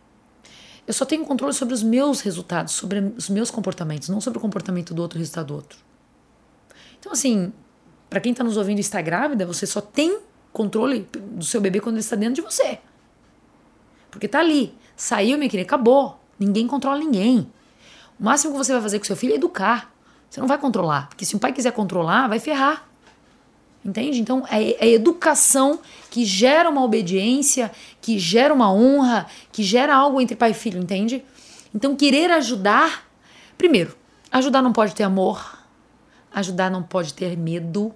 Eu 0.87 0.93
só 0.93 1.05
tenho 1.05 1.25
controle 1.25 1.55
sobre 1.55 1.73
os 1.73 1.83
meus 1.83 2.21
resultados, 2.21 2.75
sobre 2.75 3.01
os 3.17 3.29
meus 3.31 3.51
comportamentos, 3.51 4.09
não 4.09 4.21
sobre 4.21 4.39
o 4.39 4.41
comportamento 4.41 4.93
do 4.93 5.01
outro, 5.01 5.19
o 5.19 5.21
resultado 5.21 5.47
do 5.47 5.55
outro. 5.55 5.79
Então, 7.01 7.13
assim, 7.13 7.53
para 8.11 8.21
quem 8.21 8.35
tá 8.35 8.45
nos 8.45 8.57
ouvindo 8.57 8.79
e 8.79 8.81
está 8.81 9.01
grávida, 9.01 9.47
você 9.47 9.67
só 9.67 9.81
tem 9.81 10.19
controle 10.53 11.09
do 11.13 11.45
seu 11.45 11.61
bebê 11.61 11.81
quando 11.81 11.97
ele 11.97 12.01
está 12.01 12.17
dentro 12.17 12.35
de 12.35 12.41
você. 12.43 12.79
Porque 14.11 14.29
tá 14.29 14.39
ali. 14.39 14.75
Saiu, 14.97 15.37
minha 15.37 15.51
querida, 15.51 15.67
acabou. 15.67 16.21
Ninguém 16.39 16.67
controla 16.67 16.99
ninguém. 16.99 17.51
O 18.19 18.25
máximo 18.25 18.53
que 18.53 18.59
você 18.59 18.73
vai 18.73 18.81
fazer 18.81 18.99
com 18.99 19.05
seu 19.05 19.17
filho 19.17 19.33
é 19.33 19.37
educar. 19.37 19.93
Você 20.31 20.41
não 20.41 20.47
vai 20.47 20.59
controlar. 20.59 21.09
Porque 21.09 21.25
se 21.25 21.35
um 21.35 21.39
pai 21.39 21.53
quiser 21.53 21.73
controlar, 21.73 22.29
vai 22.29 22.39
ferrar. 22.39 22.89
Entende? 23.85 24.21
Então, 24.21 24.47
é 24.51 24.73
é 24.73 24.85
a 24.85 24.87
educação 24.87 25.79
que 26.11 26.25
gera 26.25 26.71
uma 26.71 26.83
obediência, 26.83 27.71
que 28.01 28.19
gera 28.19 28.55
uma 28.55 28.73
honra, 28.73 29.27
que 29.53 29.63
gera 29.63 29.95
algo 29.95 30.21
entre 30.21 30.35
pai 30.35 30.53
e 30.53 30.55
filho, 30.55 30.81
entende? 30.81 31.23
Então, 31.75 31.95
querer 31.95 32.31
ajudar. 32.31 33.07
Primeiro, 33.59 33.95
ajudar 34.33 34.63
não 34.63 34.73
pode 34.73 34.95
ter 34.95 35.03
amor, 35.03 35.59
ajudar 36.33 36.71
não 36.71 36.83
pode 36.83 37.13
ter 37.13 37.37
medo, 37.37 37.95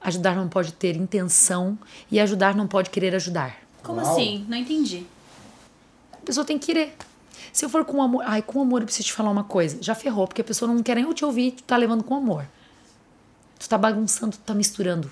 ajudar 0.00 0.36
não 0.36 0.48
pode 0.48 0.72
ter 0.72 0.96
intenção 0.96 1.76
e 2.10 2.20
ajudar 2.20 2.54
não 2.54 2.68
pode 2.68 2.90
querer 2.90 3.14
ajudar. 3.14 3.56
Como 3.82 4.00
Uau. 4.00 4.12
assim? 4.12 4.46
Não 4.48 4.56
entendi. 4.56 5.04
A 6.12 6.18
pessoa 6.24 6.44
tem 6.44 6.58
que 6.58 6.66
querer. 6.66 6.94
Se 7.52 7.64
eu 7.64 7.68
for 7.68 7.84
com 7.84 8.02
amor, 8.02 8.22
ai, 8.26 8.42
com 8.42 8.60
amor 8.60 8.82
eu 8.82 8.86
preciso 8.86 9.06
te 9.06 9.12
falar 9.12 9.30
uma 9.30 9.44
coisa. 9.44 9.78
Já 9.80 9.94
ferrou, 9.94 10.26
porque 10.26 10.40
a 10.40 10.44
pessoa 10.44 10.72
não 10.72 10.82
quer 10.82 10.96
nem 10.96 11.12
te 11.12 11.24
ouvir, 11.24 11.52
tu 11.52 11.62
tá 11.62 11.76
levando 11.76 12.04
com 12.04 12.14
amor. 12.14 12.46
Tu 13.58 13.68
tá 13.68 13.78
bagunçando, 13.78 14.36
tu 14.36 14.40
tá 14.40 14.54
misturando. 14.54 15.10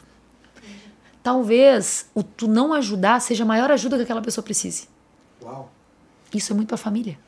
Talvez 1.22 2.06
o 2.14 2.22
tu 2.22 2.46
não 2.46 2.72
ajudar 2.74 3.20
seja 3.20 3.44
a 3.44 3.46
maior 3.46 3.70
ajuda 3.70 3.96
que 3.96 4.02
aquela 4.02 4.20
pessoa 4.20 4.44
precise. 4.44 4.88
Isso 6.32 6.52
é 6.52 6.56
muito 6.56 6.68
pra 6.68 6.76
família. 6.76 7.18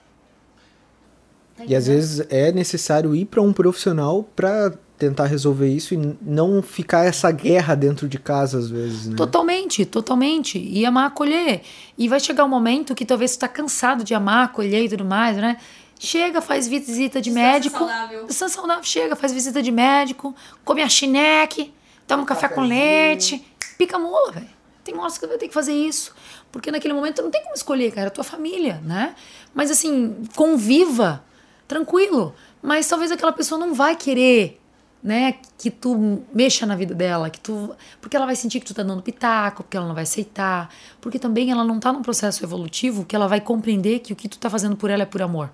E 1.66 1.74
às 1.74 1.86
vezes 1.86 2.26
é 2.28 2.52
necessário 2.52 3.14
ir 3.14 3.24
para 3.24 3.40
um 3.40 3.52
profissional 3.52 4.22
para 4.36 4.74
tentar 4.98 5.26
resolver 5.26 5.68
isso 5.68 5.94
e 5.94 6.16
não 6.20 6.62
ficar 6.62 7.04
essa 7.04 7.30
guerra 7.30 7.74
dentro 7.74 8.08
de 8.08 8.18
casa 8.18 8.58
às 8.58 8.68
vezes, 8.68 9.08
né? 9.08 9.16
Totalmente, 9.16 9.84
totalmente. 9.84 10.58
E 10.58 10.84
amar, 10.84 11.06
acolher. 11.06 11.62
E 11.96 12.08
vai 12.08 12.20
chegar 12.20 12.44
um 12.44 12.48
momento 12.48 12.94
que 12.94 13.04
talvez 13.04 13.36
tu 13.36 13.40
tá 13.40 13.48
cansado 13.48 14.04
de 14.04 14.14
amar, 14.14 14.46
acolher 14.46 14.84
e 14.84 14.88
tudo 14.88 15.04
mais, 15.04 15.36
né? 15.36 15.58
Chega, 15.98 16.40
faz 16.40 16.68
visita 16.68 17.20
de 17.20 17.30
médico. 17.30 17.78
saudável. 17.78 18.26
Distância 18.26 18.56
saudável. 18.56 18.84
Chega, 18.84 19.16
faz 19.16 19.32
visita 19.32 19.62
de 19.62 19.70
médico, 19.70 20.34
come 20.64 20.82
a 20.82 20.88
chineque, 20.88 21.72
toma 22.06 22.22
um 22.22 22.26
café 22.26 22.48
com 22.48 22.60
leite, 22.60 23.44
pica 23.78 23.96
a 23.96 23.98
mula, 23.98 24.32
velho. 24.32 24.48
tem 24.84 24.96
horas 24.96 25.18
que 25.18 25.26
vai 25.26 25.38
ter 25.38 25.48
que 25.48 25.54
fazer 25.54 25.72
isso. 25.72 26.14
Porque 26.52 26.70
naquele 26.70 26.94
momento 26.94 27.22
não 27.22 27.30
tem 27.30 27.42
como 27.42 27.54
escolher, 27.54 27.90
cara, 27.92 28.06
é 28.06 28.08
a 28.08 28.10
tua 28.10 28.24
família, 28.24 28.80
né? 28.84 29.14
Mas 29.54 29.70
assim, 29.70 30.24
conviva, 30.34 31.24
tranquilo. 31.66 32.34
Mas 32.62 32.86
talvez 32.88 33.10
aquela 33.10 33.32
pessoa 33.32 33.58
não 33.58 33.74
vai 33.74 33.96
querer 33.96 34.60
né, 35.02 35.36
que 35.56 35.70
tu 35.70 36.24
mexa 36.34 36.66
na 36.66 36.74
vida 36.74 36.94
dela, 36.94 37.30
que 37.30 37.38
tu, 37.38 37.74
porque 38.00 38.16
ela 38.16 38.26
vai 38.26 38.34
sentir 38.34 38.58
que 38.58 38.66
tu 38.66 38.74
tá 38.74 38.82
dando 38.82 39.02
pitaco, 39.02 39.62
porque 39.62 39.76
ela 39.76 39.86
não 39.86 39.94
vai 39.94 40.02
aceitar, 40.02 40.68
porque 41.00 41.18
também 41.18 41.50
ela 41.50 41.62
não 41.62 41.78
tá 41.78 41.92
num 41.92 42.02
processo 42.02 42.44
evolutivo 42.44 43.04
que 43.04 43.14
ela 43.14 43.28
vai 43.28 43.40
compreender 43.40 44.00
que 44.00 44.12
o 44.12 44.16
que 44.16 44.28
tu 44.28 44.36
tá 44.36 44.50
fazendo 44.50 44.76
por 44.76 44.90
ela 44.90 45.04
é 45.04 45.06
por 45.06 45.22
amor. 45.22 45.50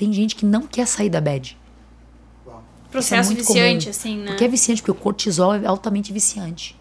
Tem 0.00 0.10
gente 0.14 0.34
que 0.34 0.46
não 0.46 0.62
quer 0.62 0.86
sair 0.86 1.10
da 1.10 1.20
bad. 1.20 1.58
Processo 2.90 3.32
é 3.32 3.34
muito 3.34 3.46
viciante, 3.46 3.84
comum. 3.84 3.90
assim, 3.90 4.16
né? 4.16 4.26
Porque 4.28 4.44
é 4.44 4.48
viciante, 4.48 4.80
porque 4.80 4.92
o 4.92 4.94
cortisol 4.94 5.54
é 5.54 5.66
altamente 5.66 6.10
viciante. 6.10 6.74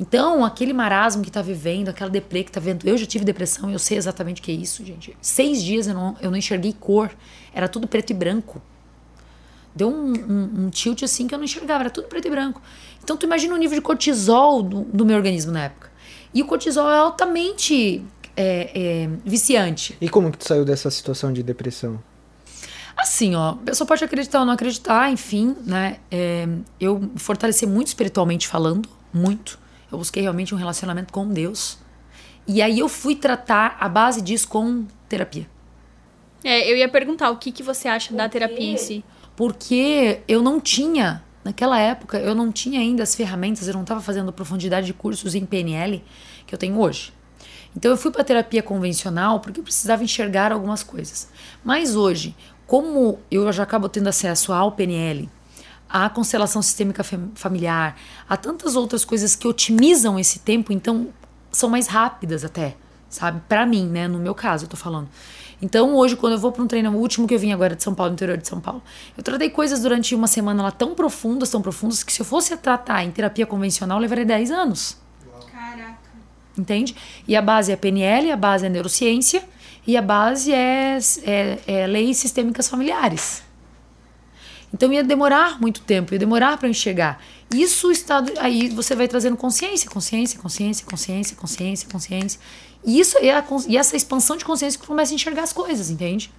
Então, 0.00 0.42
aquele 0.42 0.72
marasmo 0.72 1.22
que 1.22 1.30
tá 1.30 1.42
vivendo, 1.42 1.90
aquela 1.90 2.08
deprê 2.08 2.42
que 2.42 2.50
tá 2.50 2.58
vendo. 2.58 2.88
Eu 2.88 2.96
já 2.96 3.04
tive 3.04 3.26
depressão, 3.26 3.70
eu 3.70 3.78
sei 3.78 3.98
exatamente 3.98 4.40
o 4.40 4.42
que 4.42 4.50
é 4.50 4.54
isso, 4.54 4.82
gente. 4.82 5.14
Seis 5.20 5.62
dias 5.62 5.86
eu 5.86 5.92
não, 5.92 6.16
eu 6.18 6.30
não 6.30 6.38
enxerguei 6.38 6.72
cor. 6.72 7.10
Era 7.52 7.68
tudo 7.68 7.86
preto 7.86 8.12
e 8.12 8.14
branco. 8.14 8.62
Deu 9.74 9.90
um, 9.90 10.14
um, 10.14 10.64
um 10.64 10.70
tilt 10.70 11.02
assim 11.02 11.28
que 11.28 11.34
eu 11.34 11.38
não 11.38 11.44
enxergava, 11.44 11.82
era 11.82 11.90
tudo 11.90 12.08
preto 12.08 12.26
e 12.26 12.30
branco. 12.30 12.62
Então, 13.04 13.18
tu 13.18 13.26
imagina 13.26 13.52
o 13.54 13.58
nível 13.58 13.76
de 13.76 13.82
cortisol 13.82 14.62
do, 14.62 14.80
do 14.80 15.04
meu 15.04 15.18
organismo 15.18 15.52
na 15.52 15.64
época. 15.64 15.90
E 16.32 16.40
o 16.42 16.46
cortisol 16.46 16.90
é 16.90 16.96
altamente 16.96 18.02
é, 18.34 18.70
é, 18.74 19.10
viciante. 19.26 19.94
E 20.00 20.08
como 20.08 20.32
que 20.32 20.38
tu 20.38 20.48
saiu 20.48 20.64
dessa 20.64 20.90
situação 20.90 21.34
de 21.34 21.42
depressão? 21.42 22.02
Assim, 23.06 23.36
ó, 23.36 23.50
a 23.50 23.54
pessoa 23.54 23.86
pode 23.86 24.02
acreditar 24.02 24.40
ou 24.40 24.44
não 24.44 24.54
acreditar, 24.54 25.12
enfim, 25.12 25.54
né? 25.64 25.98
É, 26.10 26.48
eu 26.80 26.98
me 26.98 27.20
fortaleci 27.20 27.64
muito 27.64 27.86
espiritualmente 27.86 28.48
falando, 28.48 28.88
muito. 29.14 29.60
Eu 29.92 29.98
busquei 29.98 30.24
realmente 30.24 30.52
um 30.52 30.58
relacionamento 30.58 31.12
com 31.12 31.28
Deus. 31.28 31.78
E 32.48 32.60
aí 32.60 32.80
eu 32.80 32.88
fui 32.88 33.14
tratar 33.14 33.76
a 33.78 33.88
base 33.88 34.20
disso 34.20 34.48
com 34.48 34.84
terapia. 35.08 35.48
É, 36.42 36.68
eu 36.68 36.76
ia 36.76 36.88
perguntar 36.88 37.30
o 37.30 37.36
que, 37.36 37.52
que 37.52 37.62
você 37.62 37.86
acha 37.86 38.12
da 38.12 38.28
terapia 38.28 38.72
em 38.72 38.76
si. 38.76 39.04
Porque 39.36 40.22
eu 40.26 40.42
não 40.42 40.60
tinha, 40.60 41.22
naquela 41.44 41.78
época, 41.78 42.18
eu 42.18 42.34
não 42.34 42.50
tinha 42.50 42.80
ainda 42.80 43.04
as 43.04 43.14
ferramentas, 43.14 43.68
eu 43.68 43.74
não 43.74 43.82
estava 43.82 44.00
fazendo 44.00 44.32
profundidade 44.32 44.88
de 44.88 44.92
cursos 44.92 45.36
em 45.36 45.46
PNL 45.46 46.02
que 46.44 46.52
eu 46.52 46.58
tenho 46.58 46.76
hoje. 46.80 47.12
Então 47.76 47.90
eu 47.90 47.96
fui 47.96 48.10
para 48.10 48.24
terapia 48.24 48.62
convencional 48.62 49.38
porque 49.38 49.60
eu 49.60 49.64
precisava 49.64 50.02
enxergar 50.02 50.50
algumas 50.50 50.82
coisas. 50.82 51.28
Mas 51.62 51.94
hoje, 51.94 52.34
como 52.66 53.18
eu 53.30 53.50
já 53.52 53.62
acabo 53.62 53.88
tendo 53.88 54.08
acesso 54.08 54.52
ao 54.52 54.72
PNL, 54.72 55.28
à 55.88 56.08
constelação 56.10 56.60
sistêmica 56.62 57.04
fam- 57.04 57.30
familiar, 57.34 57.96
a 58.28 58.36
tantas 58.36 58.74
outras 58.76 59.04
coisas 59.04 59.36
que 59.36 59.46
otimizam 59.46 60.18
esse 60.18 60.40
tempo, 60.40 60.72
então 60.72 61.08
são 61.52 61.68
mais 61.70 61.86
rápidas 61.86 62.44
até, 62.44 62.76
sabe? 63.08 63.40
Para 63.48 63.64
mim, 63.64 63.86
né? 63.86 64.08
No 64.08 64.18
meu 64.18 64.34
caso, 64.34 64.64
eu 64.64 64.68
tô 64.68 64.76
falando. 64.76 65.08
Então, 65.62 65.94
hoje, 65.94 66.16
quando 66.16 66.34
eu 66.34 66.38
vou 66.38 66.52
para 66.52 66.62
um 66.62 66.66
treino, 66.66 66.90
o 66.90 66.96
último 66.98 67.26
que 67.26 67.32
eu 67.34 67.38
vim 67.38 67.50
agora 67.52 67.74
de 67.74 67.82
São 67.82 67.94
Paulo, 67.94 68.12
interior 68.12 68.36
de 68.36 68.46
São 68.46 68.60
Paulo, 68.60 68.82
eu 69.16 69.22
tratei 69.22 69.48
coisas 69.48 69.80
durante 69.80 70.14
uma 70.14 70.26
semana 70.26 70.62
lá 70.62 70.70
tão 70.70 70.94
profundas, 70.94 71.48
tão 71.50 71.62
profundas, 71.62 72.02
que 72.02 72.12
se 72.12 72.20
eu 72.20 72.26
fosse 72.26 72.54
tratar 72.58 73.04
em 73.04 73.10
terapia 73.10 73.46
convencional, 73.46 73.98
levaria 73.98 74.26
10 74.26 74.50
anos. 74.50 74.98
Caraca. 75.50 75.96
Entende? 76.58 76.94
E 77.26 77.34
a 77.34 77.40
base 77.40 77.72
é 77.72 77.76
PNL, 77.76 78.32
a 78.32 78.36
base 78.36 78.66
é 78.66 78.68
neurociência 78.68 79.42
e 79.86 79.96
a 79.96 80.02
base 80.02 80.52
é, 80.52 80.98
é, 81.22 81.58
é 81.66 81.86
leis 81.86 82.16
sistêmicas 82.16 82.68
familiares. 82.68 83.42
Então 84.74 84.92
ia 84.92 85.04
demorar 85.04 85.60
muito 85.60 85.80
tempo, 85.80 86.12
ia 86.12 86.18
demorar 86.18 86.58
para 86.58 86.68
enxergar. 86.68 87.22
Isso 87.54 87.88
o 87.88 87.92
estado. 87.92 88.32
Aí 88.38 88.68
você 88.68 88.94
vai 88.94 89.06
trazendo 89.06 89.36
consciência, 89.36 89.88
consciência, 89.88 90.38
consciência, 90.38 90.84
consciência, 90.84 91.36
consciência, 91.36 91.88
consciência. 91.88 92.40
E, 92.84 93.00
isso, 93.00 93.16
é 93.18 93.30
a, 93.30 93.44
e 93.68 93.76
essa 93.76 93.96
expansão 93.96 94.36
de 94.36 94.44
consciência 94.44 94.78
que 94.78 94.86
começa 94.86 95.12
a 95.12 95.14
enxergar 95.14 95.42
as 95.42 95.52
coisas, 95.52 95.88
entende? 95.90 96.32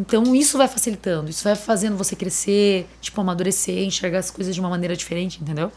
Então 0.00 0.34
isso 0.34 0.56
vai 0.56 0.66
facilitando, 0.68 1.30
isso 1.30 1.44
vai 1.44 1.54
fazendo 1.54 1.96
você 1.96 2.16
crescer, 2.16 2.88
tipo, 3.00 3.20
amadurecer, 3.20 3.84
enxergar 3.84 4.20
as 4.20 4.30
coisas 4.30 4.54
de 4.54 4.60
uma 4.60 4.70
maneira 4.70 4.96
diferente, 4.96 5.40
entendeu? 5.42 5.70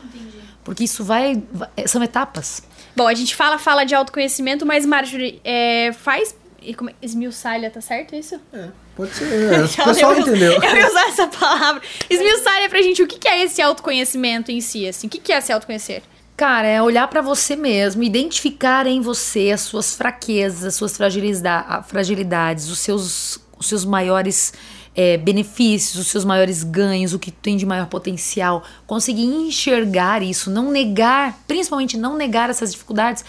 Porque 0.64 0.84
isso 0.84 1.04
vai. 1.04 1.44
vai- 1.52 1.70
são 1.88 2.02
etapas. 2.02 2.64
Bom, 2.96 3.08
a 3.08 3.14
gente 3.14 3.36
fala, 3.36 3.58
fala 3.58 3.84
de 3.84 3.94
autoconhecimento, 3.94 4.66
mas 4.66 4.86
Marjorie, 4.86 5.42
é, 5.44 5.92
faz... 5.94 6.36
e 6.70 6.74
como 6.74 6.90
é- 6.90 6.94
Esmiuçalha, 7.02 7.70
tá 7.70 7.82
certo 7.82 8.16
isso? 8.16 8.40
É, 8.54 8.68
pode 8.96 9.14
ser. 9.14 9.26
é, 9.26 9.60
O 9.60 9.64
Eu 9.90 9.94
pessoal 9.94 10.18
entendeu. 10.20 10.54
Eu 10.62 10.76
ia 10.76 10.88
usar 10.88 11.08
essa 11.10 11.28
palavra. 11.28 11.82
Esmiuçalha 12.10 12.70
pra 12.70 12.82
gente 12.82 13.02
o 13.04 13.08
que 13.08 13.18
que 13.20 13.28
é 13.28 13.44
esse 13.44 13.62
autoconhecimento 13.62 14.52
em 14.52 14.60
si, 14.62 14.88
assim. 14.88 15.08
O 15.08 15.10
que 15.10 15.20
que 15.20 15.32
é 15.32 15.40
se 15.42 15.52
autoconhecer? 15.52 16.04
Cara, 16.38 16.68
é 16.68 16.82
olhar 16.82 17.08
pra 17.08 17.22
você 17.22 17.56
mesmo, 17.56 18.04
identificar 18.04 18.86
em 18.88 19.00
você 19.00 19.52
as 19.52 19.62
suas 19.62 19.96
fraquezas, 19.96 20.66
as 20.66 20.76
suas 20.76 20.98
fragiliza- 20.98 21.50
a- 21.66 21.82
fragilidades, 21.84 22.68
os 22.70 22.80
seus, 22.80 23.40
os 23.58 23.68
seus 23.68 23.86
maiores 23.86 24.54
é, 24.98 25.18
benefícios, 25.18 25.96
os 26.00 26.08
seus 26.08 26.24
maiores 26.26 26.64
ganhos, 26.64 27.14
o 27.14 27.20
que 27.20 27.30
tem 27.32 27.56
de 27.58 27.66
maior 27.66 27.88
potencial. 27.88 28.64
Conseguir 28.88 29.24
enxergar 29.26 30.22
isso, 30.22 30.50
não 30.50 30.72
negar, 30.72 31.38
principalmente 31.48 31.98
não 31.98 32.16
negar 32.18 32.50
essas 32.50 32.72
dificuldades 32.72 33.24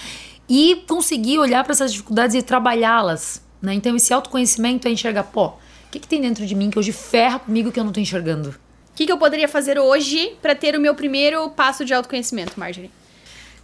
e 0.49 0.85
conseguir 0.87 1.39
olhar 1.39 1.65
pra 1.65 1.73
essas 1.73 1.93
dificuldades 1.93 2.35
e 2.35 2.43
trabalhá-las. 2.43 3.43
Né? 3.61 3.75
Então, 3.75 3.97
esse 3.97 4.13
autoconhecimento 4.13 4.87
é 4.87 4.91
enxergar, 4.91 5.25
pô, 5.25 5.47
o 5.47 5.55
que, 5.91 5.99
que 5.99 6.09
tem 6.09 6.21
dentro 6.21 6.47
de 6.47 6.55
mim 6.55 6.71
que 6.71 6.79
hoje 6.79 6.93
ferra 6.93 7.39
comigo 7.39 7.73
que 7.73 7.81
eu 7.81 7.85
não 7.85 7.93
tô 7.93 8.01
enxergando? 8.01 8.51
O 8.51 8.55
que, 8.95 9.07
que 9.07 9.13
eu 9.13 9.19
poderia 9.19 9.49
fazer 9.49 9.79
hoje 9.79 10.37
pra 10.41 10.55
ter 10.55 10.77
o 10.77 10.81
meu 10.81 10.95
primeiro 10.95 11.51
passo 11.51 11.85
de 11.85 11.93
autoconhecimento, 11.93 12.59
Marjorie? 12.59 12.91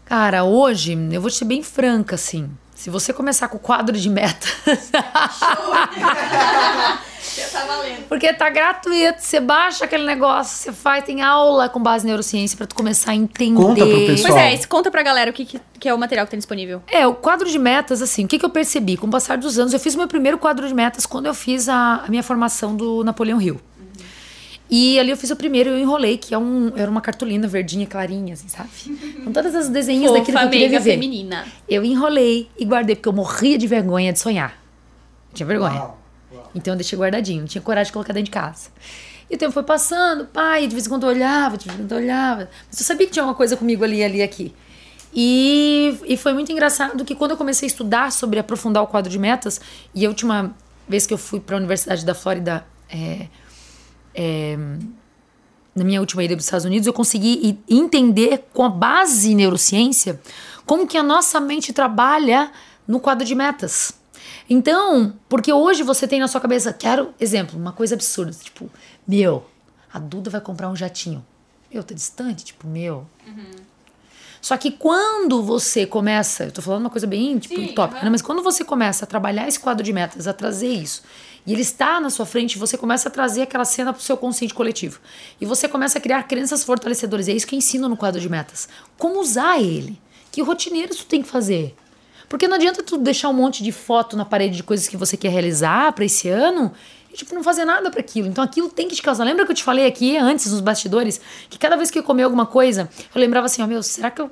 Cara, 0.04 0.44
hoje 0.44 0.98
eu 1.10 1.20
vou 1.20 1.30
te 1.30 1.38
ser 1.38 1.44
bem 1.44 1.62
franca, 1.62 2.16
assim. 2.16 2.50
Se 2.74 2.90
você 2.90 3.12
começar 3.12 3.48
com 3.48 3.56
o 3.56 3.60
quadro 3.60 3.96
de 3.96 4.10
tá 7.40 7.64
valendo. 7.64 8.08
Porque 8.08 8.32
tá 8.32 8.50
gratuito. 8.50 9.20
Você 9.22 9.40
baixa 9.40 9.84
aquele 9.84 10.04
negócio, 10.04 10.56
você 10.56 10.72
faz, 10.72 11.04
tem 11.04 11.22
aula 11.22 11.68
com 11.68 11.80
base 11.80 12.04
em 12.04 12.08
neurociência 12.08 12.56
pra 12.56 12.66
tu 12.66 12.74
começar 12.74 13.12
a 13.12 13.14
entender. 13.14 13.60
Conta 13.60 13.86
pro 13.86 14.06
pessoal. 14.06 14.32
Pois 14.32 14.44
é, 14.44 14.54
isso 14.54 14.68
conta 14.68 14.90
pra 14.90 15.02
galera 15.02 15.30
o 15.30 15.34
que, 15.34 15.44
que, 15.44 15.60
que 15.80 15.88
é 15.88 15.94
o 15.94 15.98
material 15.98 16.26
que 16.26 16.30
tem 16.30 16.38
disponível. 16.38 16.82
É, 16.90 17.06
o 17.06 17.14
quadro 17.14 17.48
de 17.48 17.58
metas, 17.58 18.02
assim, 18.02 18.24
o 18.24 18.28
que, 18.28 18.38
que 18.38 18.44
eu 18.44 18.50
percebi? 18.50 18.96
Com 18.96 19.06
o 19.06 19.10
passar 19.10 19.38
dos 19.38 19.58
anos, 19.58 19.72
eu 19.72 19.80
fiz 19.80 19.94
o 19.94 19.98
meu 19.98 20.08
primeiro 20.08 20.38
quadro 20.38 20.66
de 20.68 20.74
metas 20.74 21.06
quando 21.06 21.26
eu 21.26 21.34
fiz 21.34 21.68
a, 21.68 22.02
a 22.04 22.08
minha 22.08 22.22
formação 22.22 22.76
do 22.76 23.02
Napoleão 23.04 23.40
Hill. 23.40 23.60
E 24.74 24.98
ali 24.98 25.10
eu 25.10 25.16
fiz 25.18 25.30
o 25.30 25.36
primeiro 25.36 25.68
e 25.68 25.72
eu 25.74 25.78
enrolei, 25.78 26.16
que 26.16 26.32
é 26.32 26.38
um, 26.38 26.72
era 26.74 26.90
uma 26.90 27.02
cartolina 27.02 27.46
verdinha, 27.46 27.86
clarinha, 27.86 28.32
assim, 28.32 28.48
sabe? 28.48 28.70
Com 29.22 29.30
todas 29.30 29.54
as 29.54 29.68
desenhos 29.68 30.10
daquilo 30.10 30.24
que 30.24 30.32
Fofa, 30.32 30.44
eu 30.46 30.50
queria 30.50 30.68
viver. 30.70 30.92
feminina. 30.92 31.44
Eu 31.68 31.84
enrolei 31.84 32.48
e 32.58 32.64
guardei, 32.64 32.96
porque 32.96 33.08
eu 33.08 33.12
morria 33.12 33.58
de 33.58 33.66
vergonha 33.66 34.14
de 34.14 34.18
sonhar. 34.18 34.56
Tinha 35.34 35.46
vergonha. 35.46 35.78
Uau. 35.78 36.01
Então 36.54 36.74
eu 36.74 36.76
deixei 36.76 36.98
guardadinho, 36.98 37.40
não 37.40 37.48
tinha 37.48 37.62
coragem 37.62 37.88
de 37.88 37.92
colocar 37.92 38.12
dentro 38.12 38.26
de 38.26 38.30
casa. 38.30 38.70
E 39.30 39.34
o 39.34 39.38
tempo 39.38 39.52
foi 39.52 39.62
passando, 39.62 40.26
pai, 40.26 40.66
de 40.66 40.74
vez 40.74 40.86
em 40.86 40.88
quando 40.90 41.04
eu 41.04 41.08
olhava, 41.08 41.56
de 41.56 41.64
vez 41.64 41.78
em 41.78 41.82
quando 41.82 41.92
eu 41.92 41.98
olhava. 41.98 42.50
Mas 42.68 42.80
eu 42.80 42.86
sabia 42.86 43.06
que 43.06 43.12
tinha 43.12 43.24
uma 43.24 43.34
coisa 43.34 43.56
comigo 43.56 43.82
ali, 43.82 44.04
ali, 44.04 44.22
aqui. 44.22 44.54
E, 45.14 45.98
e 46.06 46.16
foi 46.16 46.32
muito 46.32 46.50
engraçado 46.52 47.04
que 47.04 47.14
quando 47.14 47.32
eu 47.32 47.36
comecei 47.36 47.66
a 47.66 47.70
estudar 47.70 48.12
sobre 48.12 48.38
aprofundar 48.38 48.82
o 48.82 48.86
quadro 48.86 49.10
de 49.10 49.18
metas, 49.18 49.60
e 49.94 50.04
a 50.04 50.08
última 50.08 50.54
vez 50.88 51.06
que 51.06 51.14
eu 51.14 51.18
fui 51.18 51.40
para 51.40 51.56
a 51.56 51.58
Universidade 51.58 52.04
da 52.04 52.14
Flórida, 52.14 52.66
é, 52.90 53.28
é, 54.14 54.56
na 55.74 55.84
minha 55.84 56.00
última 56.00 56.22
ida 56.22 56.34
para 56.34 56.40
os 56.40 56.44
Estados 56.44 56.66
Unidos, 56.66 56.86
eu 56.86 56.92
consegui 56.92 57.58
entender 57.68 58.44
com 58.52 58.64
a 58.64 58.68
base 58.68 59.32
em 59.32 59.34
neurociência 59.34 60.20
como 60.66 60.86
que 60.86 60.96
a 60.98 61.02
nossa 61.02 61.40
mente 61.40 61.72
trabalha 61.72 62.50
no 62.86 63.00
quadro 63.00 63.26
de 63.26 63.34
metas. 63.34 63.94
Então, 64.52 65.14
porque 65.30 65.50
hoje 65.50 65.82
você 65.82 66.06
tem 66.06 66.20
na 66.20 66.28
sua 66.28 66.38
cabeça, 66.38 66.74
quero, 66.74 67.14
exemplo, 67.18 67.58
uma 67.58 67.72
coisa 67.72 67.94
absurda, 67.94 68.32
tipo, 68.32 68.68
meu, 69.08 69.46
a 69.90 69.98
Duda 69.98 70.28
vai 70.28 70.42
comprar 70.42 70.68
um 70.68 70.76
jatinho. 70.76 71.24
Meu, 71.72 71.82
tá 71.82 71.94
distante, 71.94 72.44
tipo, 72.44 72.66
meu. 72.66 73.06
Só 74.42 74.54
que 74.58 74.70
quando 74.70 75.42
você 75.42 75.86
começa, 75.86 76.44
eu 76.44 76.52
tô 76.52 76.60
falando 76.60 76.82
uma 76.82 76.90
coisa 76.90 77.06
bem 77.06 77.38
tipo 77.38 77.54
Sim, 77.54 77.70
utópica, 77.70 78.00
aham. 78.00 78.04
né? 78.04 78.10
Mas 78.10 78.20
quando 78.20 78.42
você 78.42 78.62
começa 78.62 79.06
a 79.06 79.08
trabalhar 79.08 79.48
esse 79.48 79.58
quadro 79.58 79.82
de 79.82 79.90
metas, 79.90 80.28
a 80.28 80.34
trazer 80.34 80.68
isso, 80.68 81.02
e 81.46 81.52
ele 81.54 81.62
está 81.62 81.98
na 81.98 82.10
sua 82.10 82.26
frente, 82.26 82.58
você 82.58 82.76
começa 82.76 83.08
a 83.08 83.10
trazer 83.10 83.40
aquela 83.40 83.64
cena 83.64 83.90
pro 83.90 84.02
seu 84.02 84.18
consciente 84.18 84.52
coletivo. 84.52 85.00
E 85.40 85.46
você 85.46 85.66
começa 85.66 85.96
a 85.96 86.00
criar 86.00 86.24
crenças 86.24 86.62
fortalecedoras. 86.62 87.26
E 87.26 87.30
é 87.30 87.34
isso 87.34 87.46
que 87.46 87.54
eu 87.54 87.58
ensino 87.58 87.88
no 87.88 87.96
quadro 87.96 88.20
de 88.20 88.28
metas. 88.28 88.68
Como 88.98 89.18
usar 89.18 89.58
ele? 89.58 89.98
Que 90.30 90.42
rotineiros 90.42 90.98
tu 90.98 91.06
tem 91.06 91.22
que 91.22 91.28
fazer? 91.28 91.74
Porque 92.32 92.48
não 92.48 92.54
adianta 92.54 92.82
tu 92.82 92.96
deixar 92.96 93.28
um 93.28 93.34
monte 93.34 93.62
de 93.62 93.70
foto 93.70 94.16
na 94.16 94.24
parede 94.24 94.56
de 94.56 94.62
coisas 94.62 94.88
que 94.88 94.96
você 94.96 95.18
quer 95.18 95.28
realizar 95.28 95.92
para 95.92 96.02
esse 96.06 96.30
ano 96.30 96.72
e, 97.12 97.14
tipo, 97.14 97.34
não 97.34 97.44
fazer 97.44 97.66
nada 97.66 97.90
para 97.90 98.00
aquilo. 98.00 98.26
Então 98.26 98.42
aquilo 98.42 98.70
tem 98.70 98.88
que 98.88 98.94
te 98.94 99.02
causar. 99.02 99.22
Lembra 99.24 99.44
que 99.44 99.52
eu 99.52 99.54
te 99.54 99.62
falei 99.62 99.84
aqui 99.84 100.16
antes, 100.16 100.50
nos 100.50 100.62
bastidores, 100.62 101.20
que 101.50 101.58
cada 101.58 101.76
vez 101.76 101.90
que 101.90 101.98
eu 101.98 102.02
comia 102.02 102.24
alguma 102.24 102.46
coisa, 102.46 102.88
eu 103.14 103.20
lembrava 103.20 103.44
assim, 103.44 103.60
ó, 103.62 103.66
meu, 103.66 103.82
será 103.82 104.10
que 104.10 104.22
eu. 104.22 104.30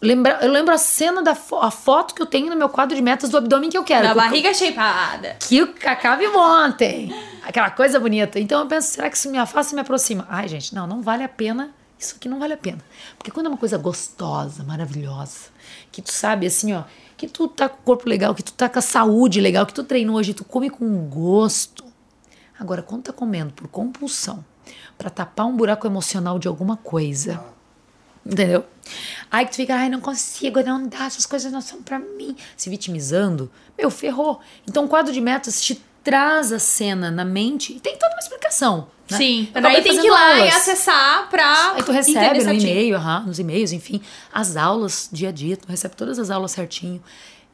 Lembra, 0.00 0.38
eu 0.42 0.52
lembro 0.52 0.72
a 0.72 0.78
cena 0.78 1.22
da 1.24 1.34
fo- 1.34 1.56
a 1.58 1.72
foto 1.72 2.14
que 2.14 2.22
eu 2.22 2.26
tenho 2.26 2.48
no 2.50 2.54
meu 2.54 2.68
quadro 2.68 2.94
de 2.94 3.02
metas 3.02 3.30
do 3.30 3.36
abdômen 3.36 3.68
que 3.68 3.76
eu 3.76 3.82
quero. 3.82 4.04
Na 4.06 4.12
que 4.12 4.18
eu- 4.18 4.22
barriga 4.22 4.54
shapeada. 4.54 5.36
que 5.40 5.56
viu 6.18 6.38
ontem. 6.38 7.12
Aquela 7.44 7.70
coisa 7.70 7.98
bonita. 7.98 8.38
Então 8.38 8.60
eu 8.60 8.66
penso, 8.66 8.92
será 8.92 9.10
que 9.10 9.16
isso 9.16 9.28
me 9.28 9.38
afasta 9.38 9.72
e 9.72 9.74
me 9.74 9.80
aproxima? 9.80 10.24
Ai, 10.30 10.46
gente, 10.46 10.72
não, 10.72 10.86
não 10.86 11.02
vale 11.02 11.24
a 11.24 11.28
pena 11.28 11.74
isso 11.98 12.16
aqui 12.16 12.28
não 12.28 12.38
vale 12.38 12.52
a 12.52 12.56
pena. 12.56 12.78
Porque 13.16 13.30
quando 13.30 13.46
é 13.46 13.48
uma 13.48 13.56
coisa 13.56 13.78
gostosa, 13.78 14.62
maravilhosa, 14.62 15.48
que 15.90 16.02
tu 16.02 16.12
sabe 16.12 16.46
assim, 16.46 16.72
ó, 16.74 16.82
que 17.26 17.32
tu 17.32 17.48
tá 17.48 17.68
com 17.68 17.80
o 17.80 17.82
corpo 17.84 18.08
legal, 18.08 18.34
que 18.34 18.42
tu 18.42 18.52
tá 18.52 18.68
com 18.68 18.78
a 18.78 18.82
saúde 18.82 19.40
legal, 19.40 19.66
que 19.66 19.74
tu 19.74 19.84
treinou 19.84 20.16
hoje, 20.16 20.34
tu 20.34 20.44
come 20.44 20.70
com 20.70 21.08
gosto. 21.08 21.84
Agora, 22.58 22.82
quando 22.82 23.04
tá 23.04 23.12
comendo 23.12 23.52
por 23.52 23.68
compulsão, 23.68 24.44
para 24.96 25.10
tapar 25.10 25.46
um 25.46 25.56
buraco 25.56 25.86
emocional 25.86 26.38
de 26.38 26.48
alguma 26.48 26.76
coisa, 26.76 27.42
entendeu? 28.24 28.64
Aí 29.30 29.44
que 29.44 29.52
tu 29.52 29.56
fica, 29.56 29.74
ai, 29.74 29.88
não 29.88 30.00
consigo, 30.00 30.62
não 30.62 30.86
dá, 30.86 31.06
essas 31.06 31.26
coisas 31.26 31.52
não 31.52 31.60
são 31.60 31.82
para 31.82 31.98
mim, 31.98 32.36
se 32.56 32.70
vitimizando, 32.70 33.50
meu, 33.76 33.90
ferrou. 33.90 34.40
Então, 34.68 34.84
o 34.84 34.88
quadro 34.88 35.12
de 35.12 35.20
metas 35.20 35.60
te 35.60 35.82
traz 36.04 36.52
a 36.52 36.58
cena 36.58 37.10
na 37.10 37.24
mente 37.24 37.72
e 37.72 37.80
tem 37.80 37.96
toda 37.98 38.14
uma 38.14 38.20
explicação. 38.20 38.86
Né? 39.10 39.16
Sim. 39.16 39.48
Eu 39.54 39.60
Daí 39.60 39.76
acabei 39.76 39.82
tem 39.92 40.00
que 40.00 40.06
ir 40.06 40.10
lá 40.10 40.36
e 40.36 40.40
aulas. 40.42 40.56
acessar 40.56 41.28
pra. 41.30 41.72
Aí 41.74 41.82
tu 41.82 41.90
recebe 41.92 42.44
no 42.44 42.52
e-mail, 42.52 42.96
aham, 42.96 43.24
nos 43.26 43.38
e-mails, 43.38 43.72
enfim, 43.72 44.00
as 44.32 44.56
aulas 44.56 45.08
dia 45.10 45.30
a 45.30 45.32
dia, 45.32 45.56
tu 45.56 45.66
recebe 45.68 45.96
todas 45.96 46.18
as 46.18 46.30
aulas 46.30 46.52
certinho. 46.52 47.02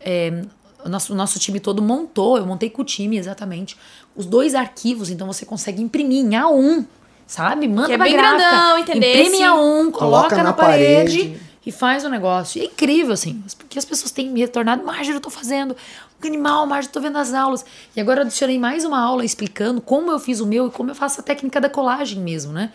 É, 0.01 0.43
o, 0.85 0.89
nosso, 0.89 1.13
o 1.13 1.17
nosso 1.17 1.39
time 1.39 1.61
todo 1.61 1.81
montou, 1.83 2.37
eu 2.39 2.47
montei 2.47 2.71
com 2.71 2.83
o 2.83 2.85
time 2.85 3.17
exatamente, 3.19 3.77
os 4.17 4.27
dois 4.27 4.55
arquivos, 4.55 5.11
então 5.11 5.27
você 5.27 5.45
consegue 5.45 5.83
imprimir 5.83 6.25
em 6.25 6.31
A1, 6.31 6.87
sabe? 7.27 7.69
Manda 7.69 7.89
Que 7.89 7.93
é 7.95 7.97
pra 7.97 8.07
bem 8.07 8.15
gráfica, 8.17 8.39
grandão, 8.51 8.79
entender, 8.79 9.21
Imprime 9.21 9.37
em 9.39 9.43
A1, 9.43 9.91
coloca, 9.91 9.99
Coloca 9.99 10.37
na, 10.37 10.43
na 10.45 10.53
parede, 10.55 11.19
parede. 11.19 11.41
e 11.67 11.71
faz 11.73 12.05
o 12.05 12.09
negócio. 12.09 12.59
E 12.61 12.63
é 12.63 12.65
incrível, 12.67 13.13
assim, 13.13 13.43
porque 13.59 13.79
as 13.79 13.85
pessoas 13.85 14.11
têm 14.11 14.31
me 14.31 14.41
retornado, 14.41 14.83
Marjorie, 14.85 15.15
eu 15.15 15.21
tô 15.21 15.29
fazendo, 15.31 15.77
que 16.21 16.29
animal, 16.29 16.67
Marjorie, 16.67 16.89
eu 16.89 16.93
tô 16.93 17.01
vendo 17.01 17.19
as 17.19 17.33
aulas. 17.35 17.65
E 17.97 18.01
agora 18.01 18.21
eu 18.21 18.27
adicionei 18.27 18.59
mais 18.59 18.85
uma 18.85 19.01
aula 19.01 19.25
explicando 19.25 19.81
como 19.81 20.11
eu 20.11 20.19
fiz 20.19 20.41
o 20.41 20.47
meu 20.47 20.67
e 20.69 20.71
como 20.71 20.91
eu 20.91 20.95
faço 20.95 21.21
a 21.21 21.23
técnica 21.25 21.61
da 21.61 21.69
colagem 21.71 22.21
mesmo, 22.21 22.53
né? 22.53 22.71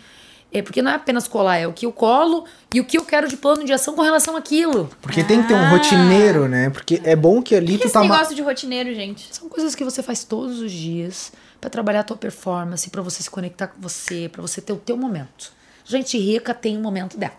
É 0.52 0.62
porque 0.62 0.80
não 0.80 0.90
é 0.90 0.94
apenas 0.94 1.26
colar, 1.26 1.58
é 1.58 1.66
o 1.66 1.72
que 1.72 1.84
eu 1.84 1.92
colo 1.92 2.44
e 2.72 2.80
o 2.80 2.84
que 2.84 2.96
eu 2.96 3.04
quero 3.04 3.28
de 3.28 3.36
plano 3.36 3.64
de 3.64 3.72
ação 3.72 3.94
com 3.94 4.02
relação 4.02 4.36
àquilo. 4.36 4.88
Porque 5.02 5.22
tem 5.24 5.42
que 5.42 5.48
ter 5.48 5.54
um 5.54 5.70
rotineiro, 5.70 6.48
né? 6.48 6.70
Porque 6.70 7.00
é 7.04 7.16
bom 7.16 7.42
que 7.42 7.54
ali 7.54 7.74
O 7.74 7.76
que 7.76 7.82
tu 7.82 7.84
esse 7.86 7.92
tá. 7.94 8.02
ma- 8.04 8.14
negócio 8.14 8.34
de 8.34 8.42
rotineiro, 8.42 8.94
gente? 8.94 9.28
São 9.34 9.48
coisas 9.48 9.74
que 9.74 9.84
você 9.84 10.02
faz 10.02 10.22
todos 10.24 10.60
os 10.60 10.70
dias 10.70 11.32
pra 11.60 11.68
trabalhar 11.68 12.00
a 12.00 12.04
tua 12.04 12.16
performance, 12.16 12.88
pra 12.90 13.02
você 13.02 13.22
se 13.22 13.28
conectar 13.30 13.66
com 13.66 13.80
você, 13.80 14.28
pra 14.32 14.40
você 14.40 14.60
ter 14.60 14.72
o 14.72 14.76
teu 14.76 14.96
momento. 14.96 15.52
Gente 15.84 16.16
rica 16.16 16.54
tem 16.54 16.76
um 16.78 16.80
momento 16.80 17.18
dela. 17.18 17.34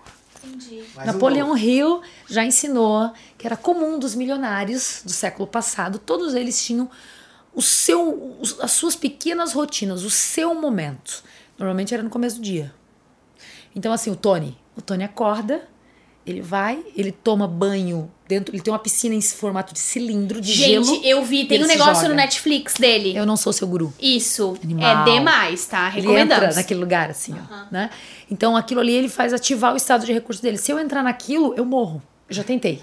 Mas 0.96 1.06
Napoleão 1.06 1.58
Hill 1.58 2.02
já 2.28 2.44
ensinou 2.44 3.12
que 3.38 3.46
era 3.46 3.56
comum 3.56 4.00
dos 4.00 4.16
milionários 4.16 5.02
do 5.04 5.12
século 5.12 5.48
passado, 5.48 6.00
todos 6.00 6.34
eles 6.34 6.64
tinham 6.66 6.90
o 7.54 7.62
seu, 7.62 8.40
as 8.62 8.72
suas 8.72 8.96
pequenas 8.96 9.54
rotinas, 9.54 10.04
o 10.04 10.10
seu 10.10 10.54
momento. 10.54 11.24
Normalmente 11.58 11.94
era 11.94 12.04
no 12.04 12.10
começo 12.10 12.36
do 12.36 12.42
dia. 12.44 12.74
Então, 13.76 13.92
assim, 13.92 14.12
o 14.12 14.16
Tony. 14.16 14.58
O 14.76 14.82
Tony 14.82 15.04
acorda, 15.04 15.68
ele 16.28 16.42
vai, 16.42 16.80
ele 16.96 17.12
toma 17.12 17.48
banho 17.48 18.12
dentro. 18.28 18.54
Ele 18.54 18.62
tem 18.62 18.72
uma 18.74 18.80
piscina 18.80 19.16
em 19.16 19.22
formato 19.22 19.74
de 19.74 19.80
cilindro 19.80 20.42
de 20.42 20.52
Gente, 20.52 20.86
gelo. 20.86 21.02
eu 21.06 21.24
vi, 21.24 21.46
tem 21.46 21.56
ele 21.56 21.64
um 21.64 21.68
negócio 21.68 22.10
no 22.10 22.14
Netflix 22.16 22.74
dele. 22.74 23.16
Eu 23.16 23.26
não 23.26 23.38
sou 23.38 23.54
seu 23.54 23.66
guru. 23.66 23.94
Isso. 24.00 24.58
Animal. 24.62 25.08
É 25.08 25.12
demais, 25.12 25.66
tá? 25.66 25.88
Ele 25.94 26.02
Recomendamos. 26.02 26.44
entra 26.44 26.56
naquele 26.56 26.80
lugar, 26.82 27.10
assim, 27.10 27.34
ó, 27.34 27.64
né? 27.72 27.90
Então, 28.30 28.58
aquilo 28.58 28.82
ali, 28.82 28.94
ele 28.94 29.08
faz 29.08 29.32
ativar 29.34 29.74
o 29.74 29.78
estado 29.78 30.06
de 30.06 30.12
recurso 30.12 30.42
dele. 30.42 30.58
Se 30.58 30.70
eu 30.72 30.78
entrar 30.78 31.02
naquilo, 31.02 31.54
eu 31.56 31.64
morro. 31.64 32.02
Eu 32.30 32.36
já 32.36 32.44
tentei. 32.44 32.82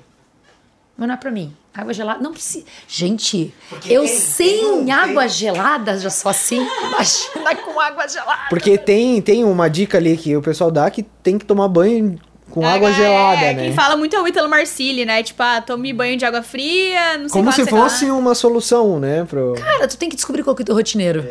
Mas 0.97 1.09
não 1.09 1.15
é 1.15 1.19
pra 1.19 1.31
mim. 1.31 1.55
Água 1.75 1.93
gelada, 1.93 2.23
não 2.23 2.33
precisa. 2.33 2.65
Gente, 2.89 3.53
eu 3.85 4.03
tem- 4.05 4.09
sem 4.17 4.61
tem 4.85 4.93
água 4.93 5.27
gelada 5.29 5.99
já 5.99 6.09
sou 6.09 6.31
assim. 6.31 6.57
Imagina 6.87 7.57
com 7.57 7.81
água 7.81 8.07
gelada. 8.09 8.47
Porque 8.49 8.79
tem, 8.79 9.21
tem 9.21 9.43
uma 9.45 9.69
dica 9.69 9.99
ali 9.99 10.17
que 10.17 10.37
o 10.37 10.41
pessoal 10.41 10.71
dá 10.71 10.89
que 10.89 11.03
tem 11.03 11.37
que 11.37 11.45
tomar 11.45 11.67
banho 11.67 12.17
com 12.55 12.65
água 12.65 12.91
É, 12.91 12.93
gelada, 12.95 13.41
é, 13.41 13.53
né? 13.53 13.65
Quem 13.65 13.73
fala 13.73 13.97
muito 13.97 14.15
é 14.15 14.21
o 14.23 14.29
Ítalo 14.29 14.49
Marcilli, 14.49 15.05
né? 15.05 15.25
Tipo, 15.25 15.43
ah, 15.43 15.61
tome 15.61 15.93
banho 15.93 16.17
de 16.17 16.25
água 16.25 16.41
fria, 16.41 17.19
não 17.19 17.29
sei 17.29 17.41
Como 17.41 17.51
se 17.51 17.63
lá. 17.63 17.67
fosse 17.67 18.05
uma 18.05 18.33
solução, 18.33 19.01
né? 19.01 19.25
Pro... 19.25 19.55
Cara, 19.59 19.89
tu 19.89 19.99
tem 19.99 20.09
que 20.09 20.15
descobrir 20.15 20.45
qual 20.45 20.55
que 20.55 20.63
é 20.63 20.65
o 20.65 20.67
teu 20.67 20.75
rotineiro. 20.77 21.27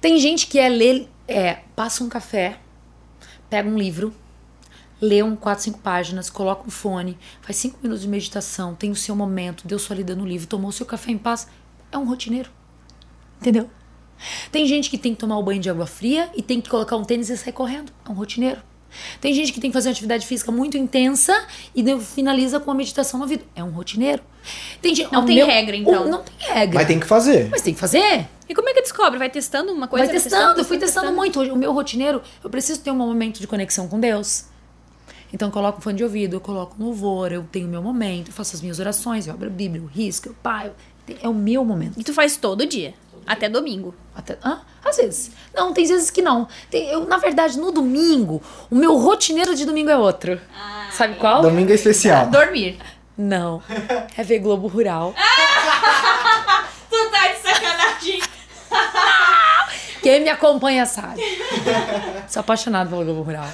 Tem 0.00 0.18
gente 0.18 0.48
que 0.48 0.58
é 0.58 0.68
ler, 0.68 1.08
é, 1.28 1.58
passa 1.76 2.02
um 2.02 2.08
café, 2.08 2.56
pega 3.48 3.68
um 3.68 3.78
livro, 3.78 4.12
lê 5.00 5.22
um 5.22 5.36
4, 5.36 5.62
5 5.62 5.78
páginas, 5.78 6.28
coloca 6.28 6.66
um 6.66 6.70
fone, 6.70 7.16
faz 7.40 7.56
5 7.58 7.78
minutos 7.80 8.02
de 8.02 8.08
meditação, 8.08 8.74
tem 8.74 8.90
o 8.90 8.96
seu 8.96 9.14
momento, 9.14 9.68
deu 9.68 9.78
sua 9.78 9.94
lida 9.94 10.16
no 10.16 10.26
livro, 10.26 10.48
tomou 10.48 10.70
o 10.70 10.72
seu 10.72 10.84
café 10.84 11.12
em 11.12 11.18
paz. 11.18 11.46
É 11.92 11.96
um 11.96 12.04
rotineiro. 12.04 12.50
Entendeu? 13.40 13.70
Tem 14.50 14.66
gente 14.66 14.90
que 14.90 14.98
tem 14.98 15.14
que 15.14 15.20
tomar 15.20 15.38
o 15.38 15.42
banho 15.42 15.60
de 15.60 15.70
água 15.70 15.86
fria 15.86 16.30
e 16.34 16.42
tem 16.42 16.60
que 16.60 16.68
colocar 16.68 16.96
um 16.96 17.04
tênis 17.04 17.30
e 17.30 17.36
sair 17.36 17.52
correndo. 17.52 17.92
É 18.04 18.10
um 18.10 18.14
rotineiro. 18.14 18.60
Tem 19.20 19.32
gente 19.34 19.52
que 19.52 19.60
tem 19.60 19.70
que 19.70 19.74
fazer 19.74 19.88
uma 19.88 19.92
atividade 19.92 20.26
física 20.26 20.50
muito 20.52 20.76
intensa 20.76 21.46
e 21.74 21.84
finaliza 22.00 22.58
com 22.60 22.70
uma 22.70 22.76
meditação 22.76 23.18
no 23.18 23.24
ouvido. 23.24 23.44
É 23.54 23.62
um 23.62 23.70
rotineiro. 23.70 24.22
Tem 24.82 24.94
gente, 24.94 25.12
Não 25.12 25.24
tem 25.24 25.42
regra, 25.44 25.74
então. 25.76 26.04
o- 26.04 26.08
Não 26.08 26.22
tem 26.22 26.34
regra. 26.38 26.74
Mas 26.78 26.86
tem 26.86 27.00
que 27.00 27.06
fazer. 27.06 27.48
Mas 27.50 27.62
tem 27.62 27.72
que 27.74 27.80
fazer. 27.80 28.26
E 28.48 28.54
como 28.54 28.68
é 28.68 28.74
que 28.74 28.82
descobre? 28.82 29.18
Vai 29.18 29.30
testando 29.30 29.72
uma 29.72 29.88
coisa? 29.88 30.04
Vai 30.06 30.14
testando, 30.14 30.60
eu 30.60 30.64
fui 30.64 30.78
testando, 30.78 31.12
muito. 31.12 31.40
Hoje, 31.40 31.50
O 31.50 31.56
meu 31.56 31.72
rotineiro, 31.72 32.20
eu 32.42 32.50
preciso 32.50 32.80
ter 32.80 32.90
um 32.90 32.94
momento 32.96 33.40
de 33.40 33.46
conexão 33.46 33.88
com 33.88 33.98
Deus. 33.98 34.44
Então 35.32 35.48
eu 35.48 35.52
coloco 35.52 35.78
um 35.78 35.80
fone 35.80 35.96
de 35.96 36.04
ouvido, 36.04 36.36
eu 36.36 36.40
coloco 36.40 36.76
um 36.80 36.84
louvor, 36.86 37.32
eu 37.32 37.42
tenho 37.50 37.66
o 37.66 37.70
meu 37.70 37.82
momento, 37.82 38.28
eu 38.28 38.32
faço 38.34 38.54
as 38.54 38.60
minhas 38.62 38.78
orações, 38.78 39.26
eu 39.26 39.32
abro 39.34 39.48
a 39.48 39.50
Bíblia, 39.50 39.82
eu 39.82 39.86
risco, 39.86 40.28
eu 40.28 40.34
paro. 40.42 40.72
É 41.22 41.28
o 41.28 41.34
meu 41.34 41.64
momento. 41.64 41.98
E 41.98 42.04
tu 42.04 42.14
faz 42.14 42.36
todo 42.36 42.64
dia. 42.66 42.94
Até 43.26 43.48
domingo. 43.48 43.94
Até, 44.14 44.38
hã? 44.44 44.60
Às 44.84 44.96
vezes. 44.98 45.30
Não, 45.54 45.72
tem 45.72 45.86
vezes 45.86 46.10
que 46.10 46.20
não. 46.22 46.46
Tem- 46.70 46.88
eu, 46.88 47.06
na 47.06 47.16
verdade, 47.16 47.58
no 47.58 47.72
domingo, 47.72 48.42
o 48.70 48.74
meu 48.74 48.96
rotineiro 48.96 49.54
de 49.54 49.64
domingo 49.64 49.90
é 49.90 49.96
outro. 49.96 50.40
Sabe 50.92 51.14
qual? 51.16 51.42
Domingo 51.42 51.72
é 51.72 51.74
especial. 51.74 52.26
Dormir. 52.26 52.78
Não. 53.16 53.62
É 54.16 54.22
ver 54.22 54.38
Globo 54.40 54.66
Rural. 54.68 55.14
Tu 56.90 57.10
tá 57.10 57.28
de 57.28 57.38
sacanagem. 57.40 58.22
Quem 60.02 60.20
me 60.20 60.28
acompanha 60.28 60.84
sabe. 60.84 61.22
Sou 62.28 62.40
apaixonado 62.40 62.90
pelo 62.90 63.04
Globo 63.04 63.22
Rural. 63.22 63.46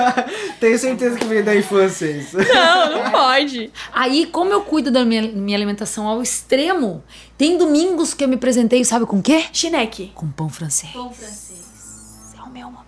Tenho 0.60 0.78
certeza 0.78 1.18
que 1.18 1.24
veio 1.24 1.44
da 1.44 1.54
infância 1.54 2.06
isso. 2.06 2.36
Não, 2.36 3.02
não 3.02 3.10
pode. 3.10 3.70
Aí, 3.92 4.26
como 4.26 4.52
eu 4.52 4.62
cuido 4.62 4.90
da 4.90 5.04
minha, 5.04 5.22
minha 5.22 5.56
alimentação 5.56 6.06
ao 6.06 6.22
extremo, 6.22 7.02
tem 7.36 7.56
domingos 7.58 8.14
que 8.14 8.24
eu 8.24 8.28
me 8.28 8.36
apresentei, 8.36 8.84
sabe 8.84 9.06
com 9.06 9.18
o 9.18 9.22
quê? 9.22 9.44
Chineque. 9.52 10.12
Com 10.14 10.28
pão 10.30 10.48
francês. 10.48 10.92
Pão 10.92 11.12
francês. 11.12 12.34
É 12.38 12.42
o 12.42 12.50
meu 12.50 12.70
momento. 12.70 12.86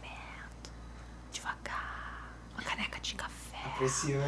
Devagar. 1.32 2.32
Uma 2.54 2.62
caneca 2.62 2.98
de 3.00 3.14
café. 3.14 3.58
Apreciando. 3.64 4.22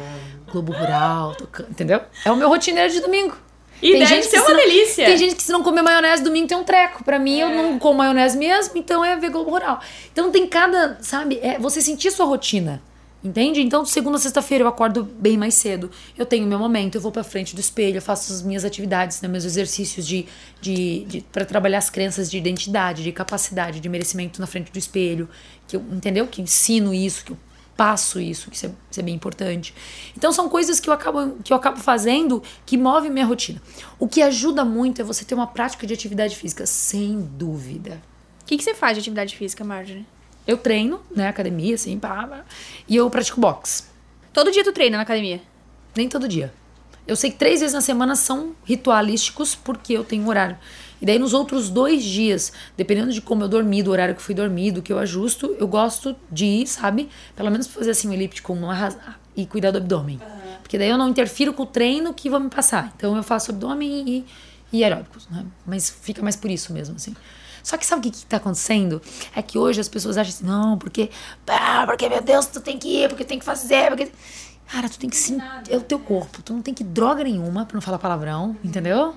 Globo 0.51 0.73
Rural, 0.73 1.35
tocando, 1.35 1.69
entendeu? 1.69 2.01
É 2.25 2.31
o 2.31 2.35
meu 2.35 2.49
rotineiro 2.49 2.91
de 2.91 2.99
domingo. 2.99 3.35
E 3.81 3.97
deve 3.97 4.23
ser 4.23 4.29
que 4.29 4.39
uma 4.39 4.49
não- 4.49 4.57
delícia. 4.57 5.05
Tem 5.05 5.17
gente 5.17 5.35
que 5.35 5.43
se 5.43 5.51
não 5.51 5.63
comer 5.63 5.81
maionese 5.81 6.23
domingo 6.23 6.47
tem 6.47 6.57
um 6.57 6.63
treco. 6.63 7.03
Pra 7.03 7.17
mim, 7.17 7.39
eu 7.39 7.47
É. 7.47 7.55
não 7.55 7.79
como 7.79 7.97
maionese 7.99 8.37
mesmo, 8.37 8.77
então 8.77 9.03
é 9.03 9.15
ver 9.15 9.29
Globo 9.31 9.49
Rural. 9.49 9.79
Então 10.11 10.31
tem 10.31 10.45
cada, 10.47 10.97
sabe, 11.01 11.39
é 11.41 11.57
você 11.57 11.81
sentir 11.81 12.11
sua 12.11 12.25
rotina. 12.25 12.81
Entende? 13.23 13.61
Então, 13.61 13.85
segunda, 13.85 14.17
sexta-feira 14.17 14.63
eu 14.63 14.67
acordo 14.67 15.03
bem 15.03 15.37
mais 15.37 15.53
cedo. 15.53 15.91
Eu 16.17 16.25
tenho 16.25 16.47
meu 16.47 16.57
momento, 16.57 16.95
eu 16.95 17.01
vou 17.01 17.11
pra 17.11 17.23
frente 17.23 17.53
do 17.53 17.61
espelho, 17.61 17.97
eu 17.97 18.01
faço 18.01 18.33
as 18.33 18.41
minhas 18.41 18.65
atividades, 18.65 19.21
né, 19.21 19.27
meus 19.27 19.45
exercícios 19.45 20.07
de, 20.07 20.25
de, 20.59 21.03
de 21.05 21.21
para 21.31 21.45
trabalhar 21.45 21.77
as 21.77 21.87
crenças 21.87 22.31
de 22.31 22.39
identidade, 22.39 23.03
de 23.03 23.11
capacidade, 23.11 23.79
de 23.79 23.87
merecimento 23.87 24.41
na 24.41 24.47
frente 24.47 24.71
do 24.71 24.79
espelho, 24.79 25.29
que 25.67 25.75
eu, 25.75 25.83
entendeu? 25.91 26.25
Que 26.25 26.41
eu 26.41 26.43
ensino 26.45 26.91
isso, 26.95 27.23
que 27.23 27.31
eu 27.33 27.37
passo 27.81 28.21
isso, 28.21 28.51
que 28.51 28.55
isso 28.55 28.67
é, 28.67 28.71
isso 28.91 28.99
é 28.99 29.03
bem 29.03 29.15
importante. 29.15 29.73
Então 30.15 30.31
são 30.31 30.47
coisas 30.47 30.79
que 30.79 30.87
eu 30.87 30.93
acabo 30.93 31.31
que 31.43 31.51
eu 31.51 31.57
acabo 31.57 31.79
fazendo 31.79 32.43
que 32.63 32.77
movem 32.77 33.09
minha 33.09 33.25
rotina. 33.25 33.59
O 33.97 34.07
que 34.07 34.21
ajuda 34.21 34.63
muito 34.63 35.01
é 35.01 35.03
você 35.03 35.25
ter 35.25 35.33
uma 35.33 35.47
prática 35.47 35.87
de 35.87 35.91
atividade 35.91 36.35
física, 36.35 36.67
sem 36.67 37.19
dúvida. 37.19 37.99
O 38.43 38.45
que, 38.45 38.55
que 38.55 38.63
você 38.63 38.75
faz 38.75 38.93
de 38.95 38.99
atividade 38.99 39.35
física, 39.35 39.63
Marjorie? 39.63 40.05
Eu 40.45 40.57
treino, 40.57 41.01
né, 41.09 41.27
academia, 41.27 41.73
assim, 41.73 41.97
pá, 41.97 42.27
pá, 42.27 42.45
e 42.87 42.95
eu 42.95 43.09
pratico 43.09 43.41
boxe. 43.41 43.85
Todo 44.31 44.51
dia 44.51 44.63
tu 44.63 44.71
treina 44.71 44.97
na 44.97 45.01
academia? 45.01 45.41
Nem 45.95 46.07
todo 46.07 46.27
dia. 46.27 46.53
Eu 47.07 47.15
sei 47.15 47.31
que 47.31 47.37
três 47.37 47.61
vezes 47.61 47.73
na 47.73 47.81
semana 47.81 48.15
são 48.15 48.55
ritualísticos 48.63 49.55
porque 49.55 49.93
eu 49.93 50.03
tenho 50.03 50.21
um 50.21 50.27
horário. 50.27 50.55
E 51.01 51.05
daí 51.05 51.17
nos 51.17 51.33
outros 51.33 51.69
dois 51.69 52.03
dias, 52.03 52.53
dependendo 52.77 53.11
de 53.11 53.21
como 53.21 53.43
eu 53.43 53.49
dormi, 53.49 53.81
do 53.81 53.91
horário 53.91 54.13
que 54.15 54.21
fui 54.21 54.35
dormido, 54.35 54.81
que 54.81 54.93
eu 54.93 54.99
ajusto, 54.99 55.55
eu 55.59 55.67
gosto 55.67 56.15
de 56.31 56.45
ir, 56.45 56.67
sabe? 56.67 57.09
Pelo 57.35 57.49
menos 57.49 57.67
fazer 57.67 57.91
assim 57.91 58.07
um 58.07 58.13
elíptico 58.13 58.53
não 58.53 58.69
arrasar 58.69 59.19
e 59.35 59.45
cuidar 59.45 59.71
do 59.71 59.77
abdômen. 59.77 60.21
Porque 60.61 60.77
daí 60.77 60.89
eu 60.89 60.97
não 60.97 61.09
interfiro 61.09 61.53
com 61.53 61.63
o 61.63 61.65
treino 61.65 62.13
que 62.13 62.29
vão 62.29 62.39
me 62.39 62.49
passar. 62.49 62.93
Então 62.95 63.17
eu 63.17 63.23
faço 63.23 63.51
abdômen 63.51 64.07
e, 64.07 64.25
e 64.71 64.83
aeróbicos, 64.83 65.27
né? 65.29 65.45
Mas 65.65 65.89
fica 65.89 66.21
mais 66.21 66.35
por 66.35 66.51
isso 66.51 66.71
mesmo, 66.71 66.95
assim. 66.95 67.15
Só 67.63 67.77
que 67.77 67.85
sabe 67.85 67.99
o 67.99 68.11
que, 68.11 68.19
que 68.19 68.25
tá 68.25 68.37
acontecendo? 68.37 69.01
É 69.35 69.41
que 69.41 69.57
hoje 69.57 69.79
as 69.79 69.87
pessoas 69.87 70.17
acham 70.17 70.33
assim, 70.33 70.45
não, 70.45 70.77
porque. 70.77 71.09
Ah, 71.47 71.83
porque, 71.85 72.07
meu 72.09 72.21
Deus, 72.21 72.47
tu 72.47 72.59
tem 72.59 72.77
que 72.77 73.03
ir, 73.03 73.09
porque 73.09 73.23
tem 73.23 73.39
que 73.39 73.45
fazer, 73.45 73.87
porque. 73.89 74.11
Cara, 74.67 74.87
tu 74.87 74.97
tem 74.97 75.09
que 75.09 75.17
sentir. 75.17 75.43
É 75.69 75.77
o 75.77 75.81
teu 75.81 75.99
corpo. 75.99 76.41
Tu 76.41 76.53
não 76.53 76.61
tem 76.61 76.73
que 76.73 76.83
droga 76.83 77.23
nenhuma, 77.23 77.65
pra 77.65 77.75
não 77.75 77.81
falar 77.81 77.99
palavrão, 77.99 78.55
entendeu? 78.63 79.13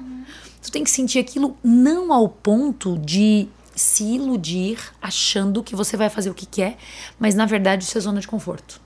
Tu 0.65 0.73
tem 0.73 0.83
que 0.83 0.91
sentir 0.91 1.19
aquilo 1.19 1.59
não 1.62 2.11
ao 2.11 2.27
ponto 2.27 2.97
de 2.97 3.47
se 3.77 4.03
iludir 4.03 4.79
achando 5.03 5.62
que 5.62 5.77
você 5.77 5.95
vai 5.95 6.09
fazer 6.09 6.31
o 6.31 6.35
que 6.35 6.47
quer, 6.47 6.79
mas 7.19 7.35
na 7.35 7.45
verdade 7.45 7.85
isso 7.85 7.99
é 7.99 8.01
zona 8.01 8.19
de 8.19 8.27
conforto. 8.27 8.81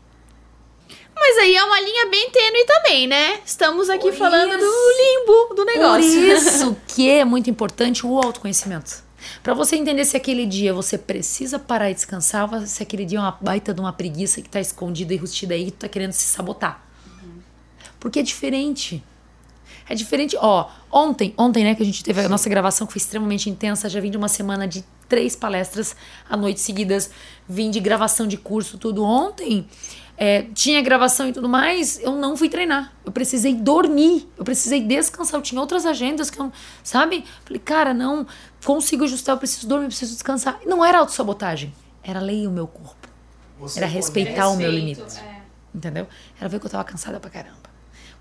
Mas 1.14 1.38
aí 1.38 1.54
é 1.54 1.62
uma 1.62 1.80
linha 1.80 2.06
bem 2.06 2.30
tênue 2.30 2.64
também, 2.66 3.06
né? 3.06 3.40
Estamos 3.46 3.88
aqui 3.88 4.10
Por 4.10 4.14
falando 4.14 4.56
isso. 4.56 4.58
do 4.58 4.92
limbo 4.98 5.54
do 5.54 5.64
negócio. 5.64 6.10
Por 6.10 6.28
isso 6.28 6.76
que 6.88 7.08
é 7.08 7.24
muito 7.24 7.48
importante 7.48 8.04
o 8.04 8.18
autoconhecimento. 8.18 9.04
Pra 9.40 9.54
você 9.54 9.76
entender 9.76 10.04
se 10.04 10.16
aquele 10.16 10.46
dia 10.46 10.74
você 10.74 10.98
precisa 10.98 11.60
parar 11.60 11.90
e 11.90 11.94
descansar, 11.94 12.66
se 12.66 12.82
aquele 12.82 13.04
dia 13.04 13.18
é 13.18 13.20
uma 13.22 13.38
baita 13.40 13.72
de 13.72 13.80
uma 13.80 13.92
preguiça 13.92 14.42
que 14.42 14.48
tá 14.48 14.60
escondida 14.60 15.14
e 15.14 15.16
rustida 15.16 15.54
aí, 15.54 15.66
que 15.66 15.72
tu 15.72 15.78
tá 15.78 15.88
querendo 15.88 16.12
se 16.12 16.24
sabotar. 16.24 16.84
Porque 18.00 18.18
é 18.18 18.22
diferente. 18.22 19.02
É 19.88 19.94
diferente. 19.94 20.36
Ó, 20.38 20.68
ontem, 20.92 21.34
ontem, 21.36 21.64
né, 21.64 21.74
que 21.74 21.82
a 21.82 21.86
gente 21.86 22.04
teve 22.04 22.20
a 22.20 22.28
nossa 22.28 22.48
gravação 22.48 22.86
que 22.86 22.92
foi 22.92 23.00
extremamente 23.00 23.48
intensa. 23.48 23.88
Já 23.88 24.00
vim 24.00 24.10
de 24.10 24.16
uma 24.16 24.28
semana 24.28 24.68
de 24.68 24.84
três 25.08 25.34
palestras 25.34 25.96
à 26.28 26.36
noite 26.36 26.60
seguidas. 26.60 27.10
Vim 27.48 27.70
de 27.70 27.80
gravação 27.80 28.26
de 28.26 28.36
curso, 28.36 28.76
tudo. 28.76 29.02
Ontem 29.02 29.66
é, 30.16 30.42
tinha 30.52 30.82
gravação 30.82 31.28
e 31.28 31.32
tudo 31.32 31.48
mais. 31.48 31.98
Eu 32.00 32.16
não 32.16 32.36
fui 32.36 32.48
treinar. 32.48 32.92
Eu 33.04 33.12
precisei 33.12 33.54
dormir. 33.54 34.28
Eu 34.36 34.44
precisei 34.44 34.80
descansar. 34.80 35.38
Eu 35.38 35.42
tinha 35.42 35.60
outras 35.60 35.86
agendas 35.86 36.28
que 36.28 36.38
eu, 36.38 36.52
sabe? 36.82 37.24
Falei, 37.44 37.60
cara, 37.60 37.94
não 37.94 38.26
consigo 38.64 39.04
ajustar. 39.04 39.36
Eu 39.36 39.38
preciso 39.38 39.66
dormir, 39.66 39.84
eu 39.84 39.88
preciso 39.88 40.12
descansar. 40.12 40.60
Não 40.66 40.84
era 40.84 40.98
autossabotagem. 40.98 41.72
Era 42.02 42.20
ler 42.20 42.46
o 42.46 42.50
meu 42.50 42.66
corpo. 42.66 43.08
Era 43.76 43.86
respeitar 43.86 44.48
o 44.48 44.56
meu 44.56 44.70
limite. 44.70 45.02
Entendeu? 45.74 46.06
Era 46.38 46.48
ver 46.48 46.58
que 46.60 46.66
eu 46.66 46.70
tava 46.70 46.84
cansada 46.84 47.18
pra 47.20 47.30
caramba. 47.30 47.67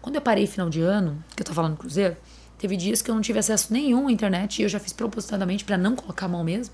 Quando 0.08 0.16
eu 0.16 0.22
parei 0.22 0.48
final 0.48 0.70
de 0.70 0.80
ano, 0.80 1.22
que 1.36 1.42
eu 1.42 1.46
tava 1.46 1.68
no 1.68 1.76
Cruzeiro, 1.76 2.16
teve 2.58 2.78
dias 2.78 3.02
que 3.02 3.12
eu 3.12 3.14
não 3.14 3.22
tive 3.22 3.40
acesso 3.40 3.74
nenhum 3.74 4.08
à 4.08 4.12
internet 4.14 4.60
e 4.60 4.64
eu 4.64 4.70
já 4.70 4.80
fiz 4.80 4.94
propositadamente 4.94 5.66
pra 5.66 5.78
não 5.78 5.98
colocar 5.98 6.28
a 6.28 6.30
mão 6.30 6.46
mesmo. 6.46 6.74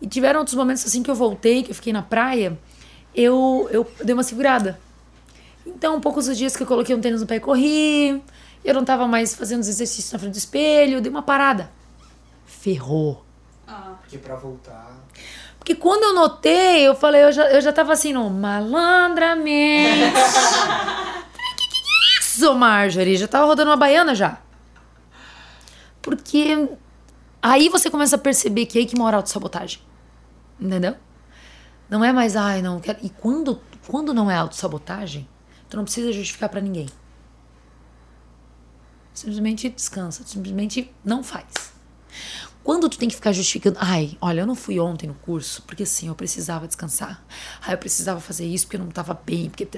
E 0.00 0.06
tiveram 0.06 0.38
outros 0.40 0.56
momentos 0.56 0.82
assim 0.86 1.02
que 1.02 1.10
eu 1.10 1.14
voltei, 1.14 1.62
que 1.62 1.72
eu 1.72 1.74
fiquei 1.74 1.92
na 1.92 2.00
praia, 2.00 2.58
eu, 3.14 3.68
eu 3.70 3.86
dei 4.02 4.14
uma 4.14 4.22
segurada. 4.22 4.80
Então, 5.66 6.00
poucos 6.00 6.26
os 6.26 6.38
dias 6.38 6.56
que 6.56 6.62
eu 6.62 6.66
coloquei 6.66 6.96
um 6.96 7.02
tênis 7.02 7.20
no 7.20 7.26
pé 7.26 7.36
e 7.36 7.40
corri, 7.40 8.24
eu 8.64 8.72
não 8.72 8.82
tava 8.82 9.06
mais 9.06 9.34
fazendo 9.34 9.60
os 9.60 9.68
exercícios 9.68 10.10
na 10.10 10.18
frente 10.18 10.32
do 10.32 10.38
espelho, 10.38 10.94
eu 10.94 11.00
dei 11.02 11.10
uma 11.10 11.20
parada. 11.20 11.70
Ferrou. 12.46 13.22
Porque 14.00 14.16
pra 14.16 14.36
voltar. 14.36 15.04
Porque 15.58 15.74
quando 15.74 16.04
eu 16.04 16.14
notei, 16.14 16.88
eu 16.88 16.94
falei, 16.94 17.24
eu 17.24 17.30
já, 17.30 17.50
eu 17.50 17.60
já 17.60 17.74
tava 17.74 17.92
assim 17.92 18.14
no 18.14 18.30
malandramente. 18.30 20.12
isso, 22.42 22.54
Marjorie? 22.54 23.16
Já 23.16 23.28
tava 23.28 23.46
rodando 23.46 23.70
uma 23.70 23.76
baiana 23.76 24.14
já. 24.14 24.38
Porque 26.00 26.68
aí 27.40 27.68
você 27.68 27.88
começa 27.88 28.16
a 28.16 28.18
perceber 28.18 28.66
que 28.66 28.78
é 28.78 28.80
aí 28.80 28.86
que 28.86 28.98
mora 28.98 29.16
a 29.16 29.18
autossabotagem. 29.18 29.80
Entendeu? 30.60 30.96
Não 31.88 32.04
é 32.04 32.12
mais, 32.12 32.36
ai, 32.36 32.60
não 32.60 32.80
quero. 32.80 32.98
E 33.02 33.08
quando, 33.08 33.60
quando 33.86 34.12
não 34.12 34.30
é 34.30 34.36
autossabotagem, 34.36 35.28
tu 35.68 35.76
não 35.76 35.84
precisa 35.84 36.12
justificar 36.12 36.48
pra 36.48 36.60
ninguém. 36.60 36.86
Simplesmente 39.14 39.68
descansa, 39.68 40.24
simplesmente 40.24 40.92
não 41.04 41.22
faz. 41.22 41.72
Quando 42.64 42.88
tu 42.88 42.96
tem 42.96 43.08
que 43.08 43.14
ficar 43.14 43.32
justificando, 43.32 43.76
ai, 43.80 44.16
olha, 44.20 44.40
eu 44.40 44.46
não 44.46 44.54
fui 44.54 44.78
ontem 44.80 45.06
no 45.06 45.14
curso, 45.14 45.62
porque 45.62 45.82
assim, 45.82 46.08
eu 46.08 46.14
precisava 46.14 46.66
descansar. 46.66 47.22
Ai, 47.60 47.74
eu 47.74 47.78
precisava 47.78 48.20
fazer 48.20 48.46
isso 48.46 48.66
porque 48.66 48.76
eu 48.76 48.80
não 48.80 48.90
tava 48.90 49.14
bem, 49.14 49.50
porque. 49.50 49.68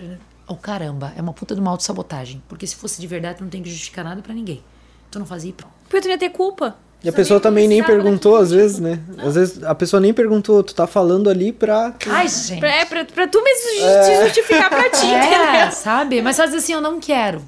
Oh, 0.47 0.57
caramba, 0.57 1.13
é 1.17 1.23
uma 1.23 1.33
puta 1.33 1.55
de 1.55 1.61
uma 1.61 1.71
autossabotagem. 1.71 2.43
Porque 2.49 2.67
se 2.67 2.77
fosse 2.77 3.01
de 3.01 3.07
verdade, 3.07 3.39
tu 3.39 3.45
não 3.45 3.51
tem 3.51 3.63
que 3.63 3.71
justificar 3.71 4.05
nada 4.05 4.21
pra 4.21 4.35
ninguém. 4.35 4.63
Tu 5.11 5.19
não 5.19 5.27
fazia 5.27 5.51
e 5.51 5.53
pronto. 5.53 5.73
Porque 5.85 6.01
tu 6.03 6.09
ia 6.09 6.19
ter 6.19 6.31
culpa. 6.31 6.77
E 7.03 7.09
a 7.09 7.13
pessoa 7.13 7.39
também 7.39 7.69
nem 7.69 7.85
perguntou, 7.85 8.37
às 8.37 8.51
vezes, 8.51 8.79
né? 8.79 8.99
Às 9.19 9.35
vezes 9.35 9.63
a 9.63 9.75
pessoa 9.75 10.01
nem 10.01 10.15
perguntou, 10.15 10.63
tu 10.63 10.75
tá 10.75 10.87
falando 10.87 11.29
ali 11.29 11.53
pra. 11.53 11.95
Ai, 12.09 12.27
gente. 12.29 12.61
Pra, 12.61 12.71
é, 12.71 12.85
pra, 12.87 13.05
pra 13.05 13.29
tu 13.29 13.43
mesmo 13.43 13.71
te 13.71 14.25
justificar 14.25 14.71
pra 14.71 14.89
ti, 14.89 15.07
É, 15.13 15.71
sabe? 15.71 16.23
Mas 16.23 16.37
dizer 16.37 16.57
assim, 16.57 16.73
eu 16.73 16.81
não 16.81 16.99
quero. 16.99 17.41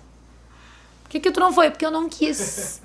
Por 1.03 1.11
que, 1.11 1.20
que 1.20 1.30
tu 1.30 1.40
não 1.40 1.53
foi? 1.53 1.70
Porque 1.70 1.86
eu 1.86 1.90
não 1.90 2.07
quis. 2.09 2.82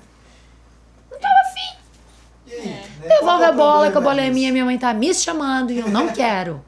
Não 1.10 1.18
tava 1.18 1.34
afim. 1.50 2.72
Devolve 3.06 3.44
a 3.44 3.52
bola, 3.52 3.90
que 3.90 3.98
a 3.98 4.00
bola 4.00 4.20
é 4.22 4.30
minha, 4.30 4.50
minha 4.50 4.64
mãe 4.64 4.78
tá 4.78 4.94
me 4.94 5.12
chamando 5.12 5.72
e 5.72 5.78
eu 5.78 5.88
não 5.88 6.08
quero. 6.08 6.62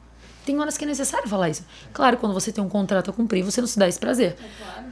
Tem 0.45 0.59
horas 0.59 0.77
que 0.77 0.83
é 0.83 0.87
necessário 0.87 1.27
falar 1.27 1.49
isso. 1.49 1.65
Claro, 1.91 2.17
quando 2.17 2.33
você 2.33 2.51
tem 2.51 2.63
um 2.63 2.69
contrato 2.69 3.09
a 3.09 3.13
cumprir, 3.13 3.43
você 3.43 3.59
não 3.59 3.67
se 3.67 3.79
dá 3.79 3.87
esse 3.87 3.99
prazer. 3.99 4.35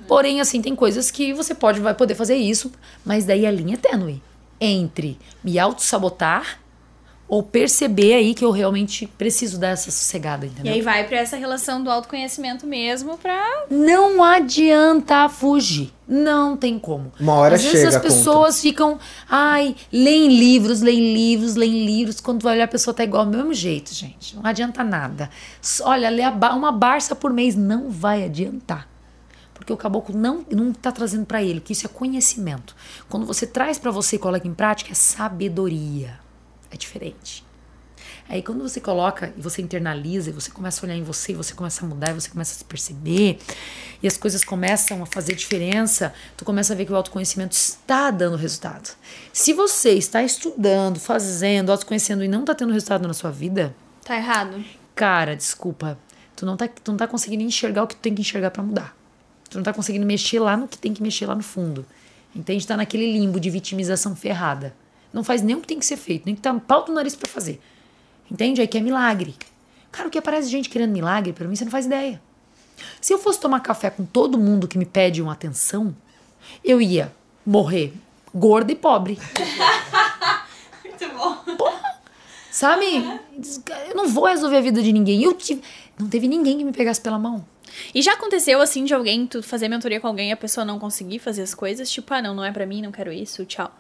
Porém, 0.08 0.42
assim, 0.42 0.62
tem 0.62 0.76
coisas 0.76 1.12
que 1.12 1.34
você 1.34 1.54
pode, 1.54 1.80
vai 1.80 1.94
poder 1.94 2.16
fazer 2.16 2.36
isso, 2.36 2.72
mas 3.06 3.26
daí 3.26 3.46
a 3.46 3.52
linha 3.52 3.76
é 3.76 3.78
tênue 3.78 4.22
entre 4.60 5.20
me 5.44 5.60
auto-sabotar 5.60 6.60
ou 7.28 7.42
perceber 7.42 8.14
aí 8.14 8.34
que 8.36 8.44
eu 8.46 8.52
realmente 8.52 9.08
preciso 9.08 9.58
dar 9.60 9.70
essa 9.70 9.90
sossegada, 9.90 10.46
E 10.46 10.50
entendeu? 10.50 10.74
aí 10.74 10.82
vai 10.82 11.04
pra 11.08 11.18
essa 11.18 11.36
relação 11.36 11.84
do 11.84 11.90
autoconhecimento 11.90 12.68
mesmo 12.68 13.18
pra. 13.18 13.66
Não 13.72 14.24
adianta 14.24 15.28
fugir. 15.30 15.92
Não 16.08 16.56
tem 16.58 16.78
como. 16.78 17.12
Uma 17.20 17.34
hora 17.34 17.56
Às 17.56 17.64
vezes 17.64 17.80
chega 17.80 17.96
as 17.96 18.02
pessoas 18.02 18.62
ficam, 18.62 19.00
ai, 19.30 19.76
leem 19.92 20.28
livros, 20.38 20.82
leem 20.82 21.14
livros, 21.14 21.56
leem 21.56 21.86
livros. 21.86 22.20
Quando 22.20 22.44
vai 22.44 22.56
olhar, 22.56 22.66
a 22.66 22.68
pessoa 22.68 22.94
tá 22.94 23.04
igual 23.04 23.26
do 23.26 23.36
mesmo 23.36 23.54
jeito, 23.54 23.94
gente. 23.94 24.36
Não 24.36 24.46
adianta 24.46 24.84
nada. 24.84 25.30
Olha, 25.82 26.10
ler 26.10 26.28
uma 26.54 26.72
barça 26.72 27.16
por 27.16 27.32
mês 27.34 27.56
não 27.56 27.90
vai 27.90 28.26
adiantar. 28.26 28.88
Porque 29.54 29.72
o 29.72 29.78
caboclo 29.78 30.16
não, 30.16 30.46
não 30.52 30.74
tá 30.74 30.92
trazendo 30.92 31.26
pra 31.26 31.42
ele, 31.42 31.62
que 31.62 31.72
isso 31.72 31.86
é 31.86 31.90
conhecimento. 31.90 32.76
Quando 33.10 33.26
você 33.26 33.48
traz 33.48 33.80
pra 33.80 33.92
você 33.92 34.18
e 34.18 34.20
coloca 34.20 34.46
em 34.46 34.54
prática, 34.54 34.92
é 34.92 34.94
sabedoria. 34.94 36.20
É 36.74 36.78
diferente. 36.78 37.46
Aí 38.28 38.42
quando 38.42 38.62
você 38.68 38.82
coloca 38.82 39.34
e 39.38 39.42
você 39.42 39.62
internaliza, 39.62 40.30
e 40.30 40.34
você 40.34 40.50
começa 40.50 40.82
a 40.82 40.90
olhar 40.90 40.96
em 40.98 41.04
você, 41.04 41.34
e 41.34 41.36
você 41.36 41.54
começa 41.54 41.86
a 41.86 41.88
mudar, 41.88 42.12
e 42.12 42.14
você 42.14 42.30
começa 42.30 42.54
a 42.54 42.58
se 42.58 42.64
perceber, 42.66 43.38
e 44.02 44.08
as 44.08 44.18
coisas 44.18 44.44
começam 44.44 45.04
a 45.04 45.06
fazer 45.06 45.36
diferença, 45.36 46.14
tu 46.36 46.44
começa 46.46 46.74
a 46.74 46.76
ver 46.76 46.86
que 46.86 46.92
o 46.92 46.96
autoconhecimento 46.96 47.54
está 47.54 48.10
dando 48.12 48.36
resultado. 48.38 48.90
Se 49.32 49.54
você 49.54 49.92
está 49.92 50.24
estudando, 50.24 51.00
fazendo, 51.00 51.72
autoconhecendo 51.72 52.24
e 52.24 52.28
não 52.28 52.42
está 52.42 52.56
tendo 52.56 52.74
resultado 52.74 53.08
na 53.08 53.14
sua 53.14 53.30
vida, 53.30 53.76
Tá 54.04 54.18
errado. 54.18 54.64
cara, 54.96 55.36
desculpa, 55.36 55.98
tu 56.36 56.46
não 56.46 56.58
tá, 56.58 56.68
tu 56.68 56.92
não 56.92 56.98
tá 56.98 57.08
conseguindo 57.08 57.44
enxergar 57.44 57.84
o 57.84 57.88
que 57.88 57.96
tu 57.96 58.02
tem 58.02 58.16
que 58.16 58.22
enxergar 58.22 58.52
para 58.52 58.64
mudar. 58.64 58.98
Tu 59.50 59.58
não 59.58 59.64
tá 59.64 59.74
conseguindo 59.74 60.06
mexer 60.06 60.40
lá 60.40 60.58
no 60.58 60.68
que 60.68 60.78
tem 60.78 60.94
que 60.94 61.04
mexer 61.04 61.26
lá 61.28 61.36
no 61.36 61.44
fundo. 61.44 61.86
Entende? 62.36 62.66
Tá 62.66 62.76
naquele 62.76 63.12
limbo 63.12 63.40
de 63.40 63.50
vitimização 63.50 64.16
ferrada. 64.16 64.74
Não 65.14 65.24
faz 65.24 65.42
nem 65.42 65.56
o 65.56 65.62
que 65.62 65.68
tem 65.68 65.80
que 65.80 65.86
ser 65.86 65.98
feito, 65.98 66.26
nem 66.26 66.36
que 66.36 66.42
tá 66.42 66.52
no 66.52 66.60
pau 66.60 66.84
do 66.84 66.92
nariz 66.92 67.16
para 67.16 67.30
fazer. 67.30 67.62
Entende? 68.30 68.60
Aí 68.60 68.68
que 68.68 68.78
é 68.78 68.82
milagre. 68.82 69.36
Cara, 69.92 70.08
o 70.08 70.12
que 70.12 70.18
aparece 70.18 70.50
gente 70.50 70.70
querendo 70.70 70.92
milagre, 70.92 71.32
pra 71.32 71.48
mim 71.48 71.56
você 71.56 71.64
não 71.64 71.72
faz 71.72 71.86
ideia. 71.86 72.20
Se 73.00 73.14
eu 73.14 73.20
fosse 73.20 73.40
tomar 73.40 73.60
café 73.60 73.92
com 73.92 74.04
todo 74.04 74.38
mundo 74.38 74.68
que 74.68 74.78
me 74.78 74.86
pede 74.86 75.22
uma 75.22 75.34
atenção, 75.34 75.96
eu 76.64 76.82
ia 76.82 77.14
morrer 77.46 77.94
gorda 78.34 78.72
e 78.72 78.76
pobre. 78.76 79.20
Muito 80.84 81.56
bom. 81.56 81.74
Sabe? 82.52 82.86
Eu 83.90 83.96
não 83.96 84.08
vou 84.08 84.26
resolver 84.26 84.58
a 84.58 84.62
vida 84.62 84.82
de 84.82 84.92
ninguém. 84.92 85.24
Eu 85.24 85.34
tive... 85.34 85.62
Não 86.00 86.08
teve 86.08 86.28
ninguém 86.28 86.58
que 86.58 86.64
me 86.64 86.72
pegasse 86.72 87.00
pela 87.00 87.20
mão. 87.20 87.46
E 87.94 88.02
já 88.02 88.14
aconteceu 88.14 88.62
assim 88.62 88.84
de 88.84 88.94
alguém, 88.94 89.26
tu 89.26 89.42
fazer 89.42 89.68
mentoria 89.68 90.00
com 90.00 90.08
alguém 90.08 90.30
e 90.30 90.32
a 90.32 90.38
pessoa 90.38 90.64
não 90.64 90.80
conseguir 90.80 91.20
fazer 91.20 91.42
as 91.42 91.54
coisas? 91.54 91.90
Tipo, 91.90 92.14
ah, 92.14 92.22
não, 92.22 92.36
não 92.36 92.44
é 92.44 92.52
pra 92.52 92.66
mim, 92.66 92.82
não 92.82 92.92
quero 92.92 93.12
isso, 93.12 93.46
tchau. 93.46 93.72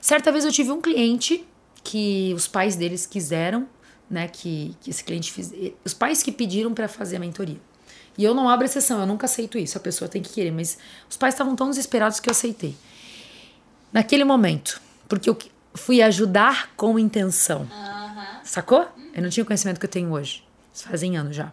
Certa 0.00 0.30
vez 0.30 0.44
eu 0.44 0.52
tive 0.52 0.70
um 0.70 0.80
cliente 0.80 1.46
que 1.82 2.32
os 2.34 2.48
pais 2.48 2.76
deles 2.76 3.06
quiseram, 3.06 3.68
né, 4.10 4.28
que, 4.28 4.76
que 4.80 4.90
esse 4.90 5.02
cliente 5.02 5.32
fiz, 5.32 5.52
os 5.84 5.94
pais 5.94 6.22
que 6.22 6.32
pediram 6.32 6.72
para 6.74 6.88
fazer 6.88 7.16
a 7.16 7.20
mentoria. 7.20 7.60
E 8.18 8.24
eu 8.24 8.34
não 8.34 8.48
abro 8.48 8.64
exceção, 8.64 9.00
eu 9.00 9.06
nunca 9.06 9.26
aceito 9.26 9.58
isso, 9.58 9.76
a 9.76 9.80
pessoa 9.80 10.08
tem 10.08 10.22
que 10.22 10.32
querer, 10.32 10.50
mas 10.50 10.78
os 11.08 11.16
pais 11.16 11.34
estavam 11.34 11.54
tão 11.54 11.68
desesperados 11.68 12.18
que 12.18 12.28
eu 12.28 12.32
aceitei. 12.32 12.74
Naquele 13.92 14.24
momento, 14.24 14.80
porque 15.08 15.28
eu 15.28 15.36
fui 15.74 16.02
ajudar 16.02 16.70
com 16.76 16.98
intenção. 16.98 17.68
Sacou? 18.42 18.86
Eu 19.14 19.22
não 19.22 19.28
tinha 19.28 19.44
o 19.44 19.46
conhecimento 19.46 19.78
que 19.78 19.86
eu 19.86 19.90
tenho 19.90 20.10
hoje. 20.10 20.44
Fazem 20.72 21.16
anos 21.16 21.36
já. 21.36 21.52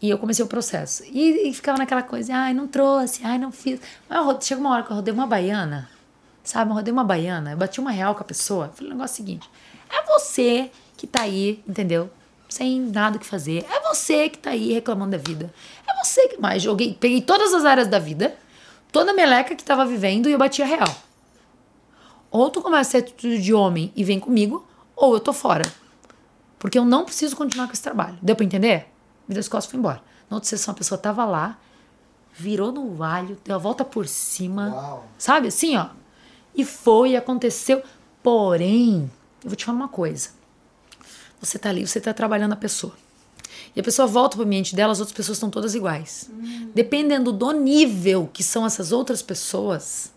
E 0.00 0.10
eu 0.10 0.18
comecei 0.18 0.44
o 0.44 0.48
processo. 0.48 1.02
E, 1.04 1.48
e 1.48 1.54
ficava 1.54 1.78
naquela 1.78 2.02
coisa, 2.02 2.34
ai, 2.34 2.54
não 2.54 2.66
trouxe, 2.66 3.24
ai, 3.24 3.38
não 3.38 3.50
fiz. 3.50 3.80
Mas 4.08 4.18
eu 4.18 4.40
chegou 4.40 4.64
uma 4.64 4.74
hora 4.74 4.82
que 4.82 4.90
eu 4.90 4.96
rodei 4.96 5.12
uma 5.12 5.26
baiana, 5.26 5.88
sabe? 6.46 6.70
Eu 6.70 6.74
rodei 6.74 6.92
uma 6.92 7.04
baiana, 7.04 7.50
eu 7.50 7.56
bati 7.56 7.80
uma 7.80 7.90
real 7.90 8.14
com 8.14 8.22
a 8.22 8.24
pessoa. 8.24 8.70
Falei 8.74 8.90
o 8.90 8.94
negócio 8.94 9.16
seguinte: 9.16 9.50
é 9.90 10.02
você 10.06 10.70
que 10.96 11.06
tá 11.06 11.22
aí, 11.22 11.62
entendeu? 11.68 12.08
Sem 12.48 12.80
nada 12.80 13.16
o 13.16 13.20
que 13.20 13.26
fazer. 13.26 13.66
É 13.70 13.80
você 13.88 14.28
que 14.28 14.38
tá 14.38 14.50
aí 14.50 14.72
reclamando 14.72 15.10
da 15.10 15.18
vida. 15.18 15.52
É 15.86 16.04
você 16.04 16.28
que 16.28 16.40
mais. 16.40 16.62
Joguei, 16.62 16.94
peguei 16.94 17.20
todas 17.20 17.52
as 17.52 17.64
áreas 17.64 17.88
da 17.88 17.98
vida, 17.98 18.36
toda 18.92 19.10
a 19.10 19.14
meleca 19.14 19.54
que 19.54 19.64
tava 19.64 19.84
vivendo 19.84 20.28
e 20.28 20.32
eu 20.32 20.38
bati 20.38 20.62
a 20.62 20.66
real. 20.66 20.94
Ou 22.30 22.48
tu 22.50 22.62
começa 22.62 22.90
a 22.90 23.02
ter 23.02 23.08
atitude 23.08 23.42
de 23.42 23.52
homem 23.52 23.92
e 23.96 24.04
vem 24.04 24.20
comigo, 24.20 24.66
ou 24.94 25.14
eu 25.14 25.20
tô 25.20 25.32
fora. 25.32 25.64
Porque 26.58 26.78
eu 26.78 26.84
não 26.84 27.04
preciso 27.04 27.36
continuar 27.36 27.66
com 27.66 27.72
esse 27.72 27.82
trabalho. 27.82 28.18
Deu 28.22 28.36
pra 28.36 28.44
entender? 28.44 28.88
Virei 29.26 29.40
as 29.40 29.48
costas 29.48 29.66
e 29.66 29.70
fui 29.70 29.78
embora. 29.78 30.00
Na 30.30 30.36
outra 30.36 30.48
sessão, 30.48 30.72
a 30.72 30.76
pessoa 30.76 30.98
tava 30.98 31.24
lá, 31.24 31.58
virou 32.32 32.72
no 32.72 33.02
alho, 33.02 33.36
deu 33.44 33.54
a 33.54 33.58
volta 33.58 33.84
por 33.84 34.06
cima. 34.06 34.68
Uau. 34.68 35.04
Sabe? 35.18 35.48
Assim, 35.48 35.76
ó. 35.76 35.88
E 36.56 36.64
foi, 36.64 37.10
e 37.10 37.16
aconteceu. 37.16 37.82
Porém, 38.22 39.10
eu 39.44 39.50
vou 39.50 39.56
te 39.56 39.64
falar 39.64 39.76
uma 39.76 39.88
coisa. 39.88 40.30
Você 41.40 41.58
tá 41.58 41.68
ali, 41.68 41.86
você 41.86 42.00
tá 42.00 42.14
trabalhando 42.14 42.54
a 42.54 42.56
pessoa. 42.56 42.94
E 43.74 43.80
a 43.80 43.82
pessoa 43.82 44.08
volta 44.08 44.36
para 44.36 44.42
o 44.42 44.46
ambiente 44.46 44.74
dela, 44.74 44.92
as 44.92 45.00
outras 45.00 45.16
pessoas 45.16 45.36
estão 45.36 45.50
todas 45.50 45.74
iguais. 45.74 46.30
Hum. 46.32 46.70
Dependendo 46.74 47.30
do 47.30 47.52
nível 47.52 48.28
que 48.32 48.42
são 48.42 48.64
essas 48.64 48.90
outras 48.90 49.22
pessoas, 49.22 50.12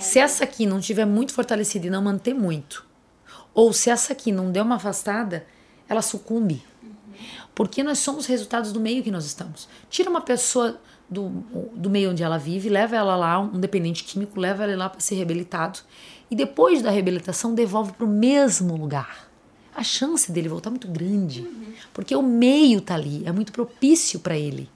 se 0.00 0.18
essa 0.18 0.44
aqui 0.44 0.66
não 0.66 0.80
tiver 0.80 1.04
muito 1.04 1.32
fortalecida 1.32 1.86
e 1.86 1.90
não 1.90 2.02
manter 2.02 2.34
muito, 2.34 2.86
ou 3.52 3.72
se 3.72 3.90
essa 3.90 4.12
aqui 4.12 4.30
não 4.30 4.52
der 4.52 4.62
uma 4.62 4.76
afastada, 4.76 5.46
ela 5.88 6.00
sucumbe. 6.00 6.64
Uhum. 6.82 6.90
Porque 7.54 7.82
nós 7.82 7.98
somos 7.98 8.26
resultados 8.26 8.72
do 8.72 8.80
meio 8.80 9.02
que 9.02 9.10
nós 9.10 9.24
estamos. 9.24 9.68
Tira 9.90 10.08
uma 10.08 10.20
pessoa 10.20 10.80
do, 11.12 11.28
do 11.74 11.90
meio 11.90 12.10
onde 12.10 12.22
ela 12.22 12.38
vive, 12.38 12.68
leva 12.68 12.96
ela 12.96 13.14
lá, 13.16 13.38
um 13.38 13.60
dependente 13.60 14.04
químico, 14.04 14.40
leva 14.40 14.64
ela 14.64 14.76
lá 14.76 14.88
para 14.88 15.00
ser 15.00 15.16
reabilitado. 15.16 15.80
E 16.30 16.34
depois 16.34 16.80
da 16.82 16.90
reabilitação, 16.90 17.54
devolve 17.54 17.92
para 17.92 18.04
o 18.04 18.08
mesmo 18.08 18.76
lugar 18.76 19.32
a 19.74 19.82
chance 19.82 20.30
dele 20.30 20.48
voltar 20.48 20.68
é 20.68 20.72
muito 20.72 20.88
grande. 20.88 21.40
Uhum. 21.40 21.72
Porque 21.92 22.14
o 22.14 22.22
meio 22.22 22.80
tá 22.80 22.94
ali, 22.94 23.22
é 23.24 23.32
muito 23.32 23.52
propício 23.52 24.20
para 24.20 24.36
ele. 24.36 24.68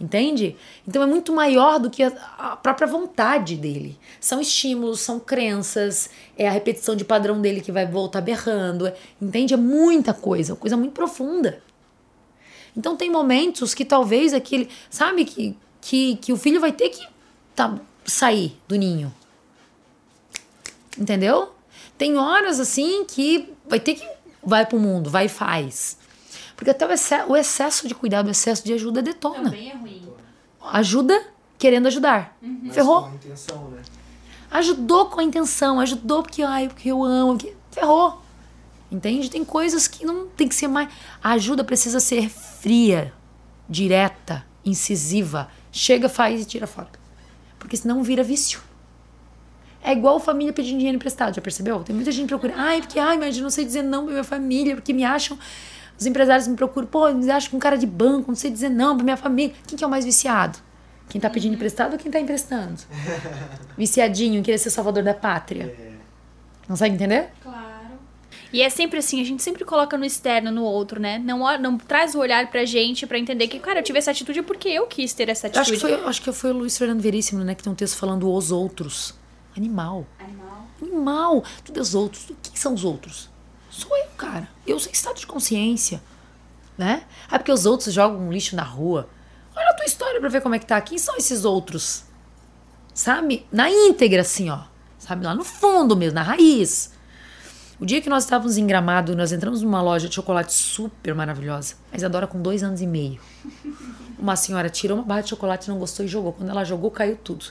Entende? 0.00 0.54
Então 0.86 1.02
é 1.02 1.06
muito 1.06 1.32
maior 1.32 1.80
do 1.80 1.90
que 1.90 2.04
a, 2.04 2.08
a, 2.38 2.56
própria 2.56 2.86
vontade 2.86 3.56
dele. 3.56 3.98
São 4.20 4.40
estímulos, 4.40 5.00
são 5.00 5.18
crenças, 5.18 6.08
é 6.36 6.46
a 6.46 6.52
repetição 6.52 6.94
de 6.94 7.04
padrão 7.04 7.40
dele 7.40 7.60
que 7.60 7.72
vai 7.72 7.84
voltar 7.84 8.20
berrando. 8.20 8.86
É, 8.86 8.94
entende? 9.20 9.54
É 9.54 9.56
muita 9.56 10.14
coisa, 10.14 10.54
coisa 10.54 10.76
muito 10.76 10.92
profunda. 10.92 11.60
Então 12.76 12.96
tem 12.96 13.10
momentos 13.10 13.74
que 13.74 13.84
talvez 13.84 14.32
aquele. 14.32 14.68
Sabe 14.88 15.24
que, 15.24 15.56
que, 15.88 16.16
que 16.16 16.34
o 16.34 16.36
filho 16.36 16.60
vai 16.60 16.70
ter 16.70 16.90
que 16.90 17.08
tá, 17.56 17.78
sair 18.04 18.60
do 18.68 18.76
ninho. 18.76 19.10
Entendeu? 20.98 21.54
Tem 21.96 22.18
horas 22.18 22.60
assim 22.60 23.06
que 23.06 23.54
vai 23.66 23.80
ter 23.80 23.94
que 23.94 24.06
vai 24.42 24.66
pro 24.66 24.78
mundo, 24.78 25.08
vai 25.08 25.24
e 25.24 25.28
faz. 25.30 25.96
Porque 26.54 26.70
até 26.70 26.86
o 26.86 26.92
excesso, 26.92 27.32
o 27.32 27.34
excesso 27.34 27.88
de 27.88 27.94
cuidado, 27.94 28.26
o 28.26 28.30
excesso 28.30 28.62
de 28.66 28.74
ajuda 28.74 29.00
detona. 29.00 29.44
Também 29.44 29.70
é 29.70 29.74
ruim. 29.74 30.12
Ajuda 30.60 31.26
querendo 31.56 31.86
ajudar. 31.86 32.36
Uhum. 32.42 32.70
Ferrou. 32.70 33.02
com 33.04 33.08
a 33.08 33.14
intenção, 33.14 33.70
né? 33.70 33.82
Ajudou 34.50 35.06
com 35.06 35.20
a 35.20 35.24
intenção, 35.24 35.80
ajudou 35.80 36.22
porque, 36.22 36.42
ai, 36.42 36.68
porque 36.68 36.90
eu 36.90 37.02
amo. 37.02 37.38
Porque... 37.38 37.56
Ferrou. 37.70 38.20
Entende? 38.92 39.30
Tem 39.30 39.42
coisas 39.42 39.88
que 39.88 40.04
não 40.04 40.26
tem 40.26 40.48
que 40.48 40.54
ser 40.54 40.68
mais. 40.68 40.90
A 41.22 41.30
ajuda 41.32 41.64
precisa 41.64 41.98
ser 41.98 42.28
fria, 42.28 43.10
direta, 43.66 44.44
incisiva. 44.62 45.48
Chega, 45.70 46.08
faz 46.08 46.42
e 46.42 46.44
tira 46.44 46.66
fora. 46.66 46.88
Porque 47.58 47.76
senão 47.76 48.02
vira 48.02 48.22
vício. 48.22 48.60
É 49.82 49.92
igual 49.92 50.18
família 50.18 50.52
pedindo 50.52 50.78
dinheiro 50.78 50.96
emprestado, 50.96 51.34
já 51.34 51.40
percebeu? 51.40 51.82
Tem 51.82 51.94
muita 51.94 52.10
gente 52.10 52.28
procurando. 52.28 52.58
Ai, 52.58 52.80
porque, 52.80 52.98
ai, 52.98 53.16
mas 53.16 53.36
eu 53.36 53.42
não 53.42 53.50
sei 53.50 53.64
dizer 53.64 53.82
não 53.82 54.04
pra 54.04 54.12
minha 54.12 54.24
família, 54.24 54.74
porque 54.74 54.92
me 54.92 55.04
acham. 55.04 55.38
Os 55.98 56.06
empresários 56.06 56.46
me 56.46 56.56
procuram, 56.56 56.86
pô, 56.86 57.12
me 57.12 57.30
acham 57.30 57.50
com 57.50 57.58
cara 57.58 57.76
de 57.76 57.86
banco, 57.86 58.28
não 58.28 58.36
sei 58.36 58.50
dizer 58.50 58.68
não 58.68 58.96
pra 58.96 59.04
minha 59.04 59.16
família. 59.16 59.54
Quem 59.66 59.76
que 59.76 59.82
é 59.82 59.86
o 59.86 59.90
mais 59.90 60.04
viciado? 60.04 60.58
Quem 61.08 61.20
tá 61.20 61.30
pedindo 61.30 61.54
emprestado 61.54 61.92
ou 61.92 61.98
quem 61.98 62.10
tá 62.10 62.20
emprestando? 62.20 62.80
Viciadinho, 63.76 64.42
querer 64.42 64.58
ser 64.58 64.70
salvador 64.70 65.02
da 65.02 65.14
pátria. 65.14 65.64
É. 65.64 65.92
Consegue 66.66 66.94
entender? 66.94 67.30
Claro. 67.42 67.67
E 68.52 68.62
é 68.62 68.70
sempre 68.70 68.98
assim, 68.98 69.20
a 69.20 69.24
gente 69.24 69.42
sempre 69.42 69.64
coloca 69.64 69.96
no 69.98 70.04
externo, 70.04 70.50
no 70.50 70.62
outro, 70.62 71.00
né? 71.00 71.18
Não, 71.18 71.38
não 71.58 71.76
traz 71.76 72.14
o 72.14 72.18
olhar 72.18 72.50
pra 72.50 72.64
gente 72.64 73.06
pra 73.06 73.18
entender 73.18 73.46
que, 73.48 73.58
cara, 73.58 73.80
eu 73.80 73.82
tive 73.82 73.98
essa 73.98 74.10
atitude 74.10 74.42
porque 74.42 74.68
eu 74.68 74.86
quis 74.86 75.12
ter 75.12 75.28
essa 75.28 75.48
atitude. 75.48 75.60
acho 75.60 75.72
que 75.72 75.78
foi, 75.78 75.94
acho 76.06 76.22
que 76.22 76.32
foi 76.32 76.50
o 76.50 76.54
Luiz 76.54 76.78
Fernando 76.78 77.00
Veríssimo, 77.00 77.44
né, 77.44 77.54
que 77.54 77.62
tem 77.62 77.70
um 77.72 77.76
texto 77.76 77.96
falando 77.96 78.32
os 78.32 78.50
outros. 78.50 79.14
Animal. 79.56 80.06
Animal. 80.18 80.66
Animal. 80.80 81.44
Tudo 81.64 81.78
é 81.78 81.82
os 81.82 81.94
outros. 81.94 82.26
Quem 82.42 82.56
são 82.56 82.72
os 82.72 82.84
outros? 82.84 83.28
Sou 83.70 83.94
eu, 83.96 84.06
cara. 84.16 84.48
Eu 84.66 84.78
sei 84.78 84.92
estado 84.92 85.18
de 85.18 85.26
consciência. 85.26 86.02
Né? 86.76 87.02
Ah, 87.28 87.38
porque 87.38 87.52
os 87.52 87.66
outros 87.66 87.92
jogam 87.92 88.20
um 88.20 88.32
lixo 88.32 88.54
na 88.54 88.62
rua. 88.62 89.08
Olha 89.54 89.70
a 89.70 89.74
tua 89.74 89.84
história 89.84 90.20
pra 90.20 90.28
ver 90.28 90.40
como 90.40 90.54
é 90.54 90.58
que 90.58 90.66
tá. 90.66 90.80
Quem 90.80 90.96
são 90.96 91.16
esses 91.16 91.44
outros? 91.44 92.04
Sabe? 92.94 93.44
Na 93.50 93.68
íntegra, 93.68 94.22
assim, 94.22 94.48
ó. 94.48 94.60
Sabe? 94.98 95.24
Lá 95.24 95.34
no 95.34 95.44
fundo 95.44 95.96
mesmo, 95.96 96.14
na 96.14 96.22
raiz. 96.22 96.92
O 97.80 97.86
dia 97.86 98.00
que 98.00 98.08
nós 98.10 98.24
estávamos 98.24 98.56
em 98.56 98.66
Gramado, 98.66 99.14
nós 99.14 99.30
entramos 99.30 99.62
numa 99.62 99.80
loja 99.80 100.08
de 100.08 100.14
chocolate 100.16 100.52
super 100.52 101.14
maravilhosa. 101.14 101.76
A 101.92 101.96
Isadora 101.96 102.26
com 102.26 102.42
dois 102.42 102.64
anos 102.64 102.82
e 102.82 102.86
meio. 102.88 103.20
Uma 104.18 104.34
senhora 104.34 104.68
tirou 104.68 104.98
uma 104.98 105.04
barra 105.04 105.20
de 105.20 105.28
chocolate, 105.28 105.68
não 105.68 105.78
gostou 105.78 106.04
e 106.04 106.08
jogou. 106.08 106.32
Quando 106.32 106.50
ela 106.50 106.64
jogou, 106.64 106.90
caiu 106.90 107.16
tudo. 107.16 107.46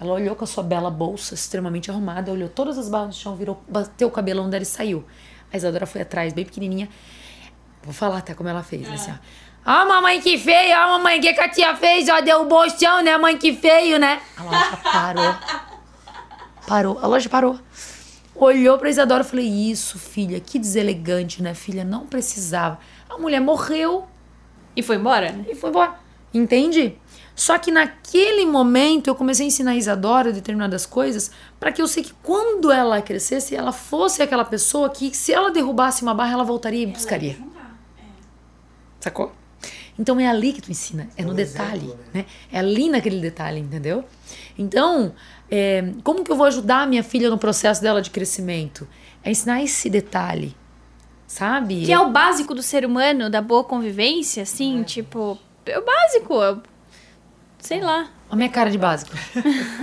Ela 0.00 0.14
olhou 0.14 0.34
com 0.34 0.44
a 0.44 0.46
sua 0.46 0.64
bela 0.64 0.90
bolsa, 0.90 1.34
extremamente 1.34 1.90
arrumada, 1.90 2.32
olhou 2.32 2.48
todas 2.48 2.78
as 2.78 2.88
barras 2.88 3.08
no 3.08 3.12
chão, 3.12 3.36
virou, 3.36 3.62
bateu 3.68 4.08
o 4.08 4.10
cabelão 4.10 4.48
dela 4.48 4.62
e 4.62 4.66
saiu. 4.66 5.04
A 5.52 5.58
Isadora 5.58 5.84
foi 5.84 6.00
atrás, 6.00 6.32
bem 6.32 6.46
pequenininha. 6.46 6.88
Vou 7.82 7.92
falar 7.92 8.18
até 8.18 8.32
como 8.32 8.48
ela 8.48 8.62
fez, 8.62 8.88
é. 8.88 8.94
assim, 8.94 9.10
ó. 9.10 9.16
Ó, 9.70 9.82
oh, 9.82 9.88
mamãe 9.88 10.22
que 10.22 10.38
feio, 10.38 10.74
ó, 10.74 10.84
oh, 10.84 10.88
mamãe, 10.92 11.20
que, 11.20 11.34
que 11.34 11.40
a 11.40 11.48
tia 11.50 11.76
fez? 11.76 12.08
Ó, 12.08 12.20
deu 12.22 12.42
o 12.42 12.44
bolsão, 12.46 13.02
né, 13.02 13.18
mãe 13.18 13.36
que 13.36 13.52
feio, 13.52 13.98
né? 13.98 14.22
A 14.38 14.42
loja 14.42 14.76
parou. 14.82 15.34
Parou, 16.66 16.98
a 17.02 17.06
loja 17.06 17.28
parou. 17.28 17.58
Olhou 18.38 18.78
pra 18.78 18.90
Isadora 18.90 19.22
e 19.22 19.26
falei, 19.26 19.46
isso, 19.46 19.98
filha, 19.98 20.38
que 20.38 20.58
deselegante, 20.58 21.42
né, 21.42 21.54
filha? 21.54 21.84
Não 21.84 22.06
precisava. 22.06 22.78
A 23.08 23.18
mulher 23.18 23.40
morreu. 23.40 24.06
E 24.76 24.82
foi 24.82 24.96
embora, 24.96 25.32
né? 25.32 25.46
E 25.48 25.54
foi 25.54 25.70
embora. 25.70 25.94
Entende? 26.34 26.98
Só 27.34 27.58
que 27.58 27.70
naquele 27.70 28.44
momento 28.44 29.08
eu 29.08 29.14
comecei 29.14 29.44
a 29.44 29.48
ensinar 29.48 29.72
a 29.72 29.76
Isadora 29.76 30.32
determinadas 30.32 30.86
coisas 30.86 31.30
para 31.60 31.70
que 31.72 31.80
eu 31.80 31.88
sei 31.88 32.02
que 32.02 32.12
quando 32.22 32.70
ela 32.70 33.00
crescesse, 33.00 33.54
ela 33.54 33.72
fosse 33.72 34.22
aquela 34.22 34.44
pessoa 34.44 34.90
que 34.90 35.14
se 35.14 35.32
ela 35.32 35.50
derrubasse 35.50 36.02
uma 36.02 36.14
barra, 36.14 36.32
ela 36.32 36.44
voltaria 36.44 36.82
e 36.82 36.86
buscaria. 36.86 37.36
É. 37.98 38.02
Sacou? 39.00 39.32
Então 39.98 40.20
é 40.20 40.28
ali 40.28 40.52
que 40.52 40.60
tu 40.60 40.70
ensina, 40.70 41.08
é 41.16 41.24
no 41.24 41.32
detalhe, 41.32 41.86
exemplo, 41.86 42.04
né? 42.12 42.20
né? 42.20 42.26
É 42.52 42.58
ali 42.58 42.88
naquele 42.88 43.20
detalhe, 43.20 43.60
entendeu? 43.60 44.04
Então, 44.58 45.14
é, 45.50 45.92
como 46.04 46.22
que 46.22 46.30
eu 46.30 46.36
vou 46.36 46.46
ajudar 46.46 46.82
a 46.82 46.86
minha 46.86 47.02
filha 47.02 47.30
no 47.30 47.38
processo 47.38 47.80
dela 47.80 48.02
de 48.02 48.10
crescimento? 48.10 48.86
É 49.24 49.30
ensinar 49.30 49.62
esse 49.62 49.88
detalhe, 49.88 50.54
sabe? 51.26 51.84
Que 51.84 51.92
é 51.92 51.98
o 51.98 52.10
básico 52.10 52.54
do 52.54 52.62
ser 52.62 52.84
humano, 52.84 53.30
da 53.30 53.40
boa 53.40 53.64
convivência, 53.64 54.42
assim, 54.42 54.82
é. 54.82 54.84
tipo, 54.84 55.38
é 55.64 55.78
o 55.78 55.84
básico. 55.84 56.62
Sei 57.58 57.80
lá. 57.80 58.10
A 58.28 58.36
minha 58.36 58.48
cara 58.48 58.70
de 58.70 58.78
básico. 58.78 59.16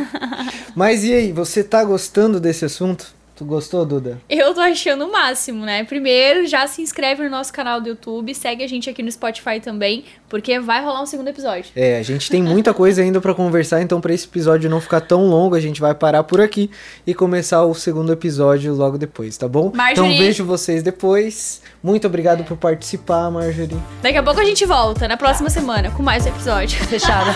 Mas 0.76 1.04
e 1.04 1.14
aí, 1.14 1.32
você 1.32 1.64
tá 1.64 1.84
gostando 1.84 2.40
desse 2.40 2.66
assunto? 2.66 3.14
Tu 3.36 3.44
gostou, 3.46 3.84
Duda? 3.84 4.22
Eu 4.30 4.54
tô 4.54 4.62
achando 4.62 5.06
o 5.06 5.12
máximo, 5.12 5.66
né? 5.66 5.84
Primeiro, 5.84 6.46
já 6.46 6.68
se 6.68 6.84
inscreve 6.84 7.24
no 7.24 7.30
nosso 7.30 7.52
canal 7.52 7.82
do 7.82 7.90
YouTube, 7.90 8.34
segue 8.36 8.64
a 8.64 8.68
gente 8.68 8.88
aqui 8.90 9.02
no 9.02 9.12
Spotify 9.12 9.60
também, 9.60 10.06
porque 10.30 10.60
vai 10.60 10.84
rolar 10.84 11.02
um 11.02 11.06
segundo 11.08 11.30
episódio. 11.30 11.72
É, 11.76 11.98
a 11.98 12.04
gente 12.04 12.30
tem 12.30 12.44
muita 12.44 12.74
coisa 12.76 13.02
ainda 13.02 13.20
para 13.20 13.34
conversar, 13.34 13.82
então 13.82 14.00
para 14.00 14.14
esse 14.14 14.28
episódio 14.28 14.70
não 14.70 14.80
ficar 14.80 15.02
tão 15.02 15.26
longo, 15.26 15.56
a 15.56 15.60
gente 15.60 15.82
vai 15.82 15.96
parar 15.96 16.24
por 16.24 16.40
aqui 16.40 16.70
e 17.08 17.14
começar 17.16 17.64
o 17.64 17.74
segundo 17.74 18.14
episódio 18.14 18.72
logo 18.76 19.00
depois, 19.00 19.36
tá 19.36 19.48
bom? 19.48 19.72
Marjorie. 19.74 20.14
Então 20.14 20.26
vejo 20.26 20.46
vocês 20.46 20.84
depois. 20.84 21.62
Muito 21.82 22.06
obrigado 22.06 22.44
por 22.44 22.56
participar, 22.56 23.32
Marjorie. 23.32 23.78
Daqui 24.04 24.18
a 24.18 24.24
pouco 24.24 24.40
a 24.40 24.46
gente 24.46 24.64
volta 24.66 25.08
na 25.08 25.18
próxima 25.18 25.50
semana 25.50 25.90
com 25.90 26.04
mais 26.04 26.24
um 26.26 26.30
episódio. 26.30 26.80
Fechado. 26.86 27.32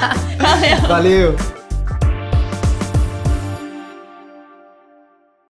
Valeu. 0.40 0.88
Valeu. 0.88 1.63